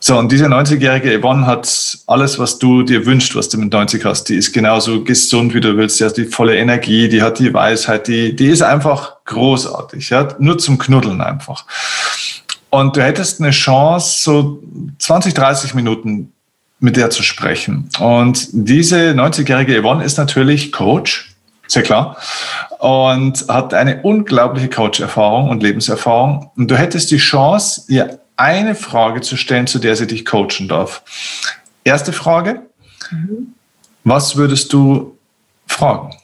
So, 0.00 0.16
und 0.16 0.30
diese 0.30 0.46
90-jährige 0.46 1.20
Yvonne 1.20 1.46
hat 1.46 1.98
alles, 2.06 2.38
was 2.38 2.58
du 2.58 2.82
dir 2.82 3.04
wünschst, 3.04 3.34
was 3.34 3.48
du 3.48 3.58
mit 3.58 3.72
90 3.72 4.04
hast. 4.04 4.24
Die 4.28 4.36
ist 4.36 4.52
genauso 4.52 5.02
gesund, 5.02 5.54
wie 5.54 5.60
du 5.60 5.76
willst. 5.76 5.98
Die 6.00 6.04
hat 6.04 6.16
die 6.16 6.24
volle 6.24 6.56
Energie, 6.56 7.08
die 7.08 7.22
hat 7.22 7.38
die 7.38 7.52
Weisheit, 7.52 8.06
die, 8.06 8.34
die 8.36 8.46
ist 8.46 8.62
einfach 8.62 9.16
großartig. 9.24 10.10
Ja? 10.10 10.28
Nur 10.38 10.58
zum 10.58 10.78
Knuddeln 10.78 11.20
einfach. 11.20 11.64
und 12.70 12.96
du 12.96 13.02
hättest 13.02 13.40
eine 13.40 13.50
Chance, 13.50 14.22
so 14.22 14.62
20, 14.98 15.34
30 15.34 15.74
Minuten 15.74 16.32
mit 16.80 16.96
der 16.96 17.10
zu 17.10 17.22
sprechen. 17.22 17.88
Und 17.98 18.48
diese 18.52 19.12
90-jährige 19.12 19.82
Yvonne 19.82 20.04
ist 20.04 20.16
natürlich 20.16 20.70
Coach, 20.70 21.34
sehr 21.66 21.82
klar, 21.82 22.16
und 22.78 23.46
hat 23.48 23.74
eine 23.74 24.02
unglaubliche 24.02 24.68
Coach-Erfahrung 24.68 25.50
und 25.50 25.62
Lebenserfahrung. 25.62 26.50
Und 26.56 26.70
du 26.70 26.76
hättest 26.76 27.10
die 27.10 27.16
Chance, 27.16 27.82
ihr 27.88 28.20
eine 28.38 28.74
Frage 28.74 29.20
zu 29.20 29.36
stellen, 29.36 29.66
zu 29.66 29.78
der 29.78 29.96
sie 29.96 30.06
dich 30.06 30.24
coachen 30.24 30.68
darf. 30.68 31.02
Erste 31.84 32.12
Frage, 32.12 32.62
mhm. 33.10 33.54
was 34.04 34.36
würdest 34.36 34.72
du 34.72 35.18
fragen? 35.66 36.14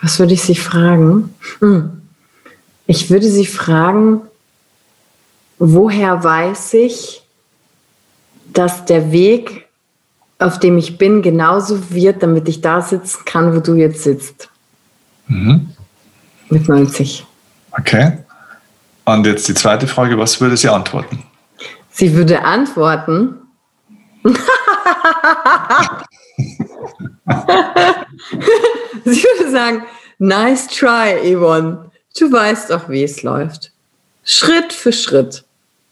Was 0.00 0.18
würde 0.18 0.34
ich 0.34 0.42
sie 0.42 0.56
fragen? 0.56 1.34
Hm. 1.60 2.02
Ich 2.86 3.10
würde 3.10 3.30
sie 3.30 3.46
fragen, 3.46 4.22
woher 5.58 6.22
weiß 6.22 6.74
ich, 6.74 7.22
dass 8.52 8.84
der 8.84 9.10
Weg, 9.10 9.66
auf 10.38 10.58
dem 10.58 10.78
ich 10.78 10.98
bin, 10.98 11.22
genauso 11.22 11.90
wird, 11.90 12.22
damit 12.22 12.48
ich 12.48 12.60
da 12.60 12.80
sitzen 12.82 13.24
kann, 13.24 13.54
wo 13.54 13.60
du 13.60 13.74
jetzt 13.74 14.02
sitzt? 14.02 14.48
Mhm. 15.26 15.70
Mit 16.48 16.68
90. 16.68 17.26
Okay. 17.72 18.18
Und 19.06 19.24
jetzt 19.24 19.48
die 19.48 19.54
zweite 19.54 19.86
Frage, 19.86 20.18
was 20.18 20.40
würde 20.40 20.56
sie 20.56 20.68
antworten? 20.68 21.22
Sie 21.90 22.12
würde 22.14 22.42
antworten. 22.42 23.36
sie 24.24 24.34
würde 29.22 29.50
sagen, 29.50 29.84
nice 30.18 30.66
try, 30.66 31.16
Yvonne. 31.22 31.90
Du 32.18 32.32
weißt 32.32 32.70
doch, 32.70 32.88
wie 32.88 33.04
es 33.04 33.22
läuft. 33.22 33.70
Schritt 34.24 34.72
für 34.72 34.92
Schritt. 34.92 35.44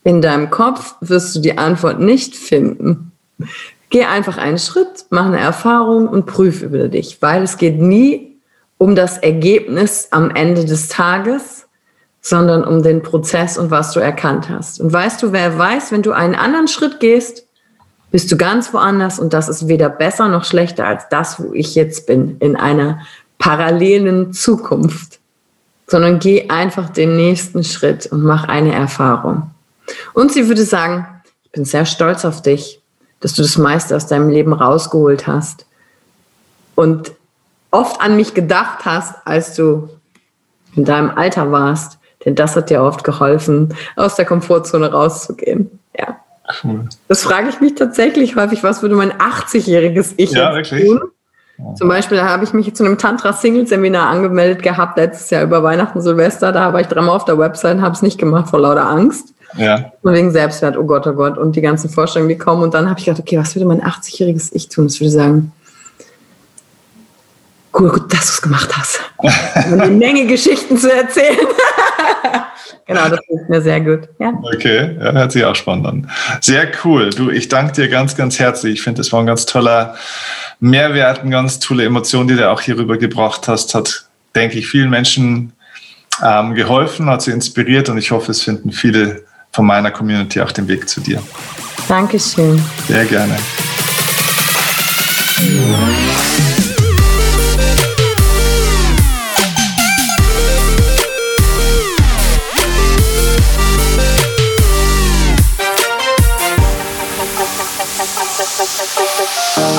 In 0.02 0.20
deinem 0.20 0.50
Kopf 0.50 0.96
wirst 1.00 1.36
du 1.36 1.40
die 1.40 1.56
Antwort 1.56 2.00
nicht 2.00 2.34
finden. 2.34 3.12
Geh 3.90 4.04
einfach 4.04 4.38
einen 4.38 4.58
Schritt, 4.58 5.06
mach 5.10 5.26
eine 5.26 5.38
Erfahrung 5.38 6.08
und 6.08 6.26
prüf 6.26 6.62
über 6.62 6.88
dich, 6.88 7.18
weil 7.22 7.44
es 7.44 7.58
geht 7.58 7.78
nie 7.78 8.36
um 8.76 8.96
das 8.96 9.18
Ergebnis 9.18 10.08
am 10.10 10.30
Ende 10.30 10.64
des 10.64 10.88
Tages, 10.88 11.68
sondern 12.26 12.64
um 12.64 12.82
den 12.82 13.02
Prozess 13.02 13.58
und 13.58 13.70
was 13.70 13.92
du 13.92 14.00
erkannt 14.00 14.48
hast. 14.48 14.80
Und 14.80 14.90
weißt 14.90 15.22
du, 15.22 15.32
wer 15.32 15.58
weiß, 15.58 15.92
wenn 15.92 16.00
du 16.00 16.12
einen 16.12 16.34
anderen 16.34 16.68
Schritt 16.68 16.98
gehst, 16.98 17.44
bist 18.10 18.32
du 18.32 18.38
ganz 18.38 18.72
woanders 18.72 19.18
und 19.18 19.34
das 19.34 19.50
ist 19.50 19.68
weder 19.68 19.90
besser 19.90 20.28
noch 20.28 20.44
schlechter 20.44 20.86
als 20.86 21.06
das, 21.10 21.38
wo 21.38 21.52
ich 21.52 21.74
jetzt 21.74 22.06
bin, 22.06 22.38
in 22.38 22.56
einer 22.56 23.00
parallelen 23.38 24.32
Zukunft, 24.32 25.18
sondern 25.86 26.18
geh 26.18 26.48
einfach 26.48 26.88
den 26.88 27.14
nächsten 27.14 27.62
Schritt 27.62 28.06
und 28.06 28.22
mach 28.22 28.48
eine 28.48 28.72
Erfahrung. 28.72 29.50
Und 30.14 30.32
sie 30.32 30.48
würde 30.48 30.64
sagen, 30.64 31.06
ich 31.42 31.52
bin 31.52 31.66
sehr 31.66 31.84
stolz 31.84 32.24
auf 32.24 32.40
dich, 32.40 32.80
dass 33.20 33.34
du 33.34 33.42
das 33.42 33.58
meiste 33.58 33.94
aus 33.94 34.06
deinem 34.06 34.30
Leben 34.30 34.54
rausgeholt 34.54 35.26
hast 35.26 35.66
und 36.74 37.12
oft 37.70 38.00
an 38.00 38.16
mich 38.16 38.32
gedacht 38.32 38.86
hast, 38.86 39.14
als 39.26 39.54
du 39.54 39.90
in 40.74 40.86
deinem 40.86 41.10
Alter 41.10 41.52
warst, 41.52 41.98
denn 42.24 42.34
das 42.34 42.56
hat 42.56 42.70
dir 42.70 42.82
oft 42.82 43.04
geholfen, 43.04 43.74
aus 43.96 44.16
der 44.16 44.24
Komfortzone 44.24 44.90
rauszugehen. 44.92 45.78
Ja. 45.98 46.16
Cool. 46.62 46.88
Das 47.08 47.22
frage 47.22 47.48
ich 47.48 47.60
mich 47.60 47.74
tatsächlich 47.74 48.36
häufig, 48.36 48.62
was 48.62 48.82
würde 48.82 48.94
mein 48.94 49.12
80-jähriges 49.12 50.14
Ich 50.16 50.32
ja, 50.32 50.56
jetzt 50.56 50.70
tun? 50.70 51.00
Zum 51.76 51.88
Beispiel 51.88 52.20
habe 52.20 52.44
ich 52.44 52.52
mich 52.52 52.74
zu 52.74 52.84
einem 52.84 52.98
Tantra-Single-Seminar 52.98 54.08
angemeldet 54.08 54.62
gehabt, 54.62 54.98
letztes 54.98 55.30
Jahr 55.30 55.44
über 55.44 55.62
Weihnachten, 55.62 56.00
Silvester. 56.00 56.50
Da 56.50 56.72
war 56.72 56.80
ich 56.80 56.88
dreimal 56.88 57.14
auf 57.14 57.24
der 57.24 57.38
Website 57.38 57.76
und 57.76 57.82
habe 57.82 57.94
es 57.94 58.02
nicht 58.02 58.18
gemacht 58.18 58.50
vor 58.50 58.60
lauter 58.60 58.88
Angst. 58.88 59.34
Ja. 59.56 59.92
Und 60.02 60.14
wegen 60.14 60.32
Selbstwert, 60.32 60.76
oh 60.76 60.84
Gott, 60.84 61.06
oh 61.06 61.12
Gott. 61.12 61.38
Und 61.38 61.54
die 61.54 61.60
ganzen 61.60 61.88
Vorstellungen, 61.88 62.28
die 62.28 62.38
kommen. 62.38 62.62
Und 62.62 62.74
dann 62.74 62.90
habe 62.90 62.98
ich 62.98 63.06
gedacht, 63.06 63.20
okay, 63.20 63.38
was 63.38 63.54
würde 63.54 63.66
mein 63.66 63.82
80-jähriges 63.82 64.50
Ich 64.52 64.68
tun? 64.68 64.88
Das 64.88 65.00
würde 65.00 65.12
sagen, 65.12 65.52
cool, 67.78 67.90
gut, 67.90 68.12
dass 68.12 68.26
du 68.26 68.32
es 68.32 68.42
gemacht 68.42 68.70
hast. 68.76 69.00
Eine 69.54 69.86
Menge 69.88 70.26
Geschichten 70.26 70.76
zu 70.76 70.92
erzählen. 70.92 71.38
genau, 72.86 73.08
das 73.08 73.20
hilft 73.26 73.48
mir 73.48 73.62
sehr 73.62 73.80
gut. 73.80 74.08
Ja. 74.18 74.32
Okay, 74.54 74.96
ja, 74.98 75.12
hört 75.12 75.32
sich 75.32 75.44
auch 75.44 75.54
spannend 75.54 75.86
an. 75.86 76.10
Sehr 76.40 76.68
cool. 76.84 77.10
Du, 77.10 77.30
ich 77.30 77.48
danke 77.48 77.72
dir 77.72 77.88
ganz, 77.88 78.16
ganz 78.16 78.38
herzlich. 78.38 78.74
Ich 78.74 78.82
finde, 78.82 78.98
das 78.98 79.12
war 79.12 79.20
ein 79.20 79.26
ganz 79.26 79.46
toller 79.46 79.94
Mehrwert, 80.60 81.20
eine 81.20 81.30
ganz 81.30 81.58
tolle 81.58 81.84
Emotion, 81.84 82.28
die 82.28 82.36
du 82.36 82.50
auch 82.50 82.60
hier 82.60 82.78
rübergebracht 82.78 83.48
hast. 83.48 83.74
Hat, 83.74 84.06
denke 84.34 84.58
ich, 84.58 84.66
vielen 84.66 84.90
Menschen 84.90 85.52
ähm, 86.22 86.54
geholfen, 86.54 87.06
hat 87.06 87.22
sie 87.22 87.32
inspiriert 87.32 87.88
und 87.88 87.98
ich 87.98 88.10
hoffe, 88.10 88.30
es 88.30 88.42
finden 88.42 88.72
viele 88.72 89.24
von 89.52 89.66
meiner 89.66 89.90
Community 89.90 90.40
auch 90.40 90.52
den 90.52 90.68
Weg 90.68 90.88
zu 90.88 91.00
dir. 91.00 91.22
Dankeschön. 91.88 92.60
Sehr 92.88 93.04
gerne. 93.04 93.36
Thank 109.64 109.78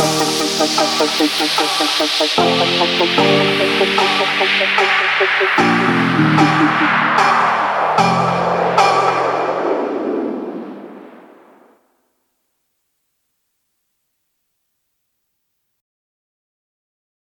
you. 7.10 7.15